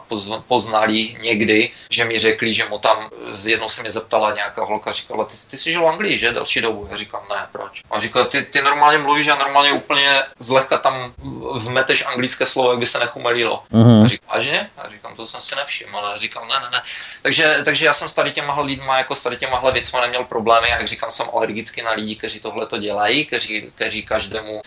[0.47, 3.11] poznali někdy, že mi řekli, že mu tam,
[3.45, 6.61] jednou se mě zeptala nějaká holka, říkala, ty, ty jsi žil v Anglii, že, další
[6.61, 6.89] dobu?
[6.91, 7.83] Já říkám, ne, proč?
[7.91, 11.15] A říkal, ty, ty normálně mluvíš a normálně úplně zlehka tam
[11.55, 13.63] vmeteš anglické slovo, jak by se nechumelilo.
[13.73, 14.05] Mm-hmm.
[14.05, 14.71] A říkám, vážně?
[14.79, 16.83] A říkám, to jsem si nevšiml, ale říkám, ne, ne, ne.
[17.23, 20.69] Takže, takže já jsem s tady těma lidma, jako s tady těma věcma neměl problémy,
[20.69, 24.61] jak říkám, jsem alergicky na lidi, kteří tohle to dělají, kteří, kteří každému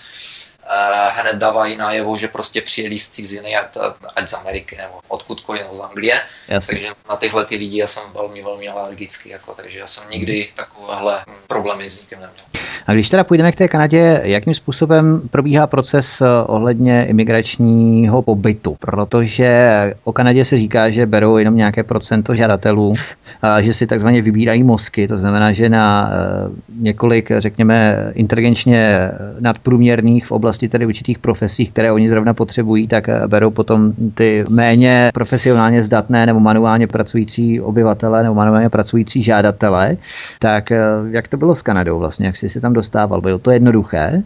[1.16, 3.56] hned dávají najevo, že prostě přijeli z ciziny,
[4.16, 6.14] ať z Ameriky nebo odkudkoliv, nebo z Anglie.
[6.48, 6.74] Jasně.
[6.74, 10.48] Takže na tyhle ty lidi já jsem velmi, velmi alergický, jako, takže já jsem nikdy
[10.56, 12.66] takovéhle problémy s nikým neměl.
[12.88, 18.78] A když teda půjdeme k té Kanadě, jakým způsobem probíhá proces eh, ohledně imigračního pobytu?
[18.80, 22.94] Protože o Kanadě se říká, že berou jenom nějaké procento žadatelů,
[23.60, 26.50] že si takzvaně vybírají mozky, to znamená, že na eh,
[26.80, 33.28] několik, řekněme, inteligenčně nadprůměrných v oblasti tedy určitých profesí, které oni zrovna potřebují, tak eh,
[33.28, 39.98] berou potom ty méně profesionálně zdatné nebo manuálně pracující obyvatele nebo manuálně pracující žádatele.
[40.40, 40.72] Tak
[41.12, 42.26] jak to bylo s Kanadou vlastně?
[42.26, 43.22] Jak jsi se tam dostával?
[43.22, 44.24] Bylo to jednoduché?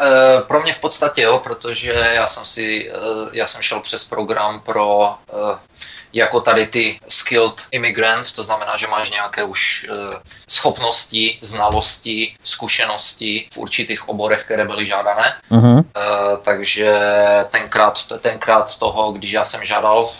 [0.00, 4.04] Eh, pro mě v podstatě jo, protože já jsem si, eh, já jsem šel přes
[4.04, 5.56] program pro eh,
[6.16, 9.86] jako tady ty skilled immigrant, to znamená, že máš nějaké už
[10.48, 15.34] schopnosti, znalosti, zkušenosti v určitých oborech, které byly žádané.
[15.50, 15.84] Uh-huh.
[16.42, 17.00] Takže
[17.50, 20.10] tenkrát, tenkrát toho, když já jsem žádal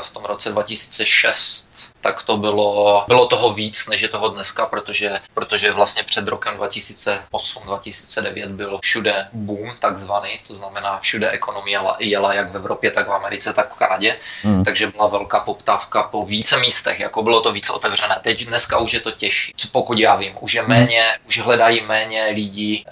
[0.00, 5.20] v tom roce 2006 tak to bylo, bylo toho víc, než je toho dneska, protože,
[5.34, 12.52] protože vlastně před rokem 2008-2009 byl všude boom takzvaný, to znamená všude ekonomie jela jak
[12.52, 14.64] v Evropě, tak v Americe, tak v Kanadě, mm.
[14.64, 18.16] takže byla velká poptávka po více místech, jako bylo to více otevřené.
[18.22, 20.70] Teď dneska už je to těžší, co pokud já vím, už je hmm.
[20.70, 21.28] méně, mm.
[21.28, 22.90] už hledají méně lidí e,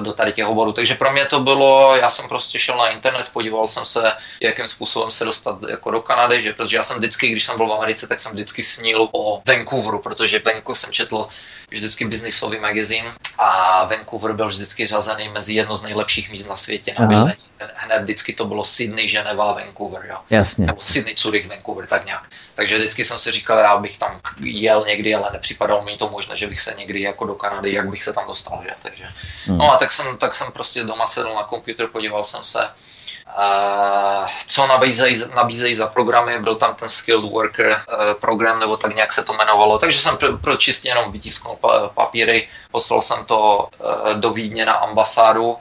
[0.00, 3.28] do tady těch oborů, takže pro mě to bylo, já jsem prostě šel na internet,
[3.32, 7.28] podíval jsem se, jakým způsobem se dostat jako do Kanady, že protože já jsem vždycky,
[7.28, 11.28] když jsem byl v Americe, tak jsem vždycky snil o Vancouveru, protože venku jsem četl
[11.70, 13.04] vždycky biznisový magazín
[13.38, 17.34] a Vancouver byl vždycky řazený mezi jedno z nejlepších míst na světě na bydlení.
[17.74, 20.18] Hned vždycky to bylo Sydney, Ženeva, Vancouver, jo.
[20.30, 20.66] Jasně.
[20.66, 22.28] Nebo Sydney, Zurich, Vancouver, tak nějak.
[22.54, 26.36] Takže vždycky jsem si říkal, já bych tam jel někdy, ale nepřipadalo mi to možné,
[26.36, 28.74] že bych se někdy jako do Kanady, jak bych se tam dostal, že?
[28.82, 29.04] Takže,
[29.44, 29.58] hmm.
[29.58, 34.26] no a tak jsem, tak jsem prostě doma sedl na počítač, podíval jsem se, uh,
[34.46, 39.12] co nabízejí, nabízejí za programy, byl tam ten skilled worker uh, program, nebo tak nějak
[39.12, 41.56] se to jmenovalo, takže jsem pro, pro čistě jenom vytisknul
[41.94, 45.58] papíry, poslal jsem to uh, do Vídně na ambasádu,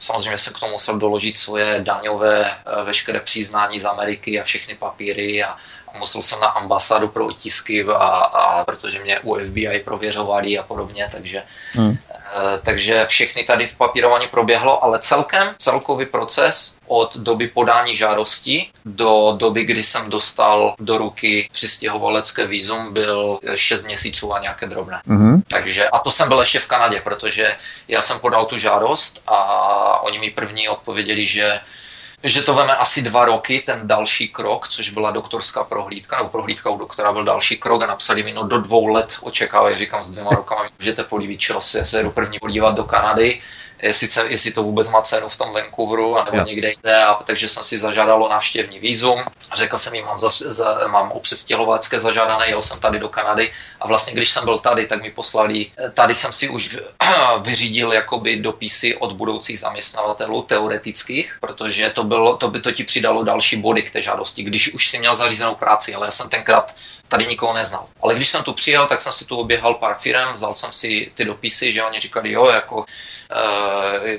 [0.00, 5.44] Samozřejmě jsem k tomu musel doložit svoje daňové veškeré přiznání z Ameriky a všechny papíry
[5.44, 5.56] a,
[5.98, 11.08] musel jsem na ambasádu pro otisky, a, a protože mě u FBI prověřovali a podobně,
[11.12, 11.42] takže,
[11.72, 11.90] hmm.
[11.90, 18.70] e, takže všechny tady to papírování proběhlo, ale celkem celkový proces od doby podání žádosti
[18.84, 25.02] do doby, kdy jsem dostal do ruky přistěhovalecké výzum, byl 6 měsíců a nějaké drobné.
[25.06, 25.42] Hmm.
[25.48, 27.54] Takže, a to jsem byl ještě v Kanadě, protože
[27.88, 31.60] já jsem podal tu žádost a oni mi první odpověděli, že
[32.22, 36.70] že to veme asi dva roky, ten další krok, což byla doktorská prohlídka, nebo prohlídka
[36.70, 40.08] u doktora byl další krok a napsali mi, no do dvou let očekávají, říkám, s
[40.08, 43.40] dvěma rokama můžete políbit čas, já se jdu první podívat do Kanady,
[43.82, 46.44] jestli, se, jestli to vůbec má cenu v tom Vancouveru nebo jo.
[46.44, 49.22] někde jinde, a, takže jsem si zažádal o návštěvní výzum.
[49.54, 53.52] Řekl jsem jim, mám, za, za, mám o přestěhovacké zažádané, jel jsem tady do Kanady
[53.80, 56.78] a vlastně když jsem byl tady, tak mi poslali, tady jsem si už
[57.40, 63.22] vyřídil jakoby dopisy od budoucích zaměstnavatelů teoretických, protože to, bylo, to by to ti přidalo
[63.22, 66.74] další body k té žádosti, když už si měl zařízenou práci, ale já jsem tenkrát
[67.08, 67.86] tady nikoho neznal.
[68.02, 71.12] Ale když jsem tu přijel, tak jsem si tu oběhal pár firm, vzal jsem si
[71.14, 72.84] ty dopisy, že oni říkali, jo, jako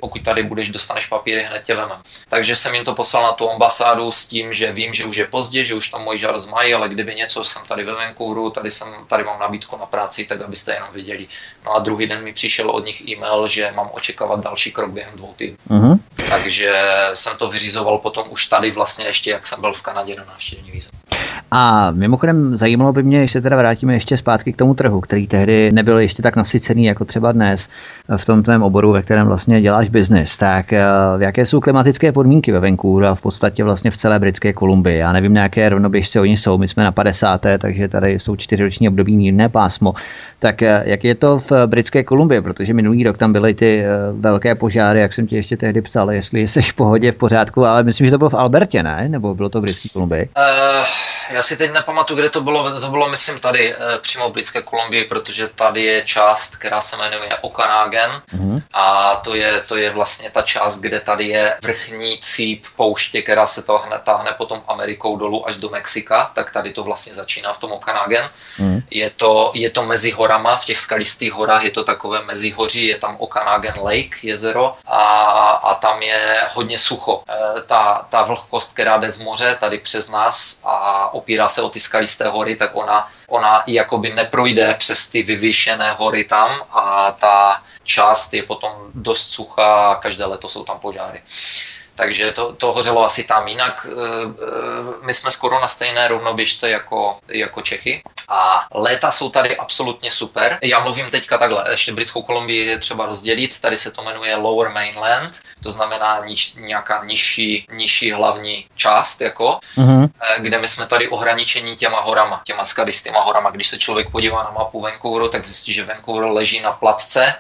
[0.02, 1.96] pokud tady budeš, dostaneš papíry, hned tě veme.
[2.30, 5.26] Takže jsem jim to poslal na tu ambasádu s tím, že vím, že už je
[5.26, 8.72] pozdě, že už tam můj žádost mají, ale kdyby něco, jsem tady ve Vancouveru, tady,
[8.72, 11.28] jsem, tady mám nabídku na práci, tak abyste jenom viděli.
[11.66, 15.16] No a druhý den mi přišel od nich e-mail, že mám očekávat další krok během
[15.16, 15.58] dvou týdnů.
[15.70, 16.00] Uh-huh.
[16.30, 16.72] Takže
[17.14, 20.72] jsem to vyřizoval potom už tady vlastně ještě, jak jsem byl v Kanadě na návštěvní
[20.72, 20.92] vízum.
[21.52, 25.28] A mimochodem zajímalo by mě, když se teda vrátíme ještě zpátky k tomu trhu, který
[25.28, 27.70] tehdy nebyl ještě tak nasycený jako třeba dnes
[28.18, 30.84] v tom tvém oboru, kterém vlastně děláš biznis, tak eh,
[31.20, 34.98] jaké jsou klimatické podmínky ve Vancouveru a v podstatě vlastně v celé Britské Kolumbii?
[34.98, 37.42] Já nevím, na jaké rovnoběžce oni jsou, my jsme na 50.
[37.60, 39.94] takže tady jsou čtyřroční období mírné pásmo.
[40.40, 42.42] Tak eh, jak je to v Britské Kolumbii?
[42.42, 46.12] Protože minulý rok tam byly ty eh, velké požáry, jak jsem ti ještě tehdy psal,
[46.12, 49.06] jestli jsi v pohodě, v pořádku, ale myslím, že to bylo v Albertě, ne?
[49.10, 50.30] Nebo bylo to v Britské Kolumbii?
[50.38, 51.01] Uh,
[51.32, 52.82] já si teď nepamatuju, kde to bylo.
[52.82, 57.38] To bylo, myslím, tady přímo v Britské Kolumbii, protože tady je část, která se jmenuje
[57.42, 58.62] Okanagan uh-huh.
[58.74, 63.46] a to je, to je vlastně ta část, kde tady je vrchní cíp pouště, která
[63.46, 67.58] se tahne, tahne potom Amerikou dolů až do Mexika, tak tady to vlastně začíná v
[67.58, 68.30] tom Okanagan.
[68.60, 68.84] Uh-huh.
[68.92, 72.98] Je, to, je to mezi horama, v těch skalistých horách je to takové mezihoří, je
[72.98, 75.04] tam Okanagan Lake, jezero a,
[75.64, 77.24] a tam je hodně sucho.
[77.30, 81.70] E, ta, ta vlhkost, která jde z moře tady přes nás a opírá se o
[81.70, 87.64] ty skalisté hory, tak ona, ona jakoby neprojde přes ty vyvýšené hory tam a ta
[87.84, 91.22] část je potom dost suchá a každé leto jsou tam požáry
[92.02, 93.48] takže to, to hořelo asi tam.
[93.48, 99.30] Jinak eh, eh, my jsme skoro na stejné rovnoběžce jako, jako Čechy a léta jsou
[99.30, 100.58] tady absolutně super.
[100.62, 104.70] Já mluvím teďka takhle, ještě Britskou Kolumbii je třeba rozdělit, tady se to jmenuje Lower
[104.70, 110.10] Mainland, to znamená niž, nějaká nižší, nižší hlavní část, jako, mm-hmm.
[110.38, 113.50] kde my jsme tady ohraničení těma horama, těma skadistýma horama.
[113.50, 117.34] Když se člověk podívá na mapu Vancouveru, tak zjistí, že Vancouver leží na platce,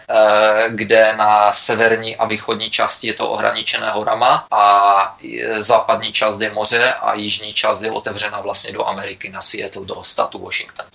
[0.69, 5.17] kde na severní a východní části je to ohraničené horama a
[5.59, 10.03] západní část je moře a jižní část je otevřena vlastně do Ameriky, na Seattle, do
[10.03, 10.85] státu Washington.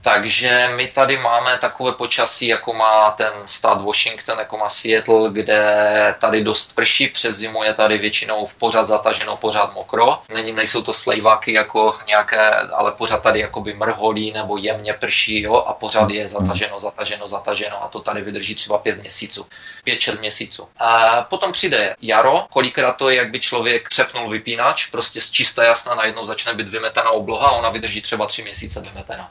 [0.00, 6.14] Takže my tady máme takové počasí, jako má ten stát Washington, jako má Seattle, kde
[6.18, 10.18] tady dost prší, přes zimu je tady většinou v pořád zataženo, pořád mokro.
[10.34, 15.54] Není, nejsou to slejváky jako nějaké, ale pořád tady jakoby mrholí nebo jemně prší jo,
[15.54, 19.46] a pořád je zataženo, zataženo, zataženo a to tady vydrží třeba pět měsíců,
[19.84, 20.68] pět, šest měsíců.
[20.78, 25.64] A potom přijde jaro, kolikrát to je, jak by člověk přepnul vypínač, prostě z čisté
[25.64, 28.80] jasna najednou začne být vymetena obloha a ona vydrží třeba tři měsíce
[29.12, 29.30] vymetena.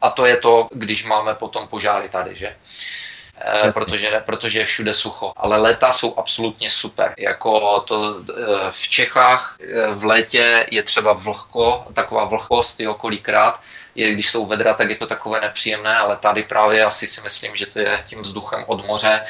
[0.00, 2.56] A to je to, když máme potom požáry tady, že?
[3.36, 5.32] E, protože, protože je všude sucho.
[5.36, 7.14] Ale léta jsou absolutně super.
[7.18, 13.60] Jako to e, v Čechách e, v létě je třeba vlhko, taková vlhkost, jo, kolikrát,
[13.94, 17.56] je, když jsou vedra, tak je to takové nepříjemné, ale tady právě asi si myslím,
[17.56, 19.24] že to je tím vzduchem od moře,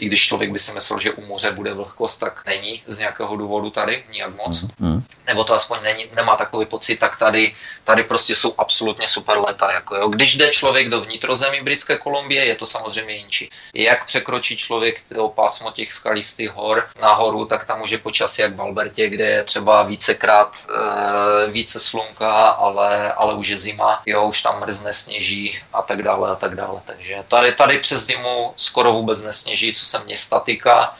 [0.00, 3.36] i když člověk by si myslel, že u moře bude vlhkost, tak není z nějakého
[3.36, 4.64] důvodu tady nijak moc.
[4.78, 5.02] Mm.
[5.26, 7.54] Nebo to aspoň není, nemá takový pocit, tak tady,
[7.84, 9.72] tady prostě jsou absolutně super leta.
[9.72, 10.08] Jako jo.
[10.08, 13.50] Když jde člověk do vnitrozemí Britské Kolumbie, je to samozřejmě jinčí.
[13.74, 18.62] Jak překročí člověk to pásmo těch skalistých hor nahoru, tak tam může počasí jak v
[18.62, 24.42] Albertě, kde je třeba vícekrát e, více slunka, ale, ale už je zima, jo, už
[24.42, 26.80] tam mrzne, sněží a tak dále a tak dále.
[26.84, 30.96] Takže tady, tady přes zimu skoro vůbec nesněží, co se města týká.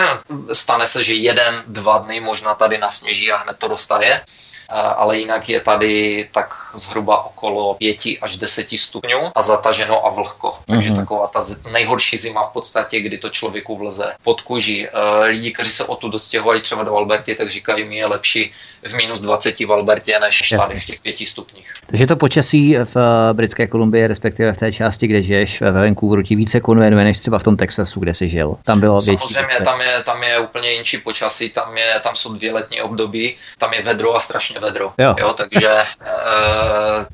[0.52, 4.20] Stane se, že jeden, dva dny možná tady nasněží a hned to roztaje
[4.72, 10.54] ale jinak je tady tak zhruba okolo 5 až 10 stupňů a zataženo a vlhko.
[10.66, 10.96] Takže mm-hmm.
[10.96, 14.88] taková ta nejhorší zima v podstatě, kdy to člověku vleze pod kůži.
[14.88, 18.52] E, lidi, kteří se o tu dostěhovali třeba do Alberty, tak říkají, mi je lepší
[18.82, 20.58] v minus 20 v Albertě, než Jasně.
[20.58, 21.74] tady v těch 5 stupních.
[21.86, 26.22] Takže to počasí v e, Britské Kolumbii, respektive v té části, kde žiješ, ve Vancouveru,
[26.22, 28.56] ti více konvenuje než třeba v tom Texasu, kde jsi žil.
[28.64, 32.52] Tam bylo Samozřejmě, tam je, tam je úplně jinší počasí, tam, je, tam jsou dvě
[32.52, 34.92] letní období, tam je vedro a strašně vedro.
[34.98, 35.14] Jo.
[35.18, 37.04] jo takže uh,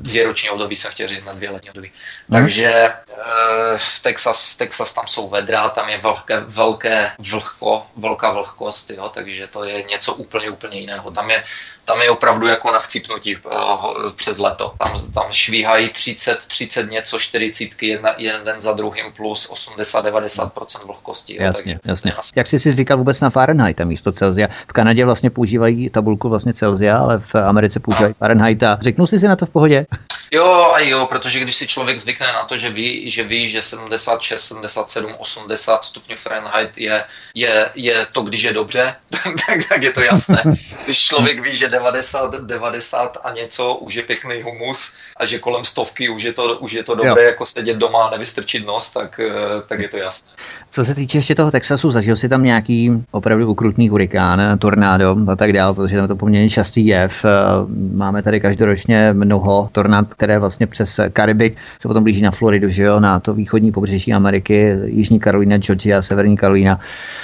[0.00, 1.90] dvě roční období jsem chtěl říct na dvě letní období.
[2.28, 2.40] Hmm.
[2.40, 9.10] Takže uh, Texas, Texas tam jsou vedra, tam je velké, velké vlhko, velká vlhkost, jo,
[9.14, 11.10] takže to je něco úplně, úplně jiného.
[11.10, 11.42] Tam je,
[11.84, 14.74] tam je opravdu jako na chcípnutí uh, přes leto.
[14.78, 21.36] Tam, tam švíhají 30, 30 něco, 40, jedna, jeden za druhým plus 80-90% vlhkosti.
[21.36, 22.12] Jo, jasně, takže, jasně.
[22.36, 24.48] Jak jsi si říkal vůbec na Fahrenheit místo Celsia?
[24.68, 28.58] V Kanadě vlastně používají tabulku vlastně Celsia, ale v Americe používají Fahrenheit.
[28.80, 29.86] Řeknu si si na to v pohodě?
[30.32, 33.62] Jo a jo, protože když si člověk zvykne na to, že ví, že ví, že
[33.62, 37.04] 76, 77, 80 stupňů Fahrenheit je,
[37.34, 38.94] je, je to, když je dobře,
[39.46, 40.42] tak, tak je to jasné.
[40.84, 45.64] Když člověk ví, že 90, 90 a něco už je pěkný humus a že kolem
[45.64, 47.28] stovky už je to, už je to dobré jo.
[47.28, 49.32] jako sedět doma a nevystrčit nos, tak, eh,
[49.66, 50.32] tak je to jasné.
[50.70, 55.36] Co se týče ještě toho Texasu, zažil si tam nějaký opravdu ukrutný hurikán, tornádo a
[55.36, 57.12] tak dále, protože tam je to poměrně častý jev.
[57.24, 57.28] Eh,
[57.96, 62.82] máme tady každoročně mnoho tornád, které vlastně přes Karibik se potom blíží na Floridu, že
[62.82, 66.80] jo, na to východní pobřeží Ameriky, Jižní Karolina, Georgia, Severní Karolina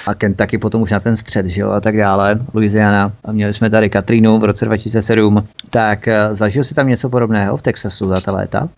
[0.07, 3.13] a Kentucky potom už na ten střed, že jo, a tak dále, Louisiana.
[3.25, 5.49] A měli jsme tady Katrinu v roce 2007.
[5.71, 8.61] Tak eh, zažil si tam něco podobného v Texasu za ta léta?
[8.61, 8.69] Uh,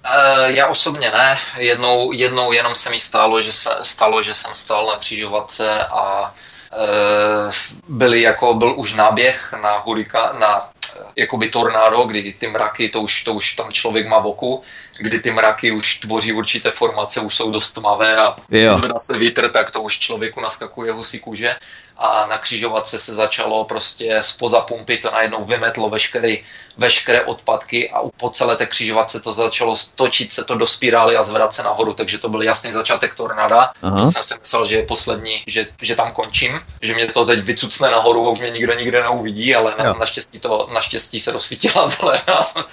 [0.51, 1.37] já osobně ne.
[1.59, 6.35] Jednou, jednou jenom se mi stalo, že se, stalo, že jsem stál na křižovatce a
[6.73, 7.53] uh,
[7.89, 10.71] byli jako, byl už náběh na hurika, na
[11.17, 14.63] jakoby tornádo, kdy ty mraky, to už, to už tam člověk má v oku,
[14.99, 18.73] kdy ty mraky už tvoří určité formace, už jsou dost tmavé a jo.
[18.73, 21.57] zvedá se vítr, tak to už člověku naskakuje husí kůže
[21.99, 26.37] a na křižovatce se začalo prostě spoza pumpy to najednou vymetlo veškeré,
[26.77, 31.23] veškeré odpadky a po celé té křižovatce to začalo točit se to do spirály a
[31.23, 33.73] zvedat se nahoru, takže to byl jasný začátek tornáda.
[33.83, 33.99] Aha.
[33.99, 37.39] To jsem si myslel, že je poslední, že, že tam končím, že mě to teď
[37.41, 41.87] vycucne nahoru a už mě nikdo nikde neuvidí, ale na, naštěstí to, naštěstí se rozsvítila
[41.99, 42.65] zelená, jsem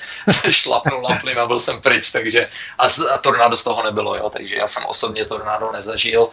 [0.52, 2.48] šlapnul na plyn a byl jsem pryč, takže
[2.78, 6.30] a, a tornádo z toho nebylo, jo, takže já jsem osobně tornádo nezažil.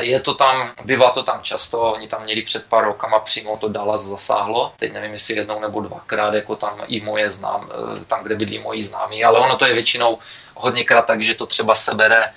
[0.00, 3.68] Je to tam, bývá to tam často, oni tam měli před pár rokama přímo to
[3.68, 8.22] Dallas zasáhlo, teď nevím, jestli jednou nebo dvakrát, jako tam i moje znám, eh, tam,
[8.22, 10.18] kde bydlí moji známí, ale ono to je většinou
[10.60, 12.30] hodněkrát tak, že to třeba sebere e,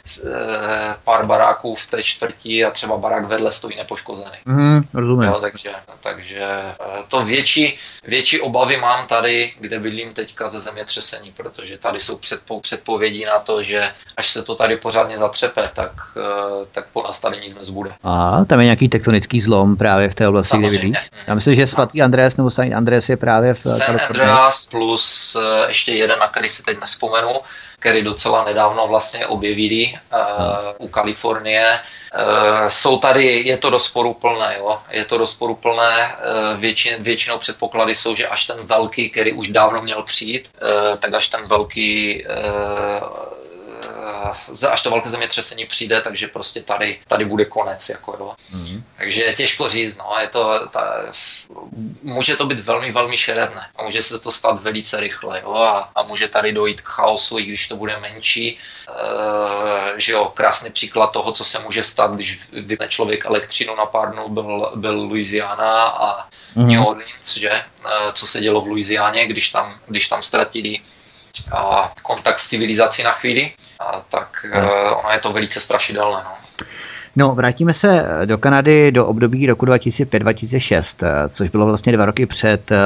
[1.03, 4.37] pár baráků v té čtvrtí a třeba barák vedle stojí nepoškozený.
[4.45, 5.29] Mm, rozumím.
[5.29, 5.69] Jo, takže,
[5.99, 6.73] takže e,
[7.07, 7.75] to větší,
[8.07, 13.39] větší obavy mám tady, kde bydlím teďka ze zemětřesení, protože tady jsou předpo, předpovědi na
[13.39, 17.55] to, že až se to tady pořádně zatřepe, tak, e, tak po nás tady nic
[17.55, 17.91] nezbude.
[18.03, 20.97] A tam je nějaký tektonický zlom právě v té oblasti, kde bydlíš?
[21.27, 25.37] Já myslím, že svatý Andrés nebo Saint Andrés je právě v San Andreas plus
[25.67, 27.33] ještě jeden, na který si teď nespomenu,
[27.83, 31.67] který docela nedávno vlastně objevili uh, u Kalifornie.
[31.67, 34.79] Uh, jsou tady, je to rozporuplné, jo?
[34.89, 39.81] je to rozporuplné, uh, většin, většinou předpoklady jsou, že až ten velký, který už dávno
[39.81, 40.51] měl přijít,
[40.99, 42.23] tak až ten velký
[44.69, 47.89] až to velké zemětřesení přijde, takže prostě tady, tady bude konec.
[47.89, 48.35] Jako, jo.
[48.51, 48.83] Mm-hmm.
[48.97, 51.03] Takže je těžko říct, no, je to, ta,
[52.03, 55.91] může to být velmi, velmi šeredné a může se to stát velice rychle jo, a,
[55.95, 58.57] a může tady dojít k chaosu, i když to bude menší.
[58.57, 63.85] E, že jo, krásný příklad toho, co se může stát, když vypne člověk elektřinu na
[63.85, 66.65] pár dnů, byl, byl Louisiana a mm-hmm.
[66.65, 67.49] New Orleans, že?
[67.49, 67.63] E,
[68.13, 70.79] co se dělo v Louisianě, když tam, když tam ztratili
[71.51, 74.97] a kontakt s civilizací na chvíli, a tak no.
[74.99, 76.21] ono je to velice strašidelné.
[76.23, 76.65] No.
[77.15, 82.71] No, vrátíme se do Kanady do období roku 2005-2006, což bylo vlastně dva roky před
[82.71, 82.77] eh,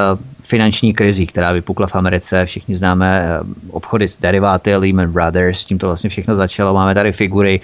[0.44, 2.46] finanční krizí, která vypukla v Americe.
[2.46, 3.40] Všichni známe eh,
[3.72, 6.74] obchody s deriváty Lehman Brothers, tím to vlastně všechno začalo.
[6.74, 7.62] Máme tady figury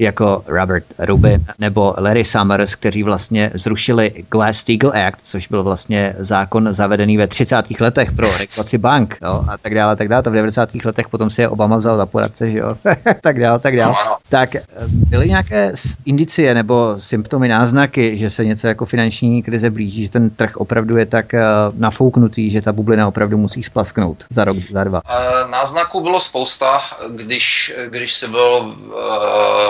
[0.00, 6.74] jako Robert Rubin nebo Larry Summers, kteří vlastně zrušili Glass-Steagall Act, což byl vlastně zákon
[6.74, 7.56] zavedený ve 30.
[7.80, 10.22] letech pro regulaci bank jo, a tak dále, tak dále.
[10.22, 10.68] To v 90.
[10.84, 12.74] letech potom si je Obama vzal za poradce, že jo,
[13.22, 13.94] tak dále, tak dále.
[14.28, 15.72] Tak eh, byly nějaké
[16.04, 20.96] indicie nebo symptomy, náznaky, že se něco jako finanční krize blíží, že ten trh opravdu
[20.96, 21.42] je tak eh,
[21.76, 25.02] nafouknutý, že ta bublina opravdu musí splasknout za rok, za dva?
[25.08, 28.74] Eh, náznaků bylo spousta, když, když se byl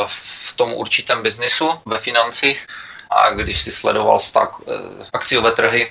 [0.06, 0.19] v
[0.56, 2.66] tom určitém biznisu ve financích
[3.10, 4.50] a když si sledoval stak,
[5.12, 5.90] akciové trhy,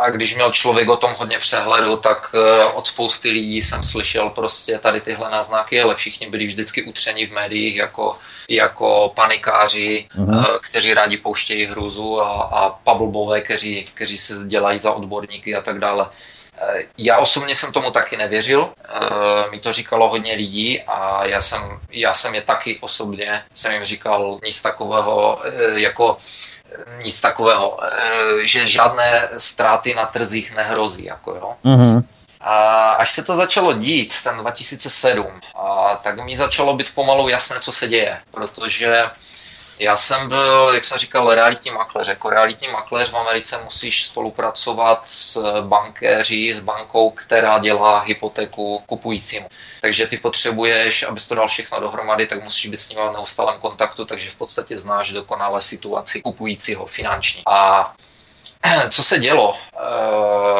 [0.00, 4.30] a když měl člověk o tom hodně přehledu, tak eh, od spousty lidí jsem slyšel
[4.30, 10.58] prostě tady tyhle náznaky, ale všichni byli vždycky utřeni v médiích jako, jako panikáři, uh-huh.
[10.62, 15.78] kteří rádi pouštějí hruzu a, a pablbové, kteří, kteří se dělají za odborníky a tak
[15.78, 16.06] dále.
[16.58, 18.68] Eh, já osobně jsem tomu taky nevěřil,
[19.50, 23.84] mi to říkalo hodně lidí a já jsem, já jsem je taky osobně, jsem jim
[23.84, 25.42] říkal nic takového,
[25.74, 26.16] jako
[27.04, 31.04] nic takového, eh, že žádné ztráty na trzích nehrozí.
[31.04, 31.56] Jako jo.
[31.64, 32.02] Mm-hmm.
[32.40, 37.60] A až se to začalo dít, ten 2007, a tak mi začalo být pomalu jasné,
[37.60, 39.04] co se děje, protože
[39.78, 42.08] já jsem byl, jak jsem říkal, realitní makléř.
[42.08, 49.48] Jako realitní makléř v Americe musíš spolupracovat s bankéři, s bankou, která dělá hypotéku kupujícímu.
[49.80, 53.58] Takže ty potřebuješ, abys to dal všechno dohromady, tak musíš být s nimi v neustálém
[53.60, 57.42] kontaktu, takže v podstatě znáš dokonale situaci kupujícího finanční.
[57.46, 57.92] A
[58.90, 59.78] co se dělo eh,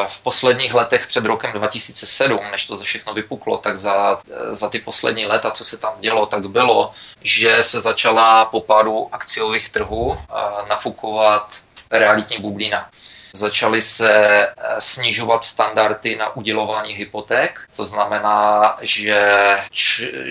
[0.08, 4.78] v posledních letech před rokem 2007, než to všechno vypuklo, tak za, eh, za ty
[4.78, 10.18] poslední léta, co se tam dělo, tak bylo, že se začala po pádu akciových trhů
[10.18, 11.54] eh, nafukovat
[11.90, 12.88] realitní bublina.
[13.34, 19.40] Začaly se eh, snižovat standardy na udělování hypoték, to znamená, že,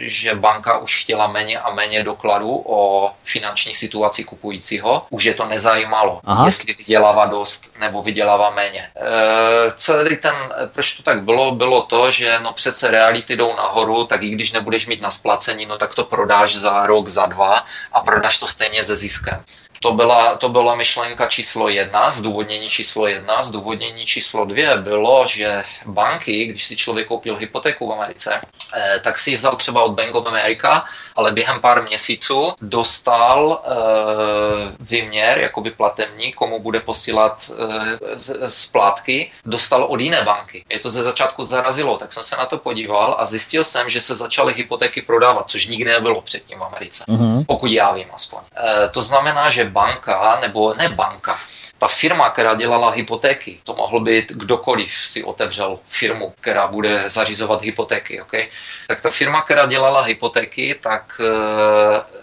[0.02, 5.06] že banka už chtěla méně a méně dokladů o finanční situaci kupujícího.
[5.10, 6.46] Už je to nezajímalo, Aha.
[6.46, 8.88] jestli vydělává dost nebo vydělává méně.
[8.96, 10.36] E, celý ten,
[10.74, 14.52] proč to tak bylo, bylo to, že no přece reality jdou nahoru, tak i když
[14.52, 18.48] nebudeš mít na splacení, no tak to prodáš za rok, za dva a prodáš to
[18.48, 19.44] stejně ze ziskem.
[19.80, 23.42] To byla, to byla myšlenka číslo jedna, zdůvodnění číslo jedna.
[23.44, 29.18] Zdůvodnění číslo dvě bylo, že banky, když si člověk koupil hypotéku v Americe, eh, tak
[29.18, 30.86] si ji vzal třeba od Bank of America,
[31.16, 33.72] ale během pár měsíců dostal eh,
[34.80, 40.66] výměr, jakoby platební, komu bude posílat eh, splátky, dostal od jiné banky.
[40.70, 44.02] Je to ze začátku zarazilo, tak jsem se na to podíval a zjistil jsem, že
[44.02, 47.46] se začaly hypotéky prodávat, což nikdy nebylo předtím v Americe, uh-huh.
[47.48, 48.40] pokud já vím aspoň.
[48.92, 51.38] To znamená, že banka, nebo ne banka,
[51.78, 57.62] ta firma, která dělala hypotéky, to mohl být kdokoliv si otevřel firmu, která bude zařizovat
[57.62, 58.48] hypotéky, okay?
[58.88, 62.22] tak ta firma, která dělala hypotéky, tak e,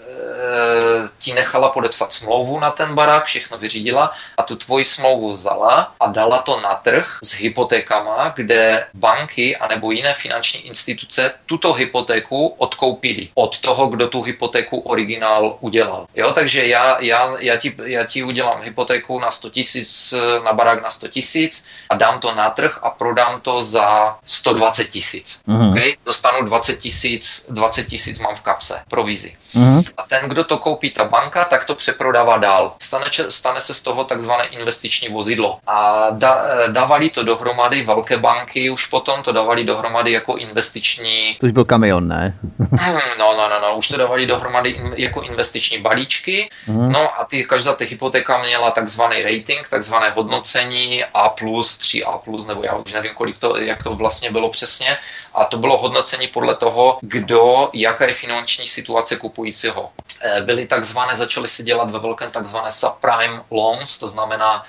[1.18, 6.06] ti nechala podepsat smlouvu na ten barák, všechno vyřídila a tu tvoji smlouvu vzala a
[6.06, 13.28] dala to na trh s hypotékama, kde banky anebo jiné finanční instituce tuto hypotéku odkoupili
[13.34, 16.06] od toho, kdo tu hypotéku originál udělal.
[16.14, 20.14] Jo, takže já, já, já, ti, já ti udělám hypotéku na 100 tisíc,
[20.48, 24.84] na barák na 100 tisíc a dám to na trh a prodám to za 120
[24.84, 25.40] tisíc.
[25.48, 25.68] Mm-hmm.
[25.68, 25.94] Okay?
[26.04, 29.36] Dostanu 20 tisíc, 20 tisíc mám v kapse, provizi.
[29.54, 29.84] Mm-hmm.
[29.96, 32.72] A ten, kdo to koupí, ta banka, tak to přeprodává dál.
[32.78, 35.58] Stane, stane se z toho takzvané investiční vozidlo.
[35.66, 41.36] A da, dávali to dohromady velké banky, už potom to dávali dohromady jako investiční...
[41.40, 42.38] To už byl kamion, ne?
[43.18, 46.48] no, no, no, no, už to dávali dohromady jako investiční balíčky.
[46.68, 46.88] Mm-hmm.
[46.88, 52.76] No a ty, každá ta hypotéka měla takzvaný rating, takzvané hodnocení A+, 3A+, nebo já
[52.76, 54.96] už nevím, kolik to, jak to vlastně bylo přesně.
[55.34, 59.90] A to bylo hodnocení podle toho, kdo, jaká je finanční situace kupujícího.
[60.20, 64.64] Eh, byly takzvané, začaly se dělat ve velkém takzvané subprime loans, to znamená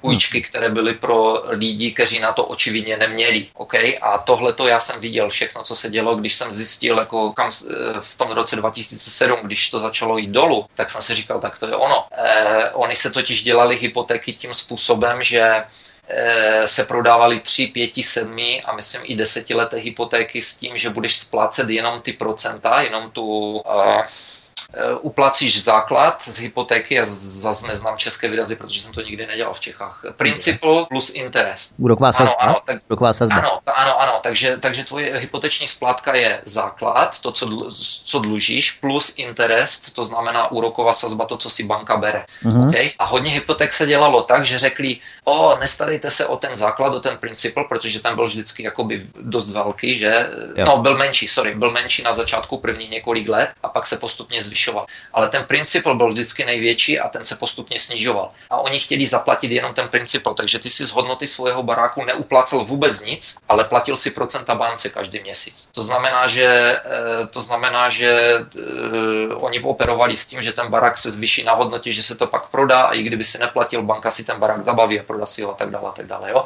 [0.00, 3.46] půjčky, které byly pro lidi, kteří na to očividně neměli.
[3.54, 3.98] Okay?
[4.02, 7.50] A tohle to já jsem viděl všechno, co se dělo, když jsem zjistil, jako kam
[7.50, 11.58] eh, v tom roce 2007, když to začalo jít dolů, tak jsem si říkal, tak
[11.58, 12.04] to je ono.
[12.12, 15.64] Eh, oni se totiž dělali hypotéky tím způsobem, že
[16.08, 21.16] eh, se prodávaly 3, 5, 7 a myslím i desetileté hypotéky s tím, že budeš
[21.16, 23.22] splácet jenom ty procenta, jenom tu
[23.66, 24.06] uh, Eh,
[25.00, 29.60] uplacíš základ z hypotéky, já zase neznám české výrazy, protože jsem to nikdy nedělal v
[29.60, 30.04] Čechách.
[30.16, 31.74] Principal plus interest.
[31.78, 32.34] Úroková sazba.
[32.40, 33.36] Ano, ano, tak, Úroková sazba.
[33.36, 37.70] Ano, ano, ano, takže, takže tvoje hypoteční splátka je základ, to, co,
[38.04, 42.24] co dlužíš, plus interest, to znamená úroková sazba, to, co si banka bere.
[42.44, 42.68] Uh-huh.
[42.68, 42.90] Okay?
[42.98, 47.00] A hodně hypoték se dělalo tak, že řekli, o, nestarejte se o ten základ, o
[47.00, 50.28] ten principal, protože ten byl vždycky jakoby dost velký, že?
[50.56, 50.64] Jo.
[50.66, 54.42] No, byl menší, sorry, byl menší na začátku prvních několik let a pak se postupně
[54.42, 54.86] zvyšoval zvyšoval.
[55.12, 58.30] Ale ten principal byl vždycky největší a ten se postupně snižoval.
[58.50, 62.64] A oni chtěli zaplatit jenom ten principal, takže ty si z hodnoty svého baráku neuplacel
[62.64, 65.68] vůbec nic, ale platil si procenta bance každý měsíc.
[65.72, 70.98] To znamená, že, eh, to znamená, že eh, oni operovali s tím, že ten barák
[70.98, 74.10] se zvýší na hodnotě, že se to pak prodá a i kdyby si neplatil, banka
[74.10, 76.30] si ten barák zabaví a prodá si ho a tak dále a tak dále.
[76.30, 76.44] Jo?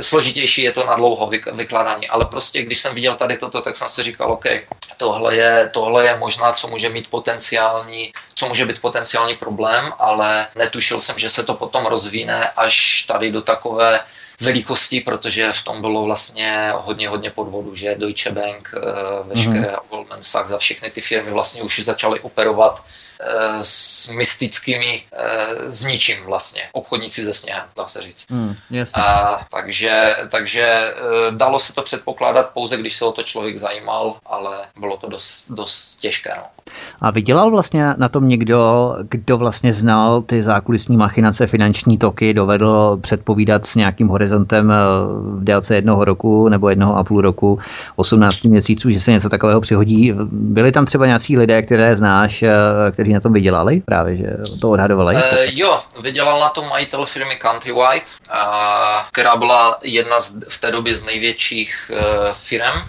[0.00, 3.88] Složitější je to na dlouho vykladání, ale prostě když jsem viděl tady toto, tak jsem
[3.88, 4.44] si říkal, OK,
[4.96, 10.46] tohle je, tohle je možná, co může mít potenciální, co může být potenciální problém, ale
[10.54, 14.00] netušil jsem, že se to potom rozvíne až tady do takové
[14.40, 18.80] velikosti, protože v tom bylo vlastně hodně, hodně podvodu, že Deutsche Bank, eh,
[19.24, 19.88] veškeré mm-hmm.
[19.90, 22.84] Goldman Sachs a všechny ty firmy vlastně už začaly operovat
[23.20, 28.26] eh, s mystickými, eh, s ničím vlastně, obchodníci ze sněhem, dá se říct.
[28.30, 28.54] Mm,
[28.94, 30.94] a, takže, takže
[31.30, 35.44] dalo se to předpokládat pouze, když se o to člověk zajímal, ale bylo to dost,
[35.48, 36.30] dost těžké.
[36.36, 36.44] No.
[37.00, 42.98] A vydělal vlastně na tom někdo, kdo vlastně znal ty zákulisní machinace, finanční toky, dovedl
[43.02, 44.29] předpovídat s nějakým horizontem
[44.70, 44.74] eh,
[45.20, 47.58] v délce jednoho roku nebo jednoho a půl roku,
[47.96, 50.12] 18 měsíců, že se něco takového přihodí.
[50.32, 52.50] Byli tam třeba nějací lidé, které znáš, eh,
[52.92, 54.26] kteří na tom vydělali právě, že
[54.60, 55.14] to odhadovali?
[55.14, 55.20] Uh,
[55.52, 58.10] jo, vydělal na tom majitel firmy Countrywide,
[59.12, 61.98] která byla jedna z, v té době z největších uh,
[62.32, 62.80] firm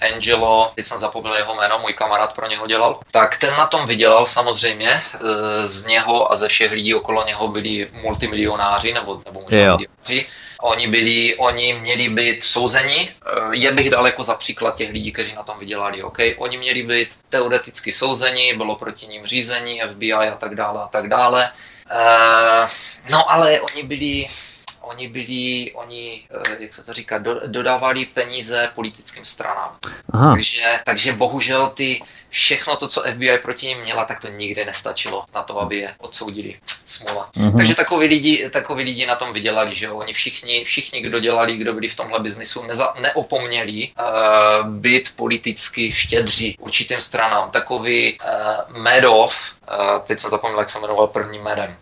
[0.00, 3.86] Angelo, teď jsem zapomněl jeho jméno, můj kamarád pro něho dělal, tak ten na tom
[3.86, 9.40] vydělal samozřejmě, eh, z něho a ze všech lidí okolo něho byli multimilionáři, nebo, nebo
[9.40, 10.26] možná milionáři.
[10.60, 15.34] Oni, byli, oni měli být souzeni, eh, je bych daleko za příklad těch lidí, kteří
[15.34, 16.18] na tom vydělali, OK?
[16.36, 21.08] Oni měli být teoreticky souzeni, bylo proti ním řízení, FBI a tak dále a tak
[21.08, 21.50] dále.
[23.10, 24.26] No ale oni byli
[24.84, 29.76] oni byli, oni, eh, jak se to říká, do, dodávali peníze politickým stranám.
[30.12, 30.32] Aha.
[30.34, 35.24] Takže, takže bohužel ty, všechno to, co FBI proti ním měla, tak to nikdy nestačilo
[35.34, 36.54] na to, aby je odsoudili.
[36.86, 37.28] Smula.
[37.36, 37.56] Mhm.
[37.56, 39.96] Takže takoví lidi, takoví lidi na tom vydělali, že jo?
[39.96, 45.92] Oni všichni, všichni, kdo dělali, kdo byli v tomhle biznisu, neza, neopomněli uh, být politicky
[45.92, 47.50] štědří určitým stranám.
[47.50, 51.76] Takový uh, Medov, Uh, teď jsem zapomněl, jak se jmenoval prvním medem.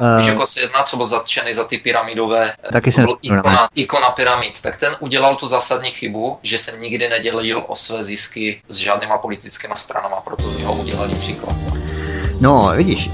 [0.00, 3.68] Uh, uh, víš, jako se jedná, co byl zatčený za ty pyramidové, taky jsem ikona,
[3.74, 8.62] ikona pyramid, tak ten udělal tu zásadní chybu, že se nikdy nedělil o své zisky
[8.68, 11.56] s žádnýma politickými stranama, proto z něho udělali příklad.
[12.40, 13.10] No, vidíš.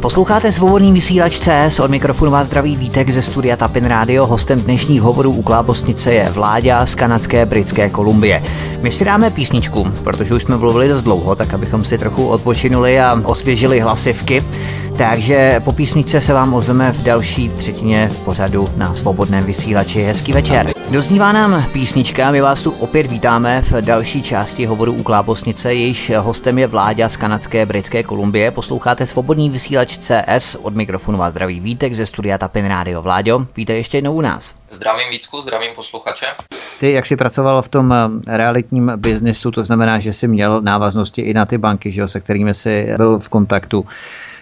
[0.00, 4.26] Posloucháte svobodný vysílač CS, od mikrofonu vás zdraví Vítek ze studia Tapin Radio.
[4.26, 8.42] Hostem dnešních hovorů u Klábosnice je Vláďa z kanadské Britské Kolumbie.
[8.82, 13.00] My si dáme písničku, protože už jsme mluvili dost dlouho, tak abychom si trochu odpočinuli
[13.00, 14.42] a osvěžili hlasivky.
[14.98, 20.02] Takže po písničce se vám ozveme v další třetině v pořadu na svobodném vysílači.
[20.02, 20.66] Hezký večer.
[20.92, 26.12] Doznívá nám písnička, my vás tu opět vítáme v další části hovoru u Klábosnice, jejíž
[26.18, 28.50] hostem je Vláďa z kanadské Britské Kolumbie.
[28.50, 33.02] Posloucháte svobodný vysílač CS, od mikrofonu vás zdraví Vítek ze studia Tapin Radio.
[33.02, 34.54] Vláďo, víte ještě jednou u nás.
[34.70, 36.26] Zdravím Vítku, zdravím posluchače.
[36.80, 41.22] Ty, jak jsi pracoval v tom eh, realitním biznesu, to znamená, že jsi měl návaznosti
[41.22, 43.86] i na ty banky, že jo, se kterými jsi byl v kontaktu.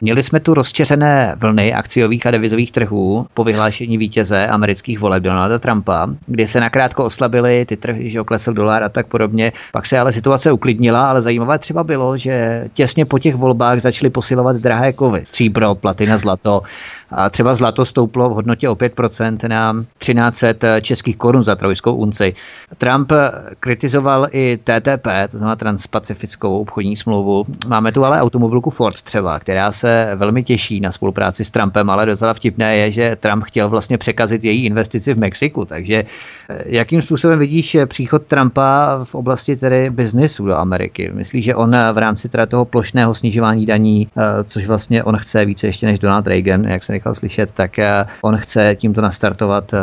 [0.00, 5.58] Měli jsme tu rozčeřené vlny akciových a devizových trhů po vyhlášení vítěze amerických voleb Donalda
[5.58, 9.52] Trumpa, kdy se nakrátko oslabily ty trhy, že oklesl dolar a tak podobně.
[9.72, 14.10] Pak se ale situace uklidnila, ale zajímavé třeba bylo, že těsně po těch volbách začaly
[14.10, 15.24] posilovat drahé kovy.
[15.24, 16.62] Stříbro, platina, zlato.
[17.10, 22.34] A třeba zlato stouplo v hodnotě o 5% na 1300 českých korun za trojskou unci.
[22.78, 23.12] Trump
[23.60, 27.44] kritizoval i TTP, to znamená transpacifickou obchodní smlouvu.
[27.68, 32.06] Máme tu ale automobilku Ford třeba, která se velmi těší na spolupráci s Trumpem, ale
[32.06, 35.64] docela vtipné je, že Trump chtěl vlastně překazit její investici v Mexiku.
[35.64, 36.04] Takže
[36.48, 41.10] eh, jakým způsobem vidíš příchod Trumpa v oblasti tedy biznesu do Ameriky?
[41.14, 45.44] Myslíš, že on v rámci teda toho plošného snižování daní, eh, což vlastně on chce
[45.44, 49.74] více ještě než Donald Reagan, jak se nechal slyšet, tak eh, on chce tímto nastartovat
[49.74, 49.78] eh,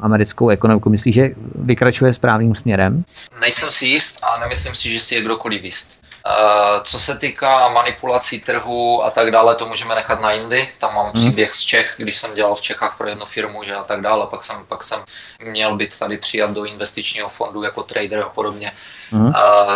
[0.00, 0.90] americkou ekonomiku.
[0.90, 3.04] Myslíš, že vykračuje správným směrem?
[3.40, 6.07] Nejsem si jist a nemyslím si, že si je kdokoliv jist.
[6.30, 10.68] Eh, co se týká manipulací trhu a tak dále, to můžeme nechat na jindy.
[10.78, 11.14] Tam mám hmm.
[11.14, 14.26] příběh z Čech, když jsem dělal v Čechách pro jednu firmu, že a tak dále.
[14.26, 15.04] Pak jsem, pak jsem
[15.44, 18.72] měl být tady přijat do investičního fondu jako trader a podobně.
[19.10, 19.32] Mm.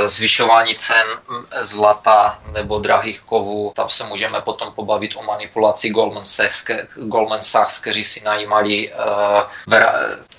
[0.07, 1.07] Zvyšování cen
[1.61, 6.65] zlata nebo drahých kovů, tam se můžeme potom pobavit o manipulaci Goldman Sachs,
[6.97, 9.77] Goldman Sachs kteří si najímali uh,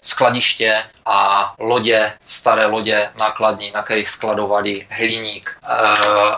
[0.01, 5.69] skladiště a lodě, staré lodě nákladní, na kterých skladovali hliník uh,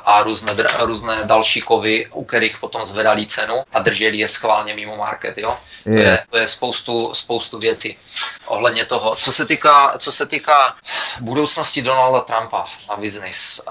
[0.06, 4.98] a různé, různé další kovy, u kterých potom zvedali cenu a drželi je schválně mimo
[4.98, 5.38] market.
[5.38, 5.58] Jo?
[5.84, 7.98] To, je, to je spoustu, spoustu věcí
[8.46, 9.16] ohledně toho.
[9.16, 10.76] Co se týká, co se týká
[11.22, 13.62] budoucnosti Donalda Trumpa na biznis,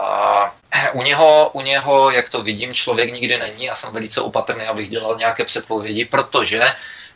[0.93, 3.65] u něho, u něho, jak to vidím, člověk nikdy není.
[3.65, 6.66] Já jsem velice opatrný, abych dělal nějaké předpovědi, protože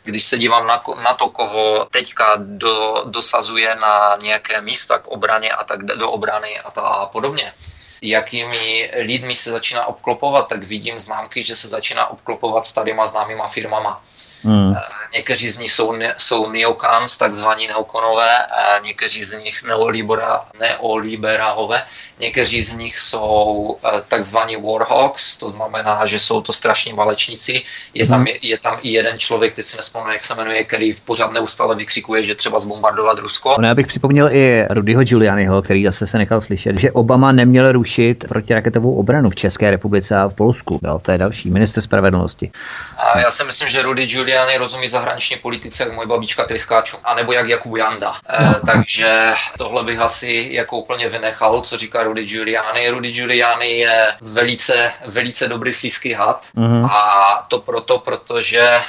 [0.03, 5.51] když se dívám na, na to, koho teďka do, dosazuje na nějaké místa k obraně
[5.51, 7.53] a tak do obrany a, ta, a podobně,
[8.01, 14.01] jakými lidmi se začíná obklopovat, tak vidím známky, že se začíná obklopovat starýma známýma firmama.
[14.43, 14.73] Hmm.
[14.77, 14.79] Eh,
[15.13, 21.81] někteří z nich jsou, jsou neokans, takzvaní neokonové, a někteří z nich neolibera, neoliberálové,
[22.19, 27.61] někteří z nich jsou eh, takzvaní warhawks, to znamená, že jsou to strašní valečníci.
[27.93, 28.39] Je tam, je, hmm.
[28.41, 32.23] je tam i jeden člověk, teď si nespomínám, jak se jmenuje, který pořád neustále vykřikuje,
[32.23, 33.55] že třeba zbombardovat Rusko.
[33.59, 37.71] No, já bych připomněl i Rudyho Giulianiho, který zase se nechal slyšet, že Obama neměl
[37.71, 37.88] rušit
[38.27, 40.79] protiraketovou obranu v České republice a v Polsku.
[40.83, 42.51] Jo, to je další minister spravedlnosti.
[42.97, 47.33] A já si myslím, že Rudy Giuliani rozumí zahraniční politice jak můj babička Tryskáčů, anebo
[47.33, 48.15] jak Jakub Janda.
[48.29, 52.89] E, takže tohle bych asi jako úplně vynechal, co říká Rudy Giuliani.
[52.89, 56.89] Rudy Giuliani je velice, velice dobrý slízký had mm-hmm.
[56.91, 58.81] a to proto, protože e,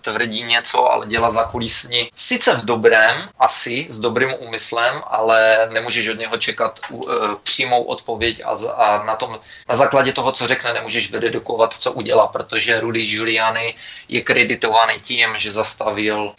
[0.00, 2.08] tvrdí něco, ale dělá za kulisní.
[2.14, 6.96] Sice v dobrém, asi s dobrým úmyslem, ale nemůžeš od něho čekat e,
[7.42, 8.03] přímou odpověď
[8.44, 13.06] a, a na, tom, na základě toho, co řekne, nemůžeš vededukovat, co udělá, protože Rudy
[13.06, 13.74] Giuliani
[14.08, 16.34] je kreditovaný tím, že zastavil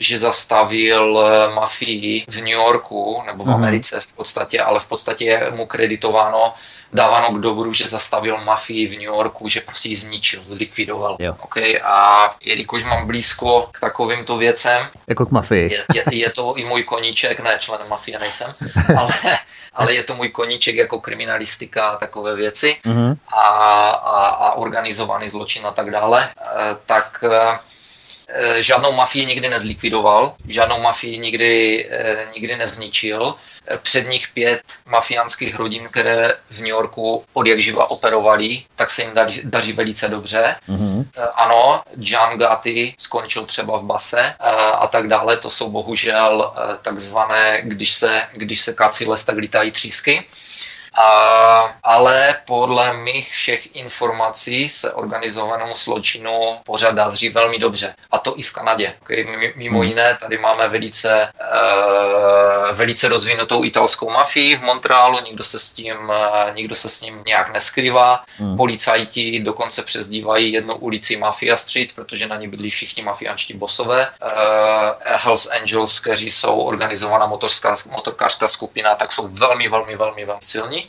[0.00, 3.54] že zastavil eh, mafii v New Yorku nebo v mhm.
[3.54, 6.54] Americe v podstatě, ale v podstatě je mu kreditováno,
[6.92, 11.16] dáváno k dobru, že zastavil mafii v New Yorku, že prostě ji zničil, zlikvidoval.
[11.18, 11.36] Jo.
[11.40, 15.72] Okay, a jelikož mám blízko k takovýmto věcem, jako k mafii.
[15.72, 18.54] Je, je, je to i můj koníček, ne, člen mafie nejsem,
[18.96, 19.12] ale,
[19.72, 23.16] ale je to můj koníček jako kriminalistika a takové věci mm-hmm.
[23.36, 23.44] a,
[23.90, 27.58] a, a organizovaný zločin a tak dále, eh, tak eh,
[28.58, 33.34] žádnou mafii nikdy nezlikvidoval, žádnou mafii nikdy, eh, nikdy nezničil.
[33.66, 39.02] Eh, Předních pět mafiánských rodin, které v New Yorku od jak živa operovali, tak se
[39.02, 40.56] jim daří, daří velice dobře.
[40.68, 41.06] Mm-hmm.
[41.34, 44.34] Ano, John Gatti skončil třeba v base
[44.74, 45.36] a tak dále.
[45.36, 46.52] To jsou bohužel
[46.82, 50.24] takzvané, když se, když se kácí les, tak lítají třísky.
[50.98, 57.94] A, ale podle mých všech informací se organizovanému zločinu pořád daří velmi dobře.
[58.10, 58.94] A to i v Kanadě.
[59.54, 59.88] Mimo hmm.
[59.88, 66.12] jiné, tady máme velice uh, velice rozvinutou italskou mafii v Montrealu, nikdo se s tím,
[66.54, 68.24] nikdo se s ním nějak neskrývá.
[68.38, 68.56] Hmm.
[68.56, 74.08] Policajti dokonce přezdívají jednu ulici Mafia Street, protože na ní bydlí všichni mafiánští bosové.
[75.04, 80.79] Hells Angels, kteří jsou organizovaná motorská, motorkářská skupina, tak jsou velmi, velmi, velmi, velmi silní.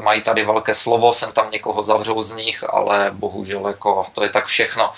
[0.00, 4.28] Mají tady velké slovo, jsem tam někoho zavřou z nich, ale bohužel jako to je
[4.28, 4.92] tak všechno.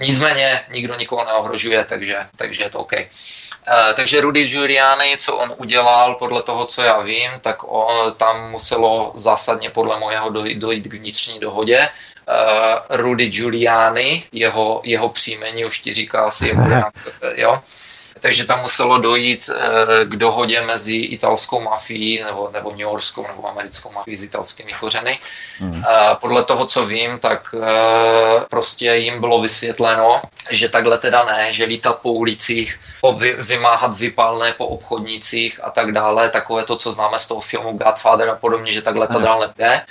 [0.00, 2.92] Nicméně nikdo nikoho neohrožuje, takže, takže je to OK.
[2.92, 8.50] Uh, takže Rudy Giuliani, co on udělal, podle toho, co já vím, tak on, tam
[8.50, 11.88] muselo zásadně podle mojeho dojít, dojít k vnitřní dohodě.
[12.28, 16.92] Uh, Rudy Giuliani, jeho, jeho příjmení už ti říká asi, jak,
[17.36, 17.62] jo,
[18.20, 23.48] takže tam muselo dojít eh, k dohodě mezi italskou mafií nebo, nebo New Yorkskou nebo
[23.48, 25.18] americkou mafií s italskými kořeny.
[25.58, 25.84] Hmm.
[26.20, 31.64] Podle toho, co vím, tak eh, prostě jim bylo vysvětleno, že takhle teda ne, že
[31.64, 36.92] lítat po ulicích, po vy, vymáhat vypálné po obchodnících a tak dále, takové to, co
[36.92, 39.82] známe z toho filmu Godfather a podobně, že takhle to dál nejde.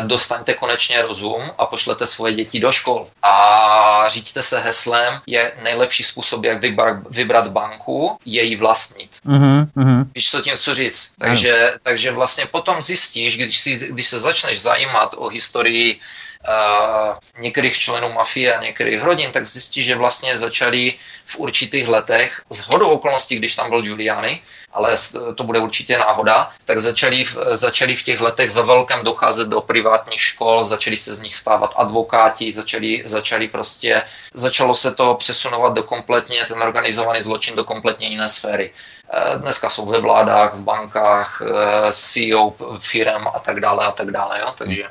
[0.00, 3.06] Dostaňte konečně rozum a pošlete svoje děti do škol.
[3.22, 9.10] A říďte se heslem, je nejlepší způsob, jak vybrat vybrat banku, její vlastnit.
[9.26, 10.06] Mm-hmm.
[10.14, 11.10] Víš, co tím chci říct?
[11.18, 16.00] Takže, takže vlastně potom zjistíš, když, si, když se začneš zajímat o historii
[16.48, 20.94] uh, některých členů mafie a některých rodin, tak zjistíš, že vlastně začali
[21.26, 24.42] v určitých letech, z hodou okolností, když tam byl Giuliani,
[24.72, 24.96] ale
[25.34, 30.20] to bude určitě náhoda, tak začali, začali v těch letech ve velkém docházet do privátních
[30.20, 34.02] škol, začali se z nich stávat advokáti, začali, začali prostě,
[34.34, 38.70] začalo se to přesunovat do kompletně, ten organizovaný zločin do kompletně jiné sféry.
[39.14, 44.10] Eh, dneska jsou ve vládách, v bankách, eh, CEO firm a tak dále a tak
[44.10, 44.82] dále, jo, takže...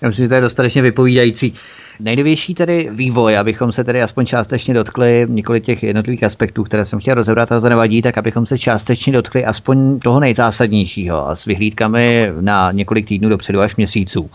[0.00, 1.58] Já myslím, že to je dostatečně vypovídající.
[2.00, 7.00] Nejnovější tedy vývoj, abychom se tedy aspoň částečně dotkli několik těch jednotlivých aspektů, které jsem
[7.00, 11.44] chtěl rozebrat a to nevadí, tak abychom se částečně dotkli aspoň toho nejzásadnějšího a s
[11.44, 14.30] vyhlídkami na několik týdnů dopředu až měsíců.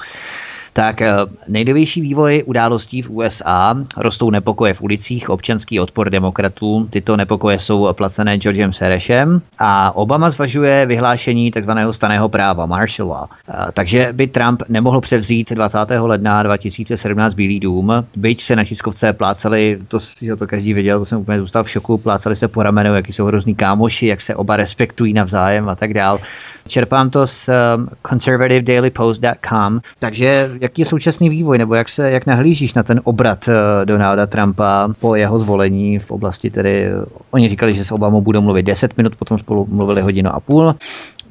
[0.73, 1.13] Tak eh,
[1.47, 6.87] nejnovější vývoj událostí v USA rostou nepokoje v ulicích, občanský odpor demokratů.
[6.89, 11.71] Tyto nepokoje jsou placené Georgem Serešem a Obama zvažuje vyhlášení tzv.
[11.91, 13.27] staného práva, martial law.
[13.49, 15.77] Eh, takže by Trump nemohl převzít 20.
[15.99, 19.97] ledna 2017 Bílý dům, byť se na tiskovce plácali, to,
[20.39, 23.25] to každý viděl, to jsem úplně zůstal v šoku, plácali se po ramenu, jaký jsou
[23.25, 26.19] hrozný kámoši, jak se oba respektují navzájem a tak dál.
[26.67, 32.73] Čerpám to z um, conservativedailypost.com, takže jaký je současný vývoj, nebo jak se jak nahlížíš
[32.73, 33.53] na ten obrat uh,
[33.85, 36.87] Donalda Trumpa po jeho zvolení v oblasti tedy,
[37.31, 40.75] oni říkali, že s Obamou budou mluvit 10 minut, potom spolu mluvili hodinu a půl.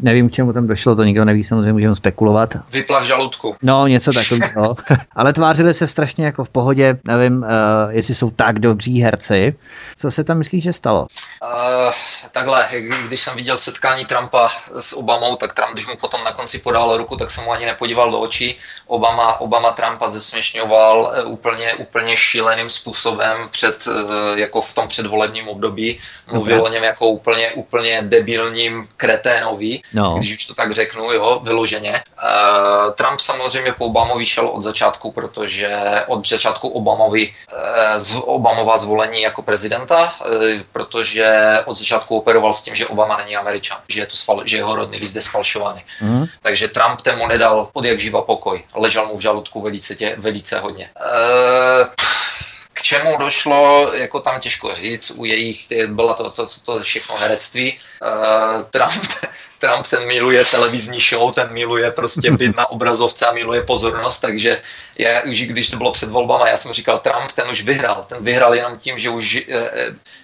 [0.01, 2.57] Nevím, k čemu tam došlo, to nikdo neví, samozřejmě můžeme spekulovat.
[2.71, 3.55] Vyplach žaludku.
[3.63, 4.77] No, něco takového.
[5.17, 7.49] Ale tvářili se strašně jako v pohodě, nevím, uh,
[7.91, 9.55] jestli jsou tak dobří herci.
[9.97, 11.01] Co se tam myslíš, že stalo?
[11.03, 11.93] Uh,
[12.33, 12.69] takhle,
[13.07, 14.49] když jsem viděl setkání Trumpa
[14.79, 17.67] s Obamou, tak Trump, když mu potom na konci podal ruku, tak jsem mu ani
[17.67, 18.57] nepodíval do očí.
[18.87, 23.89] Obama, Obama Trumpa zesměšňoval eh, úplně, úplně šíleným způsobem před,
[24.35, 25.99] jako v tom předvolebním období.
[26.33, 26.71] Mluvil okay.
[26.71, 30.15] o něm jako úplně, úplně debilním kreténovi no.
[30.15, 32.03] když už to tak řeknu, jo, vyloženě.
[32.23, 37.35] Uh, Trump samozřejmě po Obamovi šel od začátku, protože od začátku Obamovi,
[38.13, 40.37] uh, Obamova zvolení jako prezidenta, uh,
[40.73, 44.57] protože od začátku operoval s tím, že Obama není Američan, že, je to sfal, že
[44.57, 45.85] jeho rodný list je sfalšovaný.
[46.01, 46.27] Mm.
[46.41, 48.63] Takže Trump temu nedal od jak živa pokoj.
[48.75, 50.91] Ležel mu v žaludku velice, tě, velice hodně.
[50.97, 51.87] Uh,
[52.73, 57.79] k čemu došlo, jako tam těžko říct, u jejich, bylo to, to, to všechno herectví.
[58.03, 59.13] Uh, Trump,
[59.59, 64.61] Trump ten miluje televizní show, ten miluje prostě být na obrazovce a miluje pozornost, takže
[64.99, 68.25] je, už když to bylo před volbama, já jsem říkal, Trump ten už vyhrál, ten
[68.25, 69.57] vyhrál jenom tím, že už uh,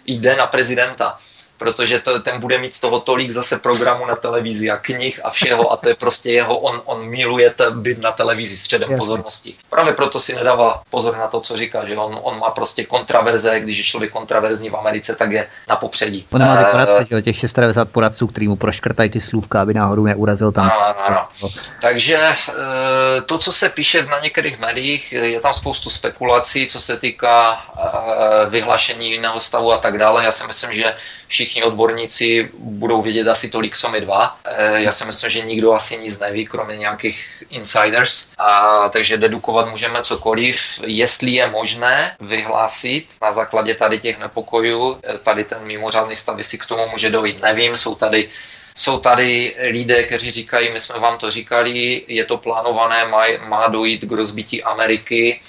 [0.07, 1.16] jde na prezidenta
[1.59, 5.30] protože to, ten bude mít z toho tolik zase programu na televizi a knih a
[5.30, 8.98] všeho a to je prostě jeho, on, on miluje být na televizi středem Jasně.
[8.98, 9.55] pozornosti.
[9.70, 13.60] Právě proto si nedává pozor na to, co říká, že on, on má prostě kontraverze,
[13.60, 16.26] když je člověk kontraverzní v Americe, tak je na popředí.
[16.32, 20.05] On má uh, poradce, že těch 690 poradců, který mu proškrtají ty slůvka, aby náhodou
[20.05, 20.64] neurazil tam.
[20.64, 21.28] Ano, ano, ano.
[21.80, 22.18] Takže
[22.48, 22.55] uh,
[23.26, 28.51] to, co se píše na některých médiích, je tam spoustu spekulací, co se týká uh,
[28.51, 30.24] vyhlášení jiného stavu a tak dále.
[30.24, 30.94] Já si myslím, že
[31.26, 34.37] všichni všichni odborníci budou vědět asi tolik, co my dva.
[34.45, 39.70] Eh, já si myslím, že nikdo asi nic neví, kromě nějakých insiders, a, takže dedukovat
[39.70, 40.61] můžeme cokoliv.
[40.85, 46.59] Jestli je možné vyhlásit na základě tady těch nepokojů, eh, tady ten mimořádný stav, jestli
[46.59, 48.29] k tomu může dojít, nevím, jsou tady
[48.79, 53.66] jsou tady lidé, kteří říkají, my jsme vám to říkali, je to plánované, má, má
[53.66, 55.41] dojít k rozbití Ameriky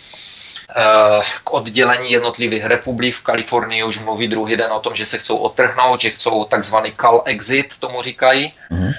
[1.43, 3.15] k oddělení jednotlivých republik.
[3.15, 6.93] V Kalifornii už mluví druhý den o tom, že se chcou otrhnout, že chcou takzvaný
[7.01, 8.93] call exit, tomu říkají, mm-hmm.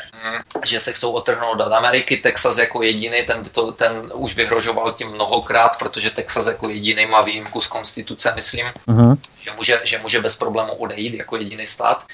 [0.64, 2.16] že se chcou otrhnout od Ameriky.
[2.16, 7.20] Texas jako jediný, ten, to, ten už vyhrožoval tím mnohokrát, protože Texas jako jediný má
[7.20, 9.18] výjimku z konstituce, myslím, mm-hmm.
[9.38, 12.05] že, může, že může bez problému odejít jako jediný stát.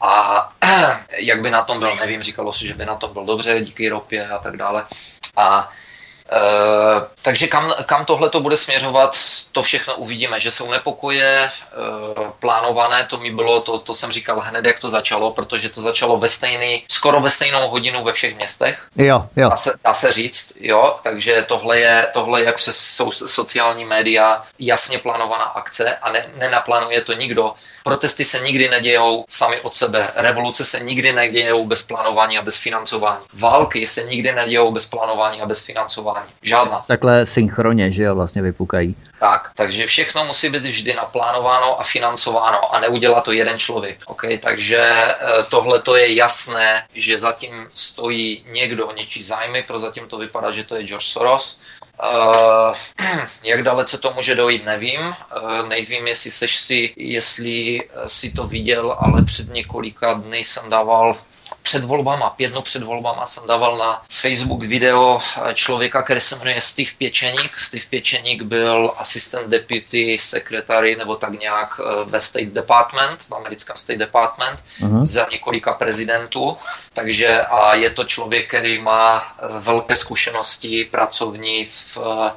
[0.00, 0.52] A
[1.18, 3.88] jak by na tom byl, nevím, říkalo se, že by na tom byl dobře díky
[3.88, 4.84] ropě a tak dále.
[5.36, 5.68] A
[7.22, 9.18] takže kam, kam tohle to bude směřovat,
[9.52, 10.40] to všechno uvidíme.
[10.40, 14.88] Že jsou nepokoje uh, plánované, to mi bylo, to, to jsem říkal hned, jak to
[14.88, 18.86] začalo, protože to začalo ve stejný, skoro ve stejnou hodinu ve všech městech.
[18.96, 19.48] Jo, jo.
[19.48, 24.98] Dá se, dá se říct, jo, takže tohle je, tohle je přes sociální média jasně
[24.98, 27.54] plánovaná akce a ne, nenaplánuje to nikdo.
[27.84, 32.56] Protesty se nikdy nedějou sami od sebe, revoluce se nikdy nedějou bez plánování a bez
[32.56, 33.24] financování.
[33.34, 36.15] Války se nikdy nedějou bez plánování a bez financování.
[36.42, 36.82] Žádná.
[36.86, 38.96] Takhle synchronně, že jo, vlastně vypukají.
[39.20, 43.98] Tak, takže všechno musí být vždy naplánováno a financováno a neudělá to jeden člověk.
[44.06, 44.38] Okay?
[44.38, 45.16] Takže eh,
[45.48, 50.76] tohle to je jasné, že zatím stojí někdo, něčí zájmy, prozatím to vypadá, že to
[50.76, 51.58] je George Soros.
[52.02, 52.74] Uh,
[53.42, 55.00] jak dalece to může dojít, nevím.
[55.00, 61.16] Uh, nevím, jestli seš si, jestli si to viděl, ale před několika dny jsem dával
[61.66, 65.20] před volbama, pět dnů před volbama jsem dával na Facebook video
[65.54, 67.56] člověka, který se jmenuje Steve Pěčeník.
[67.56, 73.76] Steve Pěčeník byl asistent deputy secretary nebo tak nějak eh, ve State Department, v americkém
[73.76, 75.04] State Department, uh-huh.
[75.04, 76.56] za několika prezidentů.
[76.92, 82.28] Takže a je to člověk, který má eh, velké zkušenosti pracovní v uh,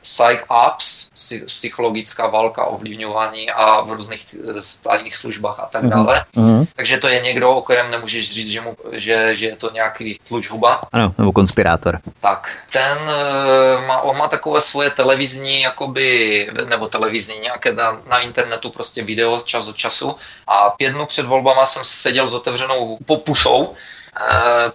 [0.00, 1.06] psych ops,
[1.46, 4.34] psychologická válka, ovlivňování a v různých
[4.82, 5.90] tajných službách a tak mhm.
[5.90, 6.24] dále.
[6.36, 6.66] Uh-huh.
[6.76, 10.18] Takže to je někdo, o kterém nemůžeš říct, že, mu, že, že je to nějaký
[10.28, 10.80] tluč huba.
[10.92, 12.00] Ano, nebo konspirátor.
[12.20, 18.18] Tak, ten eh, má, on má takové svoje televizní, jakoby, nebo televizní, nějaké na, na
[18.18, 20.16] internetu prostě video čas od času
[20.46, 23.74] a pět dnů před volbama jsem seděl s otevřenou popusou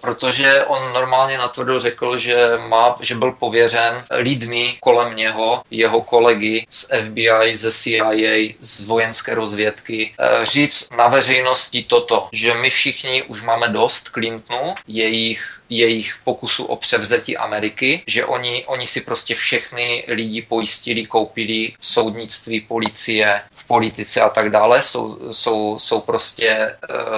[0.00, 6.66] protože on normálně natvrdo řekl, že, má, že byl pověřen lidmi kolem něho, jeho kolegy
[6.70, 13.22] z FBI, ze CIA, z vojenské rozvědky, eh, říct na veřejnosti toto, že my všichni
[13.22, 19.34] už máme dost Clintonu, jejich jejich pokusu o převzetí Ameriky, že oni, oni si prostě
[19.34, 26.48] všechny lidi pojistili, koupili soudnictví, policie, v politice a tak dále, jsou, jsou, jsou prostě
[26.48, 26.76] e,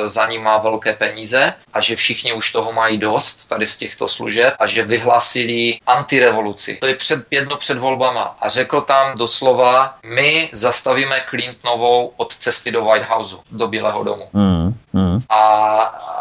[0.08, 4.54] za nima velké peníze a že všichni už toho mají dost tady z těchto služeb
[4.58, 6.78] a že vyhlásili antirevoluci.
[6.80, 12.70] To je před, jedno před volbama a řekl tam doslova, my zastavíme Clintonovou od cesty
[12.70, 14.28] do White Houseu, do Bílého domu.
[14.32, 15.20] Mm, mm.
[15.28, 15.40] A,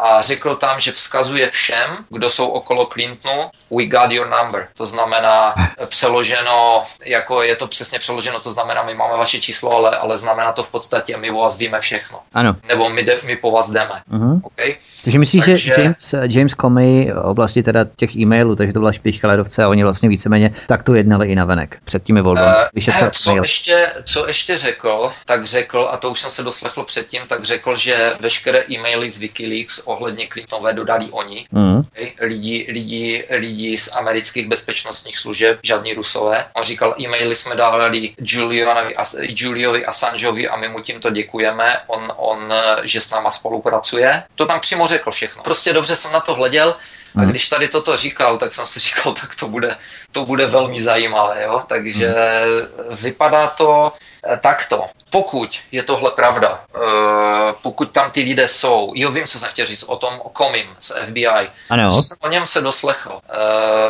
[0.00, 4.68] a řekl tam, že vzkazuje všem, kdo jsou okolo Clintonu, we got your number.
[4.74, 5.54] To znamená
[5.86, 10.52] přeloženo, jako je to přesně přeloženo, to znamená, my máme vaše číslo, ale, ale znamená
[10.52, 12.18] to v podstatě, my o vás víme všechno.
[12.34, 12.56] Ano.
[12.68, 14.02] Nebo my, de, my po vás jdeme.
[14.12, 14.40] Uh-huh.
[14.42, 14.76] Okay?
[15.04, 15.58] Takže myslíš, takže...
[15.58, 19.68] že James, James Comey v oblasti teda těch e-mailů, takže to byla špička ledovce a
[19.68, 22.56] oni vlastně víceméně tak to jednali i na venek před těmi volbami.
[22.76, 27.22] Uh, co, ještě, co ještě řekl, tak řekl, a to už jsem se doslechl předtím,
[27.26, 31.46] tak řekl, že veškeré e-maily z Wikileaks ohledně Clintonové dodali oni.
[31.52, 31.78] Uh-huh.
[31.78, 32.09] Okay?
[32.20, 36.46] Lidi, lidi, lidi z amerických bezpečnostních služeb, žádní rusové.
[36.52, 38.94] On říkal, e-maily jsme dali Giuliovi,
[39.26, 44.22] Giuliovi Assangeovi a my mu tímto děkujeme, on, on, že s náma spolupracuje.
[44.34, 45.42] To tam přímo řekl všechno.
[45.42, 46.76] Prostě dobře jsem na to hleděl,
[47.16, 47.30] a hmm.
[47.30, 49.76] když tady toto říkal, tak jsem si říkal, tak to bude,
[50.12, 51.42] to bude velmi zajímavé.
[51.42, 51.62] Jo?
[51.66, 52.96] Takže hmm.
[52.96, 53.92] vypadá to
[54.32, 54.86] eh, takto.
[55.10, 56.80] Pokud je tohle pravda, eh,
[57.62, 60.66] pokud tam ty lidé jsou, jo, vím, co jsem chtěl říct o tom o Komim
[60.78, 61.90] z FBI, ano.
[61.90, 63.20] co jsem o něm se doslechl.
[63.28, 63.36] Eh,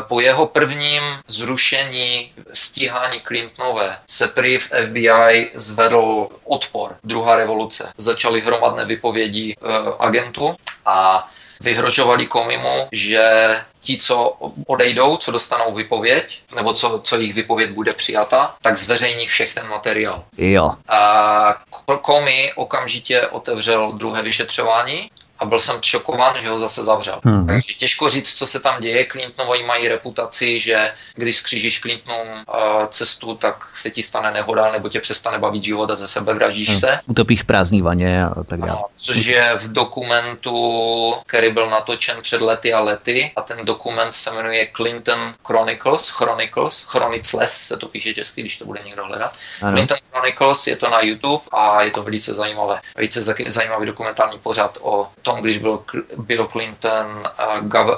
[0.09, 7.93] po jeho prvním zrušení stíhání Clintonové se prý v FBI zvedl odpor, druhá revoluce.
[7.97, 9.57] Začaly hromadné vypovědi
[9.99, 10.57] agentů
[10.87, 11.29] a
[11.61, 17.93] vyhrožovali Komimu, že ti, co odejdou, co dostanou vypověď, nebo co, co jich vypověď bude
[17.93, 20.24] přijata, tak zveřejní všech ten materiál.
[20.39, 20.70] Jo.
[20.89, 21.55] A
[22.01, 25.11] Komi okamžitě otevřel druhé vyšetřování
[25.41, 27.21] a byl jsem šokován, že ho zase zavřel.
[27.25, 27.47] Hmm.
[27.47, 29.05] Takže těžko říct, co se tam děje.
[29.05, 34.89] Clintonovi mají reputaci, že když skřížíš Clintonům uh, cestu, tak se ti stane nehoda, nebo
[34.89, 36.79] tě přestane bavit život a ze sebe vraždíš hmm.
[36.79, 37.01] se.
[37.07, 38.83] Utopíš v prázdný vaně a tak dále.
[38.97, 44.31] což je v dokumentu, který byl natočen před lety a lety a ten dokument se
[44.31, 49.37] jmenuje Clinton Chronicles, Chronicles, Chronicles se to píše česky, když to bude někdo hledat.
[49.62, 49.73] Ano.
[49.73, 52.81] Clinton Chronicles je to na YouTube a je to velice zajímavé.
[52.97, 55.85] Velice zajímavý dokumentární pořad o tom, potom, když byl
[56.16, 57.23] Bill Clinton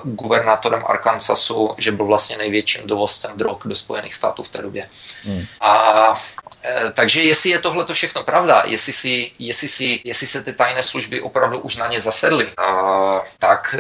[0.05, 4.89] guvernátorem Arkansasu, že byl vlastně největším dovozcem drog do Spojených států v té době.
[5.25, 5.45] Hmm.
[5.61, 6.15] A
[6.93, 10.83] takže jestli je tohle to všechno pravda, jestli, si, jestli, si, jestli se ty tajné
[10.83, 12.49] služby opravdu už na ně zasedly,
[13.39, 13.77] tak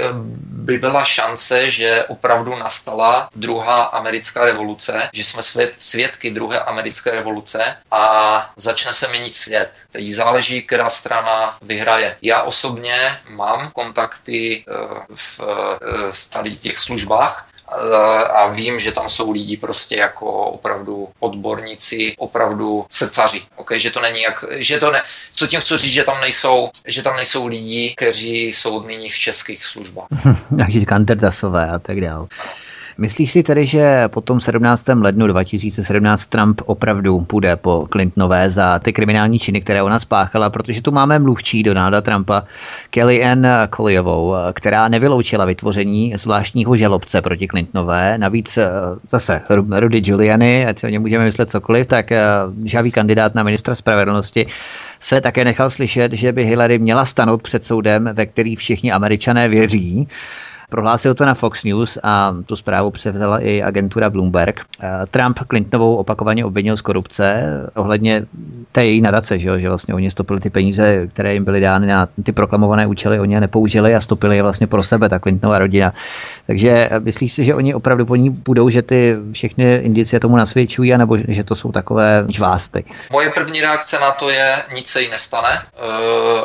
[0.65, 7.11] by byla šance, že opravdu nastala druhá americká revoluce, že jsme svět, svědky druhé americké
[7.11, 9.71] revoluce a začne se měnit svět.
[9.91, 12.17] Teď záleží, která strana vyhraje.
[12.23, 13.42] Já osobně mám
[13.73, 14.73] kontakty eh,
[15.15, 20.27] v, eh, v tady těch službách eh, a vím, že tam jsou lidi prostě jako
[20.45, 23.43] opravdu odborníci, opravdu srdcaři.
[23.57, 23.79] Okay?
[23.79, 25.03] Že to není jak, že to ne,
[25.33, 29.19] co tím chci říct, že tam nejsou, že tam nejsou lidi, kteří jsou nyní v
[29.19, 30.09] českých službách.
[30.51, 32.27] Nějaký kanderdasové a tak dále.
[32.99, 34.89] Myslíš si tedy, že po tom 17.
[34.89, 40.83] lednu 2017 Trump opravdu půjde po Clintonové za ty kriminální činy, které ona spáchala, protože
[40.83, 42.45] tu máme mluvčí Donalda Trumpa
[42.91, 48.19] Kellyanne Colleyovou, která nevyloučila vytvoření zvláštního žalobce proti Clintonové.
[48.19, 48.71] Navíc eh,
[49.11, 49.41] zase
[49.71, 52.21] Rudy Giuliani, ať si o něm můžeme myslet cokoliv, tak eh,
[52.67, 54.47] žavý kandidát na ministra spravedlnosti
[55.01, 59.49] se také nechal slyšet, že by Hillary měla stanout před soudem, ve který všichni američané
[59.49, 60.09] věří.
[60.73, 64.61] Prohlásil to na Fox News a tu zprávu převzala i agentura Bloomberg.
[64.83, 67.43] Eh, Trump Clintonovou opakovaně obvinil z korupce
[67.75, 68.25] ohledně
[68.73, 72.09] té její nadace, že, že vlastně oni stopili ty peníze, které jim byly dány na
[72.25, 75.95] ty proklamované účely, oni je nepoužili a stopili je vlastně pro sebe, ta Clintonova rodina.
[76.47, 80.37] Takže eh, myslíš si, že oni opravdu po ní budou, že ty všechny indicie tomu
[80.37, 82.85] nasvědčují, anebo že to jsou takové žvásty?
[83.13, 85.81] Moje první reakce na to je, nic se jí nestane, eh,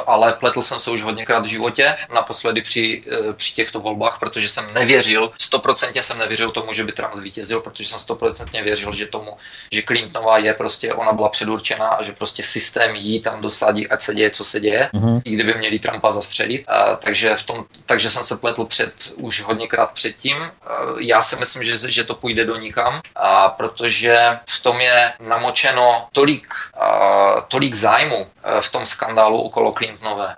[0.08, 3.02] ale pletl jsem se už hodněkrát v životě, naposledy při,
[3.36, 7.90] při těchto volbách protože jsem nevěřil, stoprocentně jsem nevěřil tomu, že by Trump zvítězil, protože
[7.90, 9.38] jsem stoprocentně věřil, že tomu,
[9.72, 14.02] že Clintonová je prostě, ona byla předurčená a že prostě systém jí tam dosadí, ať
[14.02, 15.22] se děje, co se děje, mm-hmm.
[15.26, 16.64] i kdyby měli Trumpa zastřelit.
[16.68, 20.38] A, takže, v tom, takže jsem se pletl před, už hodněkrát předtím.
[20.38, 20.52] A,
[21.00, 26.08] já si myslím, že, že to půjde do nikam, a protože v tom je namočeno
[26.12, 26.48] tolik,
[26.80, 28.28] a, tolik zájmu
[28.62, 30.36] v tom skandálu okolo Clintonové.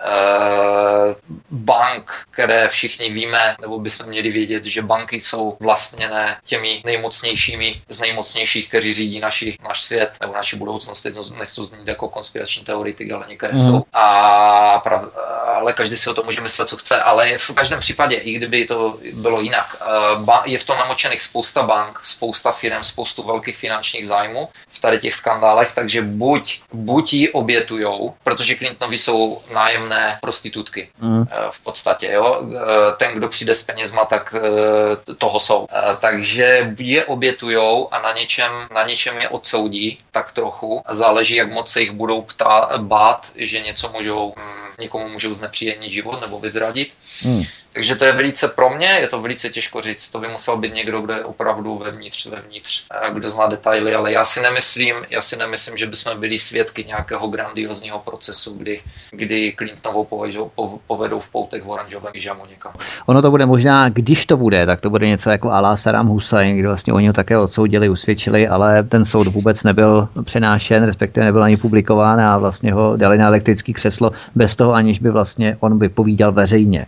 [1.50, 7.98] bank, které všichni víme, nebo bychom měli vědět, že banky jsou vlastněné těmi nejmocnějšími z
[7.98, 11.02] nejmocnějších, kteří řídí naši, naš svět nebo naši budoucnost.
[11.02, 13.58] Teď nechci znít jako konspirační teoretiky, ale některé mm.
[13.58, 13.82] jsou.
[13.92, 15.04] A prav,
[15.46, 17.02] ale každý si o tom může myslet, co chce.
[17.02, 21.62] Ale v každém případě, i kdyby to bylo jinak, eh, je v tom namočených spousta
[21.62, 27.28] bank, spousta firm, spoustu velkých finančních zájmů v tady těch skandálech, takže buď, buď ji
[27.28, 31.26] obětujou, protože Clintonovi jsou nájemné prostitutky mm.
[31.50, 32.10] v podstatě.
[32.12, 32.42] Jo?
[32.42, 35.66] Eh, ten, kdo přijde s penězma, tak eh, toho jsou.
[35.72, 40.82] Eh, takže je obětujou a na něčem, na něčem je odsoudí, tak trochu.
[40.88, 44.42] Záleží, jak moc se jich budou ptát, bát, že něco můžou, hm,
[44.80, 46.94] někomu můžou znepříjemnit život nebo vyzradit.
[47.22, 47.42] Hmm.
[47.72, 50.08] Takže to je velice pro mě, je to velice těžko říct.
[50.08, 54.24] To by musel být někdo, kdo je opravdu vevnitř, vevnitř, kdo zná detaily, ale já
[54.24, 58.80] si nemyslím, já si nemyslím, že bychom byli svědky nějakého grandiozního procesu, kdy,
[59.10, 60.50] kdy Clintonovou povedou,
[60.86, 62.72] povedou v poutech v oranžovém pyžamu někam.
[63.06, 66.56] Ono to bude možná, když to bude, tak to bude něco jako Alá Saddam Hussein,
[66.56, 71.42] kdy vlastně oni ho také odsoudili, usvědčili, ale ten soud vůbec nebyl přenášen, respektive nebyl
[71.42, 75.78] ani publikován a vlastně ho dali na elektrický křeslo bez toho, aniž by vlastně on
[75.78, 76.86] vypovídal veřejně.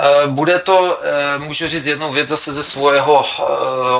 [0.00, 3.42] Eh, bude to, eh, můžu říct jednu věc zase ze svého eh,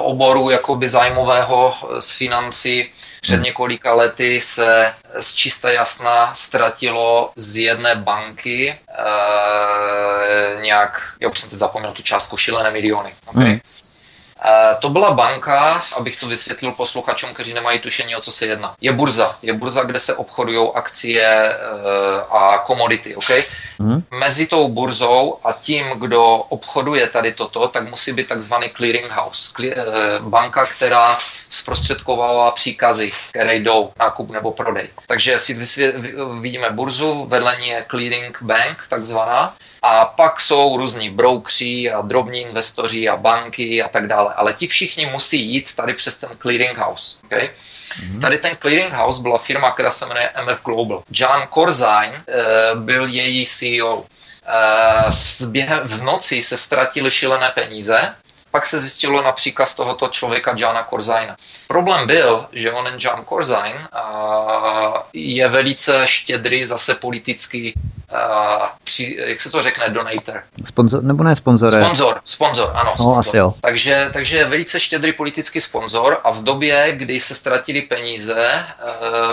[0.00, 2.90] oboru, jakoby zájmového z financí.
[3.20, 3.42] Před hmm.
[3.42, 8.78] několika lety se z čista jasna ztratilo z jedné banky
[10.60, 13.14] nějak, já už jsem teď zapomněl tu částku, šilené miliony.
[13.26, 13.44] Okay?
[13.44, 13.60] Hmm.
[14.80, 18.74] To byla banka, abych to vysvětlil posluchačům, kteří nemají tušení, o co se jedná.
[18.80, 19.36] Je burza.
[19.42, 21.54] Je burza, kde se obchodují akcie
[22.30, 23.16] a komodity.
[23.16, 23.44] Okay?
[23.80, 24.02] Hmm.
[24.10, 29.52] Mezi tou burzou a tím, kdo obchoduje tady toto, tak musí být takzvaný clearinghouse.
[29.62, 29.74] Eh,
[30.20, 31.18] banka, která
[31.50, 34.88] zprostředkovala příkazy, které jdou nákup nebo prodej.
[35.06, 35.54] Takže si
[36.40, 42.40] vidíme burzu, vedle ní je clearing bank, takzvaná, a pak jsou různí broukři a drobní
[42.40, 44.27] investoři a banky a tak dále.
[44.36, 47.16] Ale ti všichni musí jít tady přes ten clearinghouse.
[47.24, 47.50] Okay?
[47.50, 48.20] Mm-hmm.
[48.20, 51.02] Tady ten clearinghouse byla firma, která se jmenuje MF Global.
[51.10, 53.96] John Corzine uh, byl její CEO.
[53.96, 58.14] Uh, během v noci se ztratily šilené peníze
[58.50, 61.36] pak se zjistilo na příkaz tohoto člověka Jana Corzina.
[61.68, 63.88] Problém byl, že onen Jan Corzine
[65.12, 67.74] je velice štědrý zase politicky
[68.84, 70.42] při, jak se to řekne, donator.
[70.64, 71.70] Sponzor, nebo ne sponzor?
[71.70, 72.90] Sponzor, sponzor, ano.
[72.90, 73.18] No, sponzor.
[73.18, 73.54] asi jo.
[73.60, 78.64] Takže, takže je velice štědrý politický sponzor a v době, kdy se ztratili peníze, eh,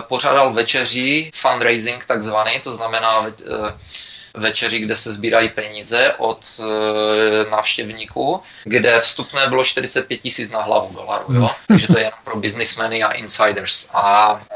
[0.02, 3.74] pořádal večeří, fundraising takzvaný, to znamená eh,
[4.38, 10.94] večeři, kde se sbírají peníze od e, návštěvníků, kde vstupné bylo 45 tisíc na hlavu
[10.94, 11.50] dolarů, jo?
[11.68, 13.90] takže to je jenom pro businessmeny a insiders.
[13.94, 14.56] A e,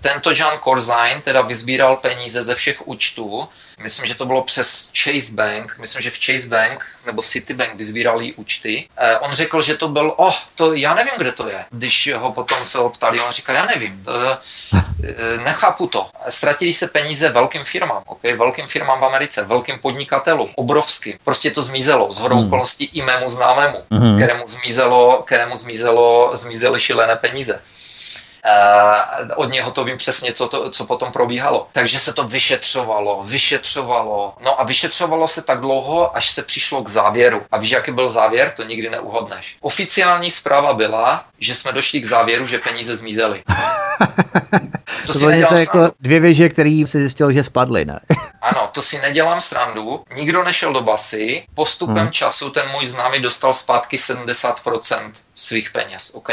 [0.00, 3.48] tento John Corzine teda vyzbíral peníze ze všech účtů,
[3.82, 8.34] myslím, že to bylo přes Chase Bank, myslím, že v Chase Bank nebo Citibank vyzbírali
[8.34, 8.88] účty.
[8.96, 11.64] E, on řekl, že to byl, oh, to já nevím, kde to je.
[11.70, 16.10] Když ho potom se ho ptali, on říkal, já nevím, to, e, nechápu to.
[16.28, 18.36] Ztratili se peníze velkým firmám, okay?
[18.36, 21.14] velkým firmám v Americe, velkým podnikatelům, obrovským.
[21.24, 22.46] Prostě to zmizelo, z hodou hmm.
[22.46, 24.16] okolností i mému známému, hmm.
[24.16, 27.60] kterému zmizelo, kterému zmizelo, zmizely šilené peníze.
[28.44, 31.68] Uh, od něho to vím přesně, co, to, co potom probíhalo.
[31.72, 34.34] Takže se to vyšetřovalo, vyšetřovalo.
[34.40, 37.42] No a vyšetřovalo se tak dlouho, až se přišlo k závěru.
[37.50, 38.50] A víš, jaký byl závěr?
[38.50, 39.56] To nikdy neuhodneš.
[39.60, 43.42] Oficiální zpráva byla, že jsme došli k závěru, že peníze zmizely.
[45.06, 48.00] To, to bylo něco jako dvě věže, které si zjistil, že spadly, ne?
[48.40, 50.04] ano, to si nedělám srandu.
[50.16, 51.42] Nikdo nešel do basy.
[51.54, 52.10] Postupem hmm.
[52.10, 56.28] času ten můj známý dostal zpátky 70% svých peněz, OK?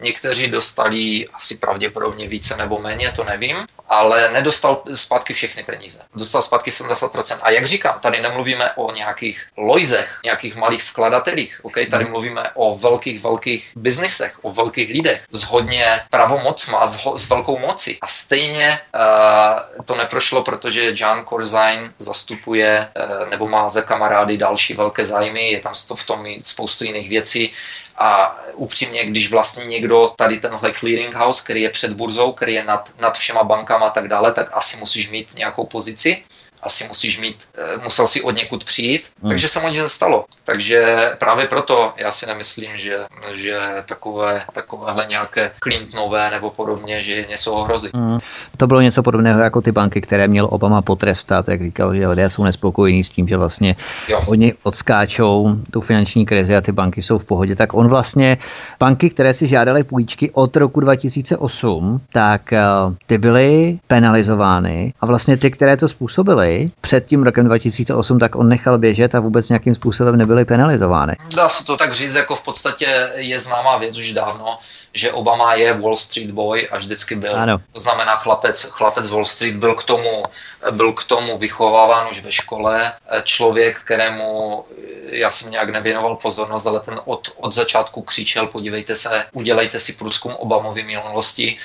[0.00, 3.56] Někteří dostali asi pravděpodobně více nebo méně, to nevím,
[3.88, 5.98] ale nedostal zpátky všechny peníze.
[6.14, 7.38] Dostal zpátky 70%.
[7.42, 11.86] A jak říkám, tady nemluvíme o nějakých lojzech, nějakých malých vkladatelích, okay?
[11.86, 12.12] tady mhm.
[12.12, 17.58] mluvíme o velkých, velkých biznisech, o velkých lidech s hodně pravomocma, s, ho, s velkou
[17.58, 17.98] mocí.
[18.00, 24.74] A stejně uh, to neprošlo, protože John Corzine zastupuje uh, nebo má za kamarády další
[24.74, 27.52] velké zájmy, je tam v tom spoustu jiných věcí
[27.98, 32.90] a upřímně, když vlastně někdo tady tenhle clearinghouse, který je před burzou, který je nad,
[33.00, 33.44] nad všema
[33.82, 36.24] a tak dále, tak asi musíš mít nějakou pozici
[36.66, 39.28] asi musíš mít, eh, musel si od někud přijít, hmm.
[39.28, 40.24] takže se mu nic nestalo.
[40.44, 42.98] Takže právě proto já si nemyslím, že,
[43.32, 47.88] že takové, takovéhle nějaké Clintonové nebo podobně, že je něco ohrozí.
[47.94, 48.18] Hmm.
[48.56, 52.30] To bylo něco podobného jako ty banky, které měl Obama potrestat, jak říkal, že lidé
[52.30, 53.76] jsou nespokojení s tím, že vlastně
[54.08, 54.20] jo.
[54.28, 57.56] oni odskáčou tu finanční krizi a ty banky jsou v pohodě.
[57.56, 58.38] Tak on vlastně,
[58.80, 62.62] banky, které si žádaly půjčky od roku 2008, tak eh,
[63.06, 68.48] ty byly penalizovány a vlastně ty, které to způsobily, před tím rokem 2008, tak on
[68.48, 71.16] nechal běžet a vůbec nějakým způsobem nebyly penalizovány.
[71.36, 74.58] Dá se to tak říct, jako v podstatě je známá věc už dávno,
[74.92, 77.36] že Obama je Wall Street boy a vždycky byl.
[77.36, 77.58] Ano.
[77.72, 80.22] To znamená chlapec, chlapec Wall Street byl k tomu,
[80.70, 82.92] byl k tomu vychováván už ve škole.
[83.22, 84.64] Člověk, kterému
[85.10, 89.92] já jsem nějak nevěnoval pozornost, ale ten od, od začátku křičel, podívejte se, udělejte si
[89.92, 91.56] průzkum Obamovy minulosti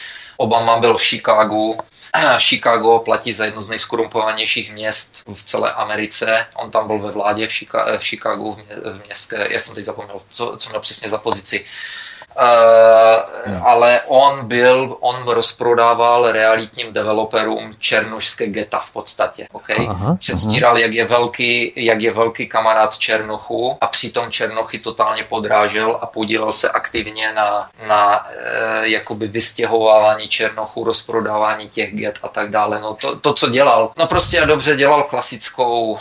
[0.41, 1.77] Obama byl v Chicagu.
[2.37, 6.45] Chicago platí za jedno z nejskorumpovanějších měst v celé Americe.
[6.55, 7.51] On tam byl ve vládě v,
[7.97, 11.17] v Chicagu, v, mě, v městské, já jsem teď zapomněl, co, co měl přesně za
[11.17, 11.65] pozici.
[12.37, 19.47] Uh, ale on byl, on rozprodával realitním developerům černošské geta v podstatě.
[19.51, 19.87] Okay?
[19.89, 20.79] Aha, Předstíral, aha.
[20.79, 26.53] Jak, je velký, jak je velký kamarád Černochu a přitom Černochy totálně podrážel a podílel
[26.53, 28.31] se aktivně na, na uh,
[28.83, 32.79] jakoby vystěhovávání Černochu, rozprodávání těch get a tak dále.
[32.79, 35.99] No to, to co dělal, no prostě dobře dělal klasickou, uh,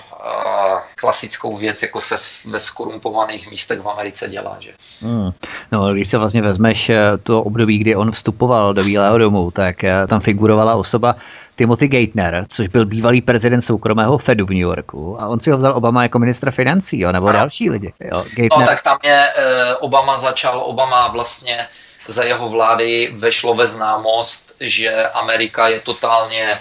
[0.96, 4.56] klasickou věc, jako se ve skorumpovaných místech v Americe dělá.
[4.58, 4.72] Že?
[5.02, 5.30] Hmm.
[5.72, 9.84] No, když se vlastně vezmeš eh, to období, kdy on vstupoval do Bílého domu, tak
[9.84, 11.16] eh, tam figurovala osoba
[11.56, 15.22] Timothy Geithner, což byl bývalý prezident soukromého Fedu v New Yorku.
[15.22, 17.38] A on si ho vzal Obama jako ministra financí, jo, nebo ano.
[17.38, 17.92] další lidi.
[18.00, 18.24] Jo.
[18.34, 18.60] Geithner...
[18.60, 21.66] No tak tam je, uh, Obama začal, Obama vlastně
[22.06, 26.58] za jeho vlády vešlo ve známost, že Amerika je totálně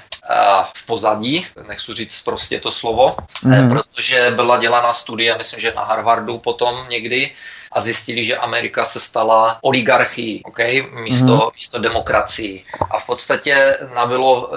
[0.74, 3.70] v pozadí, nechci říct prostě to slovo, mm.
[3.70, 7.32] protože byla dělána studie, myslím, že na Harvardu potom někdy,
[7.72, 10.82] a zjistili, že Amerika se stala oligarchií, okay?
[10.92, 11.50] místo, mm.
[11.56, 12.64] místo demokracií.
[12.92, 14.52] A v podstatě nabilo,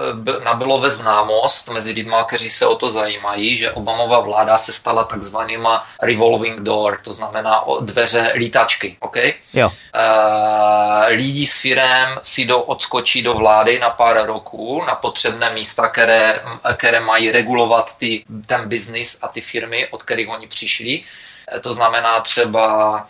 [0.45, 5.05] nabilo ve známost mezi lidmi, kteří se o to zajímají, že Obamova vláda se stala
[5.05, 8.97] takzvanýma revolving door, to znamená dveře lítačky.
[9.01, 9.33] Okay?
[9.55, 9.67] Jo.
[9.69, 15.89] Uh, lidi s firem si do, odskočí do vlády na pár roků na potřebné místa,
[15.89, 16.43] které,
[16.77, 21.03] které mají regulovat ty, ten biznis a ty firmy, od kterých oni přišli.
[21.61, 23.07] To znamená třeba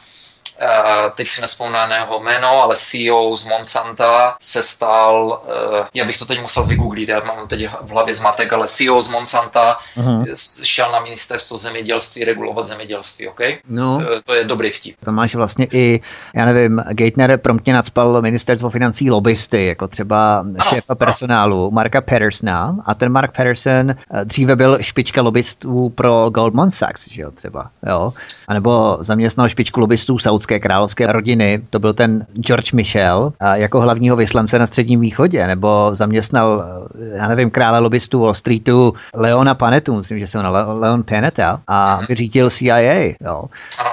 [1.14, 6.40] teď si nespomínaného jméno, ale CEO z Monsanta se stal, eh, já bych to teď
[6.40, 10.24] musel vygooglit, já mám teď v hlavě zmatek, ale CEO z Monsanta uh-huh.
[10.62, 13.40] šel na ministerstvo zemědělství regulovat zemědělství, OK?
[13.68, 14.00] No.
[14.02, 14.96] Eh, to je dobrý vtip.
[15.04, 16.00] Tam máš vlastně i,
[16.34, 21.70] já nevím, Geithner promptně nadspal ministerstvo financí lobbysty, jako třeba ano, šéfa personálu ano.
[21.70, 23.94] Marka Pattersona a ten Mark Patterson
[24.24, 28.12] dříve byl špička lobbystů pro Goldman Sachs, že jo, třeba, jo.
[28.48, 34.58] anebo zaměstnal špičku lobbystů saudské královské rodiny, to byl ten George Michel, jako hlavního vyslance
[34.58, 36.64] na Středním východě, nebo zaměstnal,
[37.14, 41.96] já nevím, krále lobbystů Wall Streetu Leona Panetu, myslím, že se jmenuje Leon Panetta, a
[41.96, 42.06] mhm.
[42.10, 43.14] řídil CIA.
[43.20, 43.44] Jo.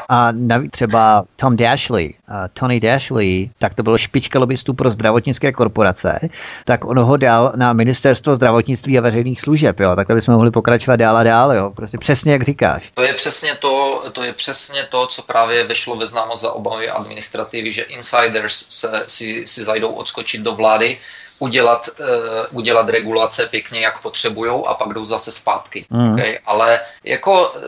[0.10, 2.14] A navíc třeba Tom Dashley,
[2.53, 6.20] Tony Dashley, tak to byl špička lobbystů pro zdravotnické korporace,
[6.66, 9.80] tak on ho dal na ministerstvo zdravotnictví a veřejných služeb.
[9.80, 9.95] Jo.
[9.95, 11.53] Takhle bychom mohli pokračovat dál a dál.
[11.53, 11.72] Jo.
[11.76, 12.91] Prostě přesně jak říkáš.
[12.94, 16.89] To je přesně to, to je přesně to, co právě vešlo ve známo za obavy
[16.89, 20.97] administrativy, že insiders se, si, si zajdou odskočit do vlády
[21.40, 22.06] udělat, uh,
[22.52, 25.86] udělat regulace pěkně, jak potřebují a pak jdou zase zpátky.
[25.90, 26.11] Mm.
[26.11, 26.38] Okay?
[26.45, 27.61] Ale jako uh,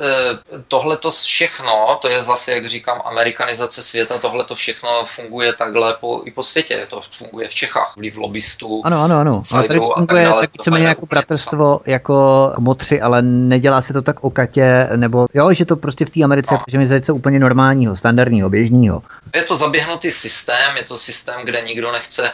[0.67, 5.93] tohle to všechno, to je zase, jak říkám, amerikanizace světa, tohle to všechno funguje takhle
[5.99, 6.87] po, i po světě.
[6.89, 8.81] To funguje v Čechách, vliv lobbystů.
[8.85, 9.41] Ano, ano, ano.
[9.53, 14.23] Ale tady funguje tak, tak víceméně jako bratrstvo, jako motři, ale nedělá se to tak
[14.23, 16.63] okatě, nebo jo, že to prostě v té Americe, no.
[16.67, 19.03] že mi něco úplně normálního, standardního, běžného.
[19.35, 22.29] Je to zaběhnutý systém, je to systém, kde nikdo nechce uh,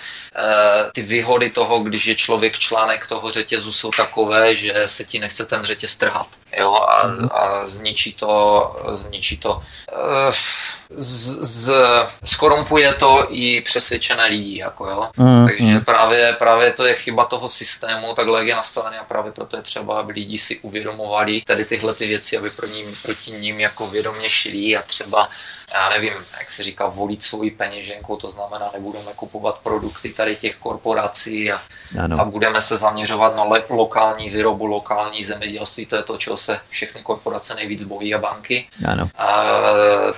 [0.93, 5.19] ty vyhodnotit výhody toho, když je člověk článek toho řetězu, jsou takové, že se ti
[5.19, 6.27] nechce ten řetěz trhat.
[6.59, 7.29] Jo, a, mhm.
[7.31, 9.55] a zničí to, zničí to.
[9.55, 10.31] Uh,
[10.89, 11.73] z, z,
[12.23, 14.59] skorumpuje to i přesvědčené lidi.
[14.59, 15.09] Jako jo.
[15.17, 15.81] Mm, Takže mm.
[15.81, 19.61] Právě, právě to je chyba toho systému, takhle jak je nastavený a právě proto je
[19.61, 23.87] třeba, aby lidi si uvědomovali tady tyhle ty věci, aby pro ním, proti ním jako
[23.87, 25.29] vědomě šli a třeba,
[25.73, 30.55] já nevím, jak se říká, volit svoji peněženkou, to znamená, nebudeme kupovat produkty tady těch
[30.55, 31.61] korporací a,
[32.19, 37.01] a budeme se zaměřovat na lokální výrobu, lokální zemědělství, to je to, čeho se všechny
[37.01, 38.67] korporace nejvíc bojí a banky.
[38.85, 39.09] Ano.
[39.17, 39.43] A,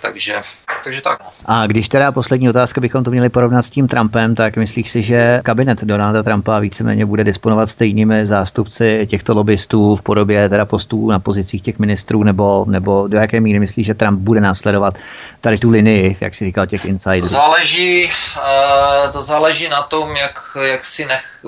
[0.01, 0.41] takže
[0.83, 1.19] takže tak.
[1.19, 1.29] No.
[1.45, 5.03] A když teda poslední otázka bychom to měli porovnat s tím Trumpem, tak myslíš si,
[5.03, 11.11] že kabinet Donalda Trumpa víceméně bude disponovat stejnými zástupci těchto lobbystů v podobě teda postů
[11.11, 14.93] na pozicích těch ministrů, nebo, nebo do jaké míry myslíš, že Trump bude následovat
[15.41, 17.21] tady tu linii, jak si říkal, těch insiderů?
[17.21, 20.39] To záleží, uh, to záleží na tom, jak,
[20.71, 21.45] jak, si nech,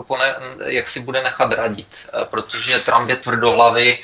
[0.66, 3.98] jak si bude nechat radit, uh, protože Trump je tvrdohlavý, Eh,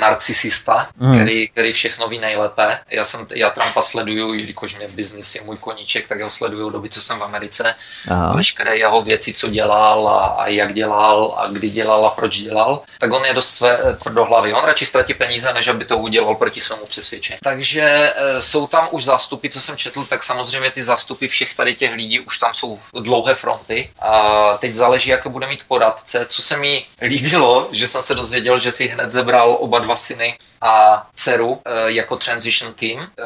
[0.00, 1.14] narcisista, mm.
[1.14, 2.78] který, který všechno ví nejlépe.
[2.90, 6.88] Já, jsem, já Trumpa sleduju, jelikož mě biznis je můj koníček, tak ho sleduju doby,
[6.88, 7.74] co jsem v Americe.
[8.10, 8.32] Aha.
[8.36, 12.82] Veškeré jeho věci, co dělal a, a jak dělal a kdy dělal a proč dělal,
[12.98, 14.52] tak on je dost své eh, tvrdohlavý.
[14.52, 17.38] On radši ztratí peníze, než aby to udělal proti svému přesvědčení.
[17.42, 17.82] Takže
[18.16, 21.94] e, jsou tam už zástupy, co jsem četl, tak samozřejmě ty zástupy všech tady těch
[21.94, 23.90] lidí už tam jsou dlouhé fronty.
[23.98, 26.26] A teď záleží, jaké bude mít poradce.
[26.28, 30.36] Co se mi líbilo, že jsem se dozvěděl, že si hned zebral oba dva syny
[30.60, 33.24] a dceru eh, jako transition team, eh,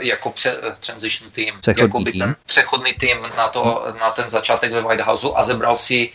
[0.00, 4.30] jako pře, eh, transition team, přechodný jako by ten přechodný tým na, to, na ten
[4.30, 6.10] začátek ve White Houseu a zebral si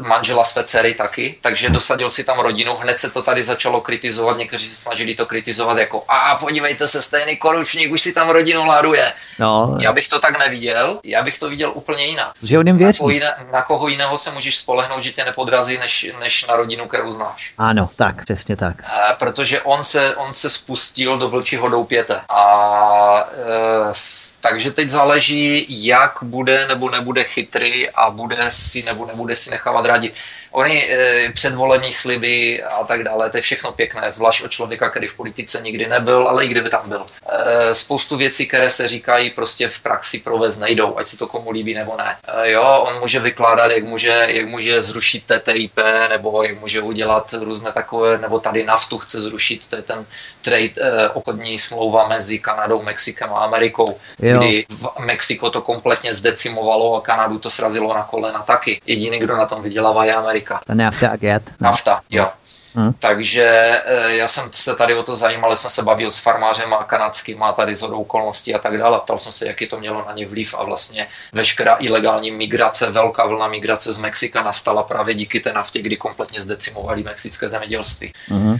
[0.00, 4.36] manžela své dcery taky, takže dosadil si tam rodinu, hned se to tady začalo kritizovat,
[4.36, 8.66] někteří se snažili to kritizovat jako a podívejte se, stejný korupčník už si tam rodinu
[8.66, 9.12] láduje.
[9.38, 9.76] No.
[9.80, 12.32] Já bych to tak neviděl, já bych to viděl úplně jinak.
[12.42, 16.06] Že on na, koho jiné, na koho jiného se můžeš spolehnout, že tě nepodrazí, než,
[16.20, 17.54] než na rodinu, kterou znáš.
[17.58, 18.76] Ano, tak, přesně tak.
[18.80, 22.20] E, protože on se, on se spustil do vlčího doupěte.
[22.28, 23.92] A e,
[24.40, 29.84] takže teď záleží, jak bude nebo nebude chytrý a bude si nebo nebude si nechávat
[29.86, 30.14] radit.
[30.54, 35.06] Oni e, předvolení sliby a tak dále, to je všechno pěkné, zvlášť od člověka, který
[35.06, 37.06] v politice nikdy nebyl, ale i kdyby tam byl.
[37.28, 41.50] E, spoustu věcí, které se říkají, prostě v praxi provést nejdou, ať se to komu
[41.50, 42.16] líbí nebo ne.
[42.28, 45.78] E, jo, on může vykládat, jak může, jak může zrušit TTIP,
[46.08, 50.06] nebo jak může udělat různé takové, nebo tady naftu chce zrušit, to je ten
[50.42, 54.38] trade, e, obchodní smlouva mezi Kanadou, Mexikem a Amerikou, jo.
[54.38, 58.80] kdy v Mexiko to kompletně zdecimovalo a Kanadu to srazilo na kolena taky.
[58.86, 60.43] Jediný, kdo na tom vydělává, je Amerika.
[60.44, 60.60] Amerika.
[60.66, 61.50] Ta NAFTA agent.
[61.60, 61.64] No.
[61.64, 62.28] NAFTA, jo.
[62.74, 62.92] Hmm.
[62.98, 63.44] Takže
[63.84, 67.42] eh, já jsem se tady o to zajímal, jsem se bavil s farmářem a kanadským
[67.42, 69.00] a tady z okolností a tak dále.
[69.00, 73.26] Ptal jsem se, jaký to mělo na ně vliv a vlastně veškerá ilegální migrace, velká
[73.26, 78.12] vlna migrace z Mexika nastala právě díky té naftě, kdy kompletně zdecimovali mexické zemědělství.
[78.28, 78.50] Hmm.
[78.50, 78.58] Uh,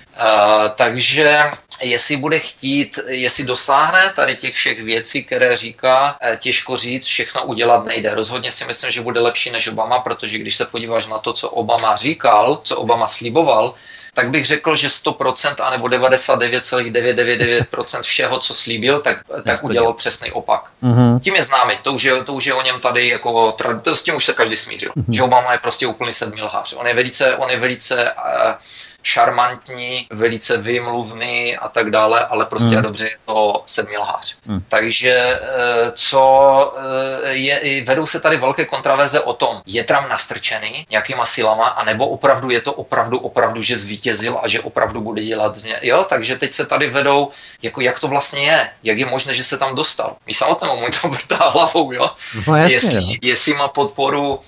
[0.74, 1.44] takže
[1.82, 7.44] jestli bude chtít, jestli dosáhne tady těch všech věcí, které říká, eh, těžko říct, všechno
[7.44, 8.14] udělat nejde.
[8.14, 11.50] Rozhodně si myslím, že bude lepší než Obama, protože když se podíváš na to, co
[11.50, 13.74] Obama říkal, co Obama sliboval,
[14.14, 20.72] tak bych řekl, že 100% anebo 99,999% všeho, co slíbil, tak, tak udělal přesný opak.
[20.82, 21.20] Mm-hmm.
[21.20, 24.02] Tím je známý, to už je, to už je o něm tady jako, to s
[24.02, 25.12] tím už se každý smířil, mm-hmm.
[25.12, 26.74] že Obama je prostě úplný sedmý lhář.
[26.78, 28.52] On je velice, on je velice uh,
[29.02, 32.82] šarmantní, velice vymluvný a tak dále, ale prostě mm.
[32.82, 34.36] dobře je to sedmý lhář.
[34.46, 34.62] Mm.
[34.68, 35.46] Takže uh,
[35.94, 36.82] co uh,
[37.30, 42.50] je, vedou se tady velké kontraverze o tom, je Trump nastrčený nějakýma silama, anebo opravdu
[42.50, 45.80] je to opravdu, opravdu, že zvítězí zvítězil a že opravdu bude dělat změ.
[45.82, 47.30] Jo, takže teď se tady vedou,
[47.62, 50.16] jako jak to vlastně je, jak je možné, že se tam dostal.
[50.26, 52.10] My samotnému mu to vrtá hlavou, jo.
[52.46, 53.14] No, jasně, jestli, jo.
[53.22, 54.40] jestli má podporu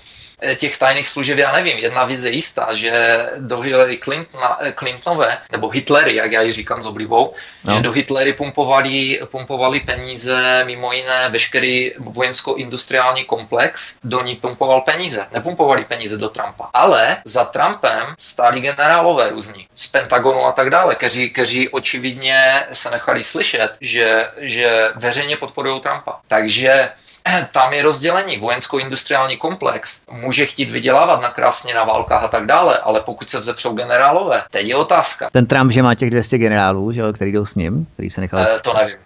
[0.55, 5.37] těch tajných služeb, já nevím, jedna věc je jistá, že do Hillary Clintona, eh, Clintonové,
[5.51, 7.33] nebo Hitlery, jak já ji říkám s oblibou,
[7.63, 7.75] no.
[7.75, 15.27] že do Hitlery pumpovali, pumpovali peníze, mimo jiné veškerý vojensko-industriální komplex, do ní pumpoval peníze.
[15.31, 16.69] Nepumpovali peníze do Trumpa.
[16.73, 22.91] Ale za Trumpem stáli generálové různí, z Pentagonu a tak dále, kteří, kteří očividně se
[22.91, 26.19] nechali slyšet, že, že veřejně podporují Trumpa.
[26.27, 26.91] Takže
[27.51, 28.37] tam je rozdělení.
[28.37, 33.39] Vojensko-industriální komplex může chtít vydělávat na krásně na válkách a tak dále, ale pokud se
[33.39, 35.29] vzepřou generálové, teď je otázka.
[35.31, 38.21] Ten Trump, že má těch 200 generálů, že jo, který jdou s ním, který se
[38.21, 38.39] nechal...
[38.39, 38.97] E, to nevím,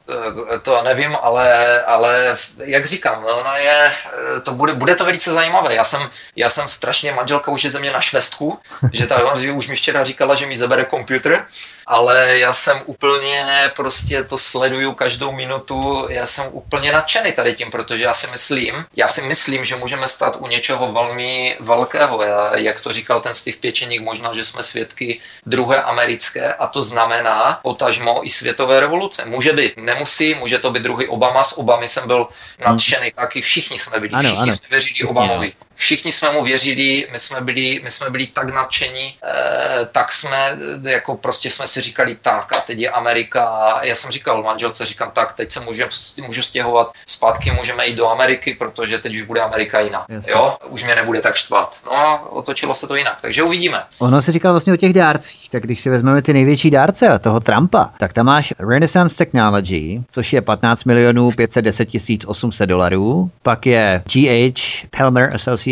[0.56, 5.06] e, to nevím, ale, ale jak říkám, no, ono je, eh, to bude, bude to
[5.06, 5.76] velice zajímavé.
[5.76, 8.60] Já jsem, já jsem strašně, manželka už je ze mě na švestku,
[8.94, 11.42] že ta už mi včera říkala, že mi zabere počítač,
[11.88, 13.46] ale já jsem úplně
[13.76, 18.86] prostě to sleduju každou minutu, já jsem úplně nadšený tady tím, protože já si myslím,
[18.96, 21.11] já si myslím, že můžeme stát u něčeho velmi
[21.60, 22.24] velkého.
[22.24, 26.82] Já, jak to říkal ten Steve Pěčeník, možná, že jsme svědky druhé americké a to
[26.82, 29.26] znamená potažmo i světové revoluce.
[29.26, 32.28] Může být, nemusí, může to být druhý Obama, s Obamy jsem byl
[32.60, 33.12] nadšený hmm.
[33.12, 34.52] taky, všichni jsme byli, ano, všichni ano.
[34.52, 35.54] jsme věřili Obamovi.
[35.82, 40.58] Všichni jsme mu věřili, my jsme byli, my jsme byli tak nadšení, eh, tak jsme,
[40.90, 43.80] jako prostě jsme si říkali tak a teď je Amerika.
[43.84, 45.84] Já jsem říkal manželce, říkám tak, teď se můžu,
[46.26, 50.06] můžu stěhovat zpátky, můžeme jít do Ameriky, protože teď už bude Amerika jiná.
[50.10, 50.32] Jasně.
[50.32, 51.78] Jo, už mě nebude tak štvat.
[51.86, 53.84] No a otočilo se to jinak, takže uvidíme.
[54.00, 57.40] Ono se říká vlastně o těch dárcích, tak když si vezmeme ty největší dárce toho
[57.40, 61.90] Trumpa, tak tam máš Renaissance Technology, což je 15 milionů 510
[62.26, 65.71] 800 dolarů, pak je GH Palmer Association,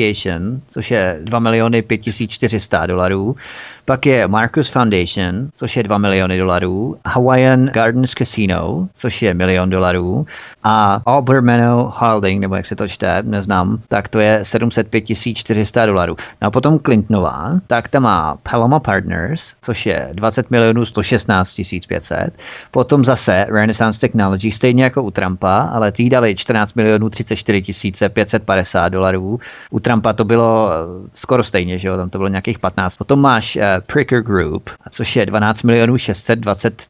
[0.70, 3.36] což je 2 miliony 5400 dolarů,
[3.90, 9.70] pak je Marcus Foundation, což je 2 miliony dolarů, Hawaiian Gardens Casino, což je milion
[9.70, 10.26] dolarů
[10.64, 15.04] a Albermano Holding, nebo jak se to čte, neznám, tak to je 705
[15.34, 16.18] 400 dolarů.
[16.42, 22.18] No a potom Clintonová, tak ta má Paloma Partners, což je 20 milionů 116 500.
[22.72, 27.64] Potom zase Renaissance Technology, stejně jako u Trumpa, ale ty dali 14 milionů 34
[28.10, 29.40] 550 dolarů.
[29.72, 30.70] U Trumpa to bylo
[31.14, 32.98] skoro stejně, že jo, tam to bylo nějakých 15.
[32.98, 36.84] Potom máš uh, Pricker Group, což je 12 milionů 620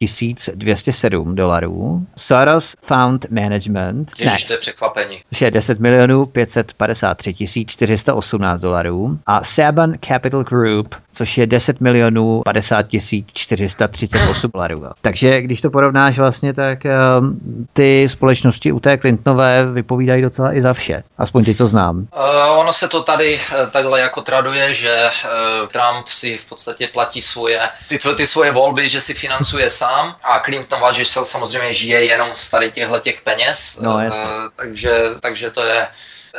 [0.54, 2.06] 207 dolarů.
[2.16, 5.20] Soros Found Management, Ježiš, to je překvapení.
[5.28, 7.34] Což je 10 milionů 553
[7.66, 9.18] 418 dolarů.
[9.26, 12.86] A Saban Capital Group, což je 10 milionů 50
[13.34, 14.84] 438 dolarů.
[15.02, 20.62] Takže když to porovnáš vlastně, tak um, ty společnosti u té Clintonové vypovídají docela i
[20.62, 21.02] za vše.
[21.18, 21.98] Aspoň ty to znám.
[21.98, 26.69] Uh, ono se to tady uh, takhle jako traduje, že uh, Trump si v podstatě
[26.86, 31.72] platí svoje, ty, ty svoje volby, že si financuje sám a Clinton že se samozřejmě
[31.72, 33.78] žije jenom z tady těchto těch peněz.
[33.80, 34.10] No, uh,
[34.56, 34.90] takže,
[35.20, 35.88] takže to je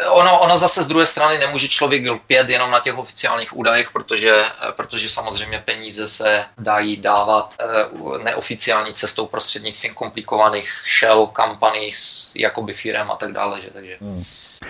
[0.10, 4.44] Ono, ono zase z druhé strany nemůže člověk lpět jenom na těch oficiálních údajích, protože,
[4.76, 7.56] protože samozřejmě peníze se dají dávat
[8.24, 13.62] neoficiální cestou prostřednictvím komplikovaných shell companies, jakoby firem a tak dále.
[13.62, 13.98] Že, takže.
[14.02, 14.24] Hmm.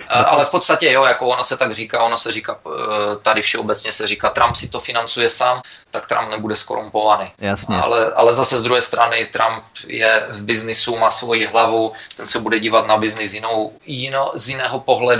[0.08, 3.92] Ale v podstatě jo, jako ono se tak říká, ono se říká, eh, tady všeobecně
[3.92, 7.32] se říká, Trump si to financuje sám, tak Trump nebude skorumpovaný.
[7.38, 7.76] Jasně.
[7.76, 12.40] Ale, ale zase z druhé strany Trump je v biznisu, má svoji hlavu, ten se
[12.40, 15.11] bude dívat na biznis jinou, jinou, z jiného pohledu,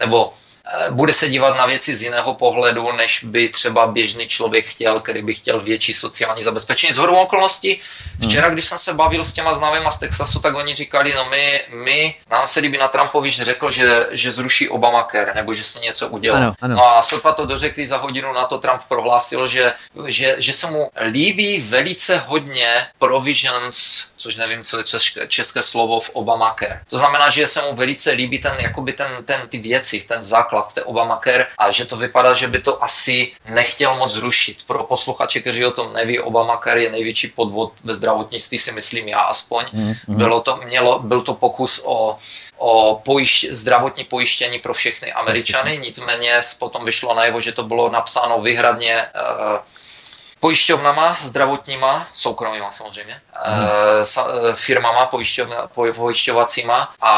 [0.00, 0.32] nebo
[0.66, 5.00] Eh, bude se dívat na věci z jiného pohledu, než by třeba běžný člověk chtěl,
[5.00, 6.92] který by chtěl větší sociální zabezpečení.
[6.92, 7.80] Z hodou okolností,
[8.22, 11.60] včera, když jsem se bavil s těma známýma z Texasu, tak oni říkali, no my,
[11.68, 15.78] my nám se líbí na Trumpovi, že řekl, že, že zruší Obamacare, nebo že se
[15.78, 16.38] něco udělá.
[16.38, 16.76] Ano, ano.
[16.76, 19.72] No a sotva to dořekli za hodinu na to Trump prohlásil, že,
[20.06, 24.84] že, že se mu líbí velice hodně provisions, což nevím, co je
[25.28, 26.80] české slovo v Obamacare.
[26.88, 30.54] To znamená, že se mu velice líbí ten, jakoby ten, ten, ty věci, ten základ
[30.54, 34.64] základ té Obamacare a že to vypadá, že by to asi nechtěl moc zrušit.
[34.66, 39.20] Pro posluchače, kteří o tom neví, Obamacare je největší podvod ve zdravotnictví, si myslím já
[39.20, 39.64] aspoň.
[39.64, 40.16] Mm-hmm.
[40.16, 42.16] Bylo to, mělo, byl to pokus o,
[42.56, 48.40] o pojišť, zdravotní pojištění pro všechny Američany, nicméně potom vyšlo najevo, že to bylo napsáno
[48.40, 49.58] vyhradně uh,
[50.44, 53.66] pojišťovnama zdravotníma, soukromýma samozřejmě, hmm.
[54.54, 55.10] firmama
[55.72, 57.14] pojišťovacíma a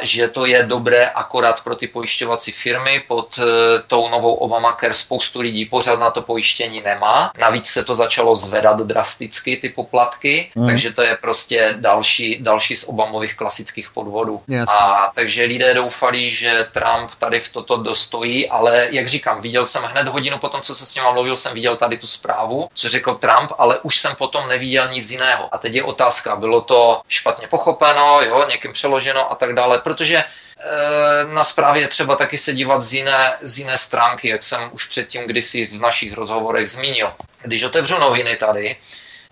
[0.00, 3.02] že to je dobré akorát pro ty pojišťovací firmy.
[3.08, 3.42] Pod eh,
[3.86, 7.32] tou novou Obamacare spoustu lidí pořád na to pojištění nemá.
[7.38, 10.66] Navíc se to začalo zvedat drasticky, ty poplatky, hmm.
[10.66, 14.40] takže to je prostě další, další z Obamových klasických podvodů.
[14.48, 14.70] Yes.
[14.70, 19.82] A takže lidé doufali, že Trump tady v toto dostojí, ale jak říkám, viděl jsem
[19.82, 23.14] hned hodinu potom, co se s ním mluvil, jsem viděl tady tu zprávu co řekl
[23.14, 25.54] Trump, ale už jsem potom neviděl nic jiného.
[25.54, 30.24] A teď je otázka, bylo to špatně pochopeno, jo, někým přeloženo a tak dále, protože
[30.60, 34.70] Eh, na zprávě je třeba taky se dívat z jiné, z jiné stránky, jak jsem
[34.72, 37.12] už předtím kdysi v našich rozhovorech zmínil.
[37.42, 38.76] Když otevřu noviny tady,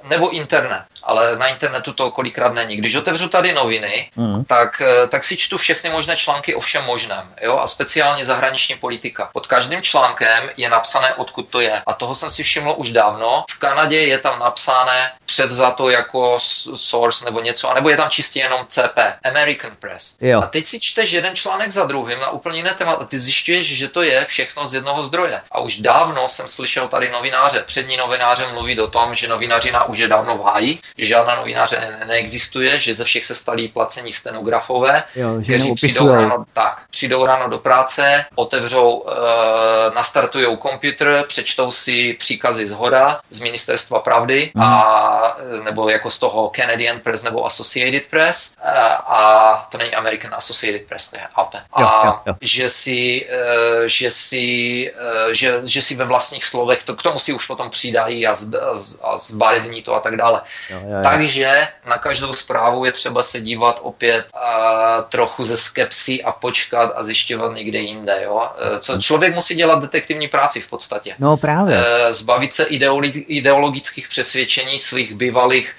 [0.05, 2.77] nebo internet, ale na internetu to kolikrát není.
[2.77, 4.45] Když otevřu tady noviny, mm.
[4.45, 8.75] tak, eh, tak si čtu všechny možné články o všem možném, jo, a speciálně zahraniční
[8.75, 9.31] politika.
[9.33, 11.83] Pod každým článkem je napsané, odkud to je.
[11.87, 13.45] A toho jsem si všiml už dávno.
[13.51, 16.39] V Kanadě je tam napsané převzato jako
[16.75, 20.17] source nebo něco, anebo je tam čistě jenom CP, American Press.
[20.21, 20.41] Jo.
[20.43, 23.77] A teď si čteš jeden článek za druhým na úplně jiné téma a ty zjišťuješ,
[23.77, 25.41] že to je všechno z jednoho zdroje.
[25.53, 29.99] A už dávno jsem slyšel tady novináře, přední novináře mluvit o tom, že novinařina už
[29.99, 34.13] je dávno v háji, že žádná novináře ne- neexistuje, že ze všech se stali placení
[34.13, 41.71] stenografové, jo, kteří přijdou ráno, tak, přijdou ráno do práce, otevřou, e, nastartují počítač, přečtou
[41.71, 44.65] si příkazy z hora, z ministerstva pravdy, hmm.
[44.65, 49.95] a, nebo jako z toho Canadian Press nebo Associated Press, a, e, a to není
[49.95, 51.55] American Associated Press, to je AP.
[51.73, 52.35] A jo, jo, jo.
[52.41, 54.47] že si, e, že si,
[55.31, 58.35] e, že, že si ve vlastních slovech, to k tomu si už potom přidají a,
[58.35, 58.55] z,
[59.03, 60.43] a zbarevní to a tak dále.
[60.71, 60.99] Jo, jo.
[61.03, 66.93] Takže na každou zprávu je třeba se dívat opět a, trochu ze skepsy a počkat
[66.97, 68.21] a zjišťovat někde jinde.
[68.25, 68.49] Jo?
[68.59, 71.15] E, co člověk musí dělat detektivní práci v podstatě.
[71.19, 71.77] No právě.
[71.77, 75.75] E, zbavit se ideologických přesvědčení svých bývalých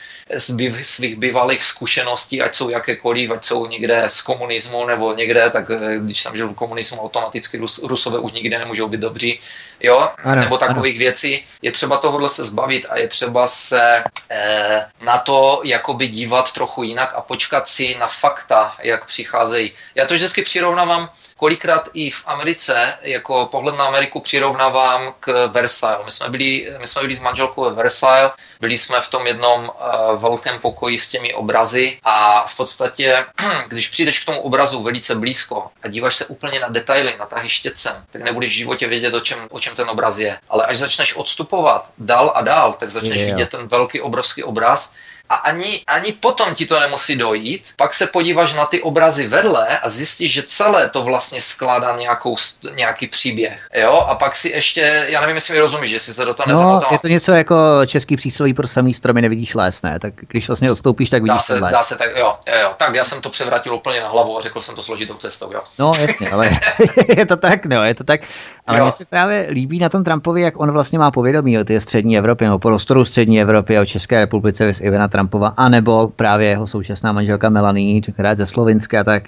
[0.84, 6.00] svých bývalých zkušeností, ať jsou jakékoliv, ať jsou někde z komunismu nebo někde, tak e,
[6.00, 9.40] když jsem žil v komunismu, automaticky Rus, Rusové už nikdy nemůžou být dobří,
[9.80, 11.00] jo, ano, nebo takových ano.
[11.00, 11.46] věcí.
[11.62, 16.84] Je třeba tohohle se zbavit a je třeba se eh, na to jakoby dívat trochu
[16.84, 19.72] jinak a počkat si na fakta, jak přicházejí.
[19.96, 26.06] Já to vždycky přirovnávám, kolikrát i v Americe, jako pohled na Ameriku přirovnávám k Versailles.
[26.06, 29.70] My jsme byli, my jsme byli s manželkou ve Versailles, byli jsme v tom jednom
[29.70, 33.26] uh, velkém pokoji s těmi obrazy a v podstatě,
[33.68, 37.50] když přijdeš k tomu obrazu velice blízko a díváš se úplně na detaily, na tahy
[37.50, 40.38] štětcem, tak nebudeš v životě vědět, o čem, o čem ten obraz je.
[40.50, 43.32] Ale až začneš odstupovat dál a dál, tak začneš yeah.
[43.32, 44.92] vidět ten velký obrovský obraz
[45.30, 47.74] a ani, ani potom ti to nemusí dojít.
[47.76, 52.36] Pak se podíváš na ty obrazy vedle a zjistíš, že celé to vlastně skládá nějakou,
[52.76, 53.68] nějaký příběh.
[53.74, 53.92] Jo?
[53.92, 56.82] A pak si ještě, já nevím, jestli mi rozumíš, že si se do toho no,
[56.92, 60.00] je to něco jako český přísloví pro samý stromy nevidíš les, ne?
[60.00, 61.72] Tak když vlastně odstoupíš, tak vidíš dá se, les.
[61.72, 64.62] Dá se tak, jo, jo, tak já jsem to převrátil úplně na hlavu a řekl
[64.62, 65.62] jsem to složitou cestou, jo.
[65.80, 66.50] No jasně, ale
[67.18, 68.22] je to tak, no, je to tak.
[68.68, 71.82] Ale mně se právě líbí na tom Trumpovi, jak on vlastně má povědomí o té
[71.82, 76.68] střední Evropě, o prostoru střední Evropy, o České republice z Ivana Trumpova, anebo právě jeho
[76.68, 79.24] současná manželka Melanie, která je ze Slovenska, tak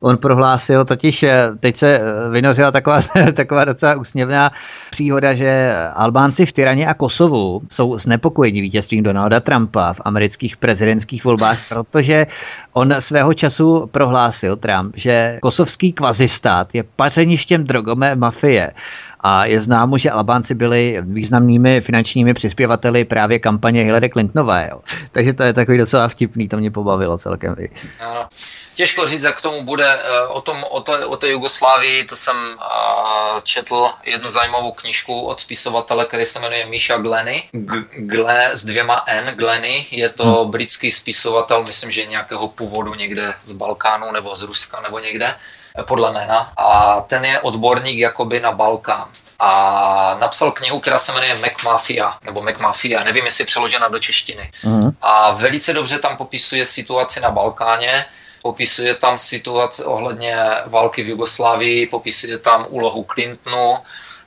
[0.00, 3.00] on prohlásil totiž, eh, teď se eh, vynořila taková,
[3.32, 4.50] taková docela úsměvná
[4.90, 11.24] příhoda, že Albánci v Tyraně a Kosovu jsou znepokojeni vítězstvím Donalda Trumpa v amerických prezidentských
[11.24, 12.26] volbách, protože
[12.72, 18.70] on svého času prohlásil Trump, že kosovský kvazistát je pařeništěm drogové mafie
[19.26, 24.68] a je známo, že Albánci byli významnými finančními přispěvateli právě kampaně Hillary Clintonové.
[24.70, 24.80] Jo.
[25.12, 27.56] Takže to je takový docela vtipný, to mě pobavilo celkem.
[28.00, 28.28] Ano.
[28.74, 29.86] Těžko říct, jak k tomu bude.
[29.86, 35.20] Eh, o, tom, o, té, o té Jugoslávii, to jsem uh, četl jednu zajímavou knížku
[35.20, 37.42] od spisovatele, který se jmenuje Misha Glenny.
[37.96, 39.86] Gle s dvěma N, Glenny.
[39.90, 40.50] Je to hmm.
[40.50, 45.34] britský spisovatel, myslím, že nějakého původu někde z Balkánu nebo z Ruska nebo někde
[45.82, 49.08] podle jména, a ten je odborník jakoby na Balkán.
[49.38, 53.88] A napsal knihu, která se jmenuje Mac Mafia, nebo Mac Mafia, nevím, jestli je přeložena
[53.88, 54.50] do češtiny.
[54.64, 54.90] Mm.
[55.00, 58.04] A velice dobře tam popisuje situaci na Balkáně,
[58.42, 63.78] popisuje tam situaci ohledně války v Jugoslávii, popisuje tam úlohu Clintonu,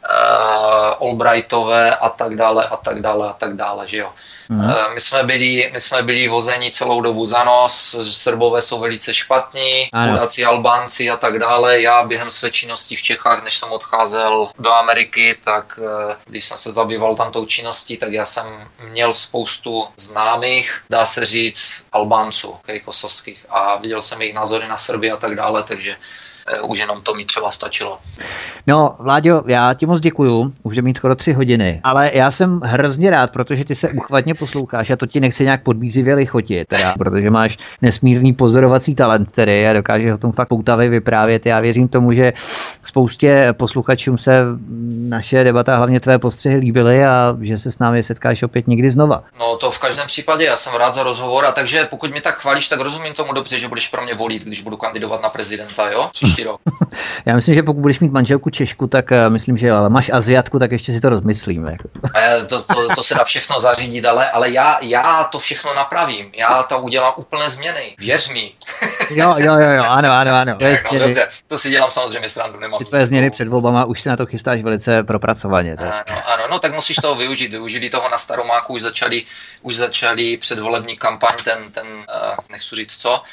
[0.03, 4.13] uh, Albrightové a tak dále a tak dále a tak dále, že jo.
[4.49, 4.59] Mm.
[4.59, 9.13] Uh, my, jsme byli, my jsme byli vozeni celou dobu za nos, Srbové jsou velice
[9.13, 11.81] špatní, chudáci Albánci a tak dále.
[11.81, 16.57] Já během své činnosti v Čechách, než jsem odcházel do Ameriky, tak uh, když jsem
[16.57, 18.45] se zabýval tamtou činností, tak já jsem
[18.79, 24.77] měl spoustu známých, dá se říct, Albánců, okay, kosovských a viděl jsem jejich názory na
[24.77, 25.97] Srby a tak dále, takže
[26.61, 27.97] už jenom to mi třeba stačilo.
[28.67, 32.61] No, Vláďo, já ti moc děkuju, už je mít skoro tři hodiny, ale já jsem
[32.63, 36.93] hrozně rád, protože ty se uchvatně posloucháš a to ti nechci nějak podbízivě lichotit, teda,
[36.97, 41.45] protože máš nesmírný pozorovací talent, který a dokáže o tom fakt poutavě vyprávět.
[41.45, 42.33] Já věřím tomu, že
[42.83, 44.43] spoustě posluchačům se
[45.09, 49.23] naše debata, hlavně tvé postřehy líbily a že se s námi setkáš opět někdy znova.
[49.39, 52.35] No to v každém případě, já jsem rád za rozhovor a takže pokud mi tak
[52.35, 55.89] chválíš, tak rozumím tomu dobře, že budeš pro mě volit, když budu kandidovat na prezidenta,
[55.91, 56.09] jo?
[56.11, 56.61] Příště příští rok.
[57.25, 60.59] Já myslím, že pokud budeš mít manželku Češku, tak uh, myslím, že ale máš Aziatku,
[60.59, 61.71] tak ještě si to rozmyslíme.
[61.71, 61.89] Jako.
[62.49, 66.31] to, to, to, se dá všechno zařídit, ale, ale já, já to všechno napravím.
[66.37, 67.95] Já to udělám úplné změny.
[67.99, 68.51] Věř mi.
[69.09, 70.55] jo, jo, jo, jo, ano, ano, ano.
[70.59, 72.79] To, je no, dobře, to si dělám samozřejmě srandu, nemám.
[72.79, 75.77] Ty tvoje změny před volbama už se na to chystáš velice propracovaně.
[75.77, 76.09] Tak.
[76.09, 77.51] Ano, ano, no tak musíš toho využít.
[77.51, 79.23] Využili toho na Staromáku, už začali,
[79.61, 83.23] už začali předvolební kampaň, ten, ten uh, nechci říct co,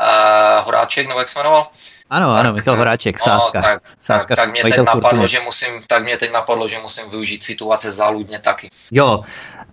[0.00, 1.66] uh, Horáček, nebo jak se jmenoval?
[2.10, 3.32] Ano, tak, ano, Michal Horáček, no.
[3.32, 6.78] No, tak, Sáska tak, tak, mě teď napadlo, že musím, tak mě teď napadlo, že
[6.82, 8.68] musím využít situace záludně taky.
[8.92, 9.20] Jo,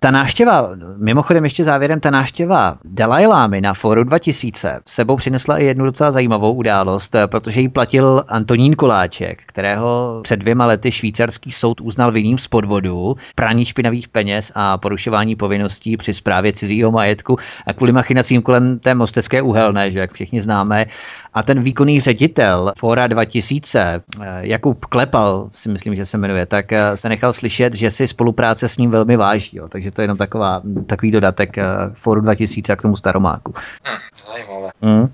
[0.00, 5.84] ta náštěva, mimochodem ještě závěrem, ta náštěva Dalajlámy na Foru 2000 sebou přinesla i jednu
[5.84, 12.12] docela zajímavou událost, protože ji platil Antonín Koláček, kterého před dvěma lety švýcarský soud uznal
[12.12, 17.92] vinným z podvodu, praní špinavých peněz a porušování povinností při správě cizího majetku a kvůli
[17.92, 20.86] machinacím kolem té mostecké uhelné, že jak všichni známe,
[21.34, 26.72] a ten výkonný ředitel Fora 2000, eh, Jakub Klepal, si myslím, že se jmenuje, tak
[26.72, 29.56] eh, se nechal slyšet, že si spolupráce s ním velmi váží.
[29.56, 29.68] Jo.
[29.68, 33.54] Takže to je jenom taková, takový dodatek eh, Foru 2000 a k tomu staromáku.
[33.54, 33.98] Hm,
[34.32, 34.68] zajímavé.
[34.82, 35.08] Mm.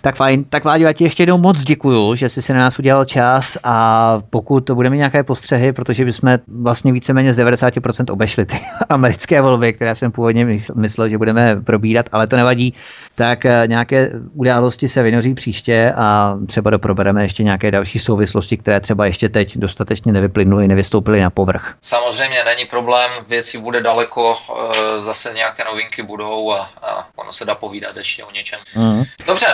[0.00, 0.44] Tak fajn.
[0.44, 3.58] Tak Vláďo, já ti ještě jednou moc děkuju, že jsi si na nás udělal čas
[3.64, 8.56] a pokud to budeme nějaké postřehy, protože bychom vlastně víceméně z 90% obešli ty
[8.88, 12.74] americké volby, které jsem původně myslel, že budeme probírat, ale to nevadí,
[13.14, 18.80] tak nějaké události se vynoří příště příště a třeba doprobereme ještě nějaké další souvislosti, které
[18.80, 21.74] třeba ještě teď dostatečně nevyplynuly, nevystoupily na povrch.
[21.80, 27.44] Samozřejmě není problém, věci bude daleko, e, zase nějaké novinky budou a, a ono se
[27.44, 28.58] dá povídat ještě o něčem.
[28.76, 29.02] Mm.
[29.26, 29.46] Dobře.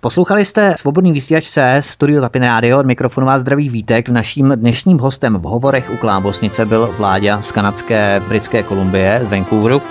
[0.00, 4.08] Poslouchali jste Svobodný vysílač CS, Studio Tapin Radio, od mikrofonu vás zdraví Vítek.
[4.08, 9.82] Naším dnešním hostem v hovorech u Klábosnice byl Vláďa z kanadské Britské Kolumbie, z Vancouveru.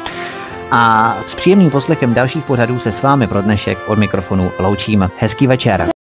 [0.72, 5.10] A s příjemným poslechem dalších pořadů se s vámi pro dnešek od mikrofonu loučím.
[5.20, 5.97] Hezký večer.